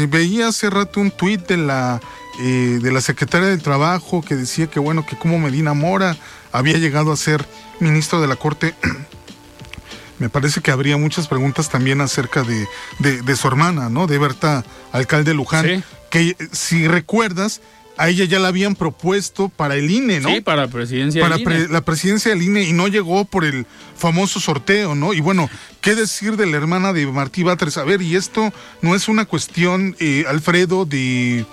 veía 0.08 0.48
hace 0.48 0.70
rato 0.70 1.00
un 1.00 1.10
tuit 1.10 1.46
de 1.46 1.56
la 1.56 2.00
eh, 2.40 2.78
de 2.80 2.92
la 2.92 3.00
secretaria 3.00 3.48
del 3.48 3.62
Trabajo 3.62 4.22
que 4.22 4.36
decía 4.36 4.66
que 4.66 4.80
bueno, 4.80 5.04
que 5.04 5.16
como 5.16 5.38
Medina 5.38 5.74
Mora 5.74 6.16
había 6.50 6.78
llegado 6.78 7.12
a 7.12 7.16
ser 7.16 7.46
ministro 7.80 8.20
de 8.20 8.28
la 8.28 8.36
Corte. 8.36 8.74
Me 10.18 10.28
parece 10.28 10.60
que 10.60 10.70
habría 10.70 10.96
muchas 10.96 11.26
preguntas 11.26 11.68
también 11.68 12.00
acerca 12.00 12.44
de, 12.44 12.68
de, 13.00 13.36
su 13.36 13.48
hermana, 13.48 13.88
¿no? 13.88 14.06
De 14.06 14.18
Berta, 14.18 14.64
alcalde 14.92 15.34
Luján, 15.34 15.84
que 16.10 16.36
si 16.52 16.86
recuerdas, 16.86 17.60
a 17.96 18.08
ella 18.08 18.24
ya 18.24 18.38
la 18.38 18.48
habían 18.48 18.76
propuesto 18.76 19.48
para 19.48 19.74
el 19.74 19.90
INE, 19.90 20.20
¿no? 20.20 20.28
Sí, 20.28 20.40
para 20.40 20.62
la 20.62 20.68
presidencia 20.68 21.20
para 21.20 21.36
del 21.36 21.48
INE. 21.48 21.68
la 21.68 21.80
presidencia 21.80 22.30
del 22.30 22.42
INE 22.42 22.62
y 22.62 22.72
no 22.72 22.88
llegó 22.88 23.24
por 23.24 23.44
el 23.44 23.66
famoso 23.96 24.40
sorteo, 24.40 24.94
¿no? 24.94 25.12
Y 25.12 25.20
bueno, 25.20 25.50
¿qué 25.80 25.94
decir 25.94 26.36
de 26.36 26.46
la 26.46 26.56
hermana 26.56 26.92
de 26.92 27.06
Martí 27.06 27.42
Batres? 27.42 27.76
A 27.76 27.84
ver, 27.84 28.00
y 28.00 28.16
esto 28.16 28.52
no 28.80 28.94
es 28.94 29.08
una 29.08 29.24
cuestión, 29.24 29.96
eh, 29.98 30.24
Alfredo, 30.28 30.84
de 30.84 31.44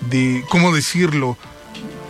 de, 0.00 0.44
¿cómo 0.48 0.74
decirlo? 0.74 1.36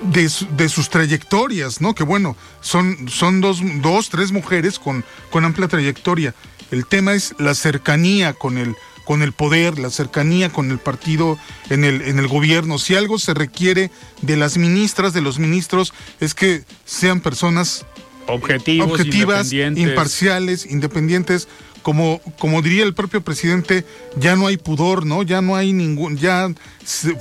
De, 0.02 0.30
de, 0.56 0.68
sus 0.68 0.90
trayectorias, 0.90 1.80
¿no? 1.80 1.94
Que 1.94 2.04
bueno, 2.04 2.36
son, 2.60 3.08
son 3.08 3.40
dos, 3.40 3.60
dos, 3.82 4.10
tres 4.10 4.30
mujeres 4.30 4.78
con, 4.78 5.04
con 5.30 5.44
amplia 5.44 5.68
trayectoria. 5.68 6.34
El 6.70 6.86
tema 6.86 7.14
es 7.14 7.34
la 7.38 7.54
cercanía 7.54 8.34
con 8.34 8.58
el, 8.58 8.76
con 9.04 9.22
el 9.22 9.32
poder, 9.32 9.78
la 9.78 9.90
cercanía 9.90 10.50
con 10.50 10.70
el 10.70 10.78
partido 10.78 11.38
en 11.70 11.84
el, 11.84 12.02
en 12.02 12.18
el 12.18 12.28
gobierno. 12.28 12.78
Si 12.78 12.94
algo 12.94 13.18
se 13.18 13.34
requiere 13.34 13.90
de 14.20 14.36
las 14.36 14.58
ministras, 14.58 15.12
de 15.12 15.22
los 15.22 15.38
ministros, 15.38 15.94
es 16.20 16.34
que 16.34 16.64
sean 16.84 17.20
personas 17.20 17.86
objetivas, 18.26 19.52
imparciales, 19.52 20.66
independientes, 20.66 21.48
como, 21.86 22.20
como 22.40 22.62
diría 22.62 22.82
el 22.82 22.94
propio 22.94 23.20
presidente, 23.20 23.84
ya 24.16 24.34
no 24.34 24.48
hay 24.48 24.56
pudor, 24.56 25.06
¿no? 25.06 25.22
Ya 25.22 25.40
no 25.40 25.54
hay 25.54 25.72
ningún, 25.72 26.16
ya 26.16 26.52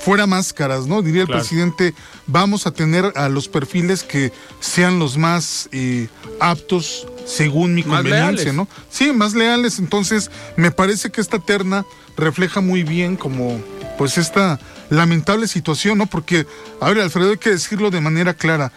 fuera 0.00 0.26
máscaras, 0.26 0.88
¿no? 0.88 1.02
Diría 1.02 1.22
el 1.22 1.28
presidente, 1.28 1.94
vamos 2.26 2.66
a 2.66 2.72
tener 2.72 3.12
a 3.14 3.28
los 3.28 3.46
perfiles 3.46 4.02
que 4.02 4.32
sean 4.58 4.98
los 4.98 5.18
más 5.18 5.68
eh, 5.70 6.08
aptos 6.40 7.06
según 7.24 7.76
mi 7.76 7.84
conveniencia, 7.84 8.52
¿no? 8.52 8.66
Sí, 8.90 9.12
más 9.12 9.34
leales. 9.34 9.78
Entonces, 9.78 10.32
me 10.56 10.72
parece 10.72 11.12
que 11.12 11.20
esta 11.20 11.38
terna 11.38 11.86
refleja 12.16 12.60
muy 12.60 12.82
bien 12.82 13.14
como, 13.14 13.60
pues, 13.98 14.18
esta 14.18 14.58
lamentable 14.90 15.46
situación, 15.46 15.98
¿no? 15.98 16.06
Porque, 16.06 16.44
a 16.80 16.88
ver, 16.88 17.02
Alfredo, 17.02 17.30
hay 17.30 17.38
que 17.38 17.50
decirlo 17.50 17.92
de 17.92 18.00
manera 18.00 18.34
clara 18.34 18.72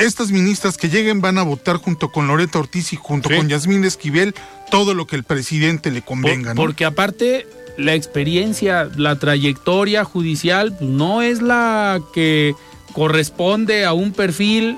estas 0.00 0.30
ministras 0.30 0.78
que 0.78 0.88
lleguen 0.88 1.20
van 1.20 1.36
a 1.36 1.42
votar 1.42 1.76
junto 1.76 2.10
con 2.10 2.26
Loreta 2.26 2.58
Ortiz 2.58 2.92
y 2.92 2.96
junto 2.96 3.28
con 3.28 3.48
Yasmín 3.48 3.84
Esquivel 3.84 4.34
todo 4.70 4.94
lo 4.94 5.06
que 5.06 5.16
el 5.16 5.24
presidente 5.24 5.90
le 5.90 6.02
convenga. 6.02 6.54
¿no? 6.54 6.60
Porque 6.60 6.84
aparte 6.84 7.46
la 7.76 7.94
experiencia, 7.94 8.88
la 8.96 9.16
trayectoria 9.16 10.04
judicial 10.04 10.74
pues, 10.76 10.88
no 10.88 11.22
es 11.22 11.42
la 11.42 12.00
que 12.12 12.54
corresponde 12.92 13.84
a 13.84 13.92
un 13.92 14.12
perfil 14.12 14.76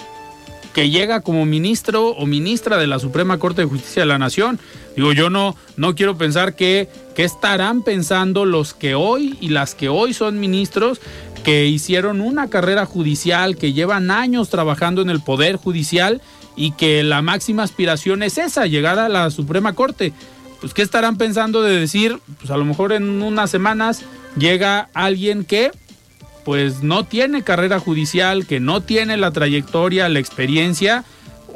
que 0.73 0.89
llega 0.89 1.21
como 1.21 1.45
ministro 1.45 2.09
o 2.09 2.27
ministra 2.27 2.79
de 2.79 2.87
la 2.87 2.99
Suprema 2.99 3.39
Corte 3.39 3.63
de 3.63 3.69
Justicia 3.69 4.03
de 4.03 4.07
la 4.07 4.19
Nación. 4.19 4.59
Digo, 4.97 5.13
yo 5.13 5.29
no, 5.29 5.57
no 5.77 5.95
quiero 5.95 6.17
pensar 6.17 6.55
que, 6.55 6.89
que 7.15 7.25
estarán 7.25 7.83
pensando 7.83 8.45
los 8.45 8.73
que 8.73 8.95
hoy 8.95 9.37
y 9.41 9.49
las 9.49 9.75
que 9.75 9.89
hoy 9.89 10.15
son 10.15 10.41
ministros 10.41 11.01
que 11.45 11.67
hicieron 11.67 12.21
una 12.21 12.49
carrera 12.49 12.87
judicial, 12.87 13.57
que 13.57 13.73
llevan 13.73 14.11
años 14.11 14.49
trabajando 14.49 15.03
en 15.03 15.11
el 15.11 15.21
Poder 15.21 15.57
Judicial 15.57 16.23
y 16.57 16.73
que 16.73 17.03
la 17.03 17.23
máxima 17.23 17.63
aspiración 17.63 18.23
es 18.23 18.39
esa, 18.39 18.67
llegar 18.67 18.99
a 18.99 19.09
la 19.09 19.31
Suprema 19.31 19.73
Corte. 19.73 20.13
Pues, 20.61 20.75
¿qué 20.75 20.83
estarán 20.83 21.19
pensando 21.19 21.63
de 21.63 21.79
decir? 21.79 22.19
Pues 22.39 22.51
a 22.51 22.57
lo 22.57 22.65
mejor 22.65 22.93
en 22.93 23.23
unas 23.23 23.51
semanas 23.51 24.03
llega 24.37 24.89
alguien 24.95 25.45
que 25.45 25.71
pues 26.45 26.83
no 26.83 27.05
tiene 27.05 27.43
carrera 27.43 27.79
judicial, 27.79 28.47
que 28.47 28.61
no 28.61 28.81
tiene 28.81 29.17
la 29.17 29.31
trayectoria, 29.31 30.09
la 30.09 30.19
experiencia 30.19 31.05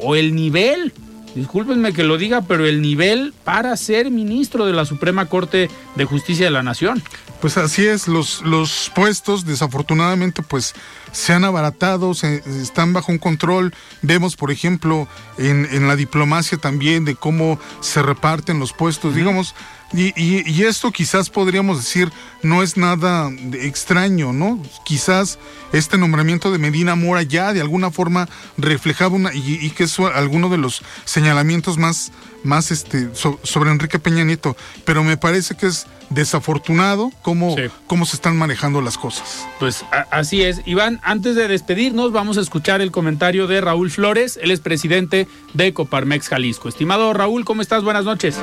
o 0.01 0.14
el 0.14 0.34
nivel 0.34 0.92
discúlpenme 1.37 1.93
que 1.93 2.03
lo 2.03 2.18
diga, 2.18 2.43
pero 2.43 2.66
el 2.66 2.82
nivel 2.82 3.34
para 3.45 3.76
ser 3.76 4.11
ministro 4.11 4.66
de 4.66 4.72
la 4.72 4.84
Suprema 4.84 5.26
Corte 5.26 5.70
de 5.95 6.05
Justicia 6.05 6.47
de 6.47 6.51
la 6.51 6.62
Nación. 6.62 7.03
Pues 7.41 7.59
así 7.59 7.87
es, 7.87 8.09
los, 8.09 8.43
los 8.43 8.91
puestos 8.95 9.45
desafortunadamente 9.45 10.43
pues 10.43 10.74
se 11.12 11.34
han 11.34 11.45
abaratado, 11.45 12.14
se, 12.14 12.43
están 12.62 12.93
bajo 12.93 13.12
un 13.12 13.18
control. 13.18 13.74
Vemos, 14.03 14.37
por 14.37 14.51
ejemplo, 14.51 15.07
en, 15.39 15.68
en 15.70 15.87
la 15.87 15.97
diplomacia 15.97 16.59
también 16.59 17.05
de 17.05 17.14
cómo 17.14 17.61
se 17.80 18.03
reparten 18.03 18.59
los 18.59 18.72
puestos. 18.72 19.14
Digamos, 19.14 19.55
y, 19.93 20.12
y, 20.18 20.64
esto 20.64 20.91
quizás 20.91 21.30
podríamos 21.30 21.78
decir 21.78 22.11
no 22.43 22.62
es 22.62 22.76
nada 22.76 23.30
extraño, 23.53 24.32
¿no? 24.32 24.61
Quizás 24.84 25.39
este 25.72 25.97
nombramiento 25.97 26.51
de 26.51 26.59
Medina 26.59 26.97
Mora 26.97 27.22
ya 27.22 27.53
de 27.53 27.61
alguna 27.61 27.93
forma 27.93 28.28
reflejaba 28.57 29.14
una, 29.14 29.32
y, 29.32 29.70
que 29.70 29.84
es 29.84 29.99
alguno 30.01 30.49
de 30.49 30.59
los 30.59 30.82
señalamientos 31.05 31.78
más, 31.78 32.11
más 32.43 32.72
este, 32.72 33.11
sobre 33.14 33.70
Enrique 33.70 34.01
Peña 34.01 34.24
Nieto, 34.24 34.57
pero 34.84 35.05
me 35.05 35.16
parece 35.16 35.55
que 35.55 35.66
es 35.66 35.87
desafortunado 36.11 37.12
cómo, 37.22 37.55
cómo 37.87 38.07
se 38.07 38.16
están 38.16 38.37
manejando 38.37 38.80
las 38.80 38.99
cosas. 38.99 39.47
Pues 39.61 39.84
así 40.11 40.43
es. 40.43 40.62
Iván, 40.66 41.01
antes 41.05 41.37
de 41.37 41.47
despedirnos, 41.47 42.11
vamos 42.11 42.39
a 42.39 42.41
escuchar 42.41 42.80
el 42.80 42.91
comentario 42.91 43.47
de 43.47 43.61
Raúl 43.61 43.91
Flores, 43.93 44.37
él 44.43 44.51
es 44.51 44.59
presidente 44.59 45.28
de 45.55 45.72
Coparmex 45.72 46.28
Jalisco. 46.28 46.68
Estimado 46.68 47.12
Raúl, 47.12 47.45
¿cómo 47.45 47.62
estás? 47.62 47.84
Buenas 47.84 48.05
noches. 48.05 48.37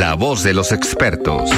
La 0.00 0.14
voz 0.14 0.42
de 0.42 0.54
los 0.54 0.72
expertos. 0.72 1.50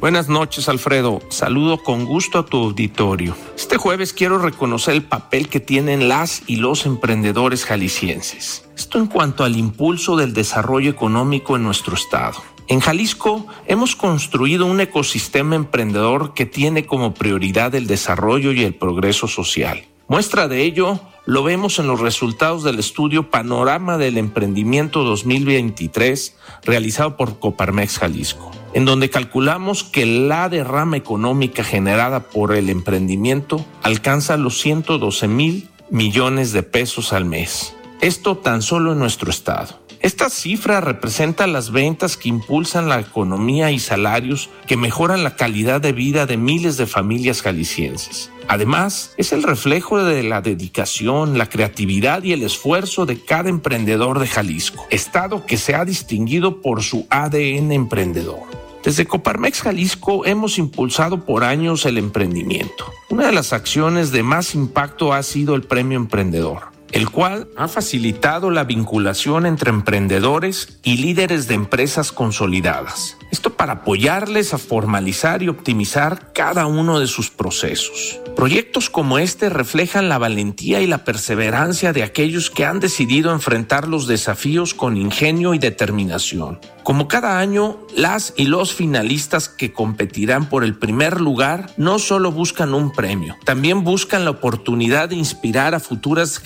Buenas 0.00 0.28
noches, 0.28 0.68
Alfredo. 0.68 1.20
Saludo 1.28 1.84
con 1.84 2.04
gusto 2.04 2.40
a 2.40 2.46
tu 2.46 2.56
auditorio. 2.56 3.36
Este 3.54 3.76
jueves 3.76 4.12
quiero 4.12 4.38
reconocer 4.38 4.94
el 4.94 5.04
papel 5.04 5.48
que 5.48 5.60
tienen 5.60 6.08
las 6.08 6.42
y 6.48 6.56
los 6.56 6.84
emprendedores 6.84 7.64
jaliscienses. 7.64 8.68
Esto 8.76 8.98
en 8.98 9.06
cuanto 9.06 9.44
al 9.44 9.56
impulso 9.56 10.16
del 10.16 10.34
desarrollo 10.34 10.90
económico 10.90 11.54
en 11.54 11.62
nuestro 11.62 11.94
estado. 11.94 12.42
En 12.66 12.80
Jalisco 12.80 13.46
hemos 13.68 13.94
construido 13.94 14.66
un 14.66 14.80
ecosistema 14.80 15.54
emprendedor 15.54 16.34
que 16.34 16.44
tiene 16.44 16.86
como 16.86 17.14
prioridad 17.14 17.72
el 17.76 17.86
desarrollo 17.86 18.50
y 18.50 18.64
el 18.64 18.74
progreso 18.74 19.28
social. 19.28 19.84
Muestra 20.08 20.48
de 20.48 20.62
ello 20.62 21.00
lo 21.26 21.42
vemos 21.42 21.80
en 21.80 21.88
los 21.88 22.00
resultados 22.00 22.62
del 22.62 22.78
estudio 22.78 23.30
Panorama 23.30 23.98
del 23.98 24.16
Emprendimiento 24.16 25.02
2023 25.02 26.36
realizado 26.64 27.16
por 27.16 27.40
Coparmex 27.40 27.98
Jalisco, 27.98 28.52
en 28.74 28.84
donde 28.84 29.10
calculamos 29.10 29.82
que 29.82 30.06
la 30.06 30.48
derrama 30.48 30.96
económica 30.96 31.64
generada 31.64 32.20
por 32.20 32.54
el 32.54 32.70
emprendimiento 32.70 33.64
alcanza 33.82 34.36
los 34.36 34.60
112 34.60 35.26
mil 35.26 35.68
millones 35.90 36.52
de 36.52 36.62
pesos 36.62 37.12
al 37.12 37.24
mes. 37.24 37.75
Esto 38.00 38.36
tan 38.36 38.60
solo 38.60 38.92
en 38.92 38.98
nuestro 38.98 39.30
estado. 39.30 39.80
Esta 40.00 40.28
cifra 40.28 40.80
representa 40.82 41.46
las 41.46 41.72
ventas 41.72 42.18
que 42.18 42.28
impulsan 42.28 42.88
la 42.88 43.00
economía 43.00 43.72
y 43.72 43.78
salarios 43.78 44.50
que 44.66 44.76
mejoran 44.76 45.24
la 45.24 45.34
calidad 45.34 45.80
de 45.80 45.92
vida 45.92 46.26
de 46.26 46.36
miles 46.36 46.76
de 46.76 46.86
familias 46.86 47.40
jaliscienses. 47.40 48.30
Además, 48.48 49.12
es 49.16 49.32
el 49.32 49.42
reflejo 49.42 50.04
de 50.04 50.22
la 50.22 50.42
dedicación, 50.42 51.38
la 51.38 51.48
creatividad 51.48 52.22
y 52.22 52.32
el 52.32 52.42
esfuerzo 52.42 53.06
de 53.06 53.18
cada 53.24 53.48
emprendedor 53.48 54.20
de 54.20 54.28
Jalisco, 54.28 54.86
estado 54.90 55.46
que 55.46 55.56
se 55.56 55.74
ha 55.74 55.84
distinguido 55.84 56.60
por 56.60 56.82
su 56.82 57.06
ADN 57.08 57.72
emprendedor. 57.72 58.42
Desde 58.84 59.06
Coparmex 59.06 59.62
Jalisco 59.62 60.26
hemos 60.26 60.58
impulsado 60.58 61.24
por 61.24 61.42
años 61.42 61.86
el 61.86 61.98
emprendimiento. 61.98 62.84
Una 63.08 63.26
de 63.26 63.32
las 63.32 63.52
acciones 63.52 64.12
de 64.12 64.22
más 64.22 64.54
impacto 64.54 65.12
ha 65.12 65.22
sido 65.24 65.56
el 65.56 65.62
Premio 65.62 65.96
Emprendedor 65.96 66.75
el 66.92 67.10
cual 67.10 67.48
ha 67.56 67.68
facilitado 67.68 68.50
la 68.50 68.64
vinculación 68.64 69.46
entre 69.46 69.70
emprendedores 69.70 70.78
y 70.82 70.98
líderes 70.98 71.48
de 71.48 71.54
empresas 71.54 72.12
consolidadas. 72.12 73.16
Esto 73.30 73.54
para 73.54 73.74
apoyarles 73.74 74.54
a 74.54 74.58
formalizar 74.58 75.42
y 75.42 75.48
optimizar 75.48 76.32
cada 76.32 76.66
uno 76.66 77.00
de 77.00 77.06
sus 77.06 77.30
procesos. 77.30 78.20
Proyectos 78.36 78.90
como 78.90 79.18
este 79.18 79.48
reflejan 79.48 80.08
la 80.08 80.18
valentía 80.18 80.80
y 80.80 80.86
la 80.86 81.04
perseverancia 81.04 81.92
de 81.92 82.02
aquellos 82.02 82.50
que 82.50 82.64
han 82.64 82.80
decidido 82.80 83.32
enfrentar 83.32 83.88
los 83.88 84.06
desafíos 84.06 84.74
con 84.74 84.96
ingenio 84.96 85.54
y 85.54 85.58
determinación. 85.58 86.60
Como 86.82 87.08
cada 87.08 87.40
año, 87.40 87.78
las 87.96 88.32
y 88.36 88.44
los 88.44 88.72
finalistas 88.72 89.48
que 89.48 89.72
competirán 89.72 90.48
por 90.48 90.62
el 90.62 90.76
primer 90.76 91.20
lugar 91.20 91.70
no 91.76 91.98
solo 91.98 92.30
buscan 92.30 92.74
un 92.74 92.92
premio, 92.92 93.36
también 93.44 93.82
buscan 93.82 94.24
la 94.24 94.30
oportunidad 94.30 95.08
de 95.08 95.16
inspirar 95.16 95.74
a 95.74 95.80
futuras 95.80 96.38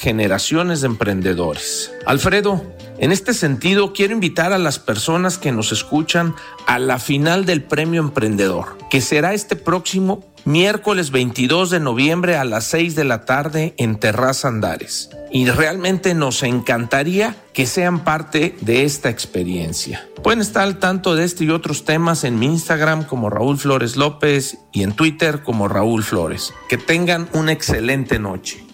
de 0.48 0.86
emprendedores. 0.86 1.92
Alfredo, 2.06 2.62
en 2.98 3.12
este 3.12 3.34
sentido, 3.34 3.92
quiero 3.92 4.14
invitar 4.14 4.52
a 4.52 4.58
las 4.58 4.78
personas 4.78 5.36
que 5.36 5.52
nos 5.52 5.70
escuchan 5.70 6.34
a 6.66 6.78
la 6.78 6.98
final 6.98 7.44
del 7.44 7.62
Premio 7.62 8.00
Emprendedor, 8.00 8.78
que 8.90 9.00
será 9.00 9.34
este 9.34 9.54
próximo 9.54 10.24
miércoles 10.44 11.10
22 11.10 11.70
de 11.70 11.80
noviembre 11.80 12.36
a 12.36 12.44
las 12.44 12.64
6 12.64 12.94
de 12.94 13.04
la 13.04 13.26
tarde 13.26 13.74
en 13.76 13.96
Terraza 13.96 14.48
Andares. 14.48 15.10
Y 15.30 15.48
realmente 15.50 16.14
nos 16.14 16.42
encantaría 16.42 17.36
que 17.52 17.66
sean 17.66 18.02
parte 18.02 18.56
de 18.62 18.84
esta 18.84 19.10
experiencia. 19.10 20.08
Pueden 20.22 20.40
estar 20.40 20.62
al 20.62 20.78
tanto 20.78 21.14
de 21.14 21.24
este 21.24 21.44
y 21.44 21.50
otros 21.50 21.84
temas 21.84 22.24
en 22.24 22.38
mi 22.38 22.46
Instagram 22.46 23.04
como 23.04 23.28
Raúl 23.28 23.58
Flores 23.58 23.96
López 23.96 24.56
y 24.72 24.82
en 24.82 24.92
Twitter 24.92 25.42
como 25.42 25.68
Raúl 25.68 26.02
Flores. 26.02 26.52
Que 26.68 26.78
tengan 26.78 27.28
una 27.34 27.52
excelente 27.52 28.18
noche. 28.18 28.69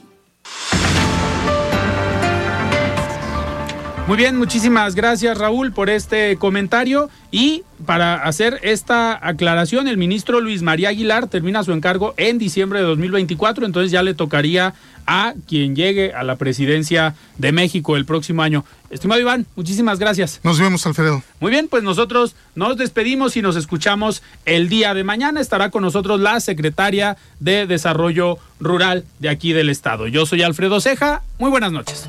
Muy 4.06 4.16
bien, 4.16 4.36
muchísimas 4.36 4.94
gracias 4.94 5.36
Raúl 5.36 5.72
por 5.72 5.90
este 5.90 6.36
comentario 6.36 7.10
y 7.32 7.64
para 7.84 8.22
hacer 8.22 8.60
esta 8.62 9.18
aclaración, 9.20 9.88
el 9.88 9.96
ministro 9.96 10.40
Luis 10.40 10.62
María 10.62 10.90
Aguilar 10.90 11.26
termina 11.26 11.64
su 11.64 11.72
encargo 11.72 12.14
en 12.16 12.38
diciembre 12.38 12.78
de 12.78 12.84
2024, 12.84 13.66
entonces 13.66 13.90
ya 13.90 14.04
le 14.04 14.14
tocaría 14.14 14.74
a 15.08 15.34
quien 15.48 15.74
llegue 15.74 16.12
a 16.12 16.22
la 16.22 16.36
presidencia 16.36 17.16
de 17.38 17.50
México 17.50 17.96
el 17.96 18.04
próximo 18.04 18.42
año. 18.42 18.64
Estimado 18.90 19.20
Iván, 19.20 19.44
muchísimas 19.56 19.98
gracias. 19.98 20.38
Nos 20.44 20.60
vemos, 20.60 20.86
Alfredo. 20.86 21.24
Muy 21.40 21.50
bien, 21.50 21.66
pues 21.66 21.82
nosotros 21.82 22.36
nos 22.54 22.76
despedimos 22.76 23.36
y 23.36 23.42
nos 23.42 23.56
escuchamos 23.56 24.22
el 24.44 24.68
día 24.68 24.94
de 24.94 25.02
mañana. 25.02 25.40
Estará 25.40 25.70
con 25.70 25.82
nosotros 25.82 26.20
la 26.20 26.38
secretaria 26.38 27.16
de 27.40 27.66
Desarrollo 27.66 28.38
Rural 28.60 29.04
de 29.18 29.30
aquí 29.30 29.52
del 29.52 29.68
Estado. 29.68 30.06
Yo 30.06 30.26
soy 30.26 30.42
Alfredo 30.42 30.80
Ceja. 30.80 31.22
Muy 31.38 31.50
buenas 31.50 31.72
noches. 31.72 32.08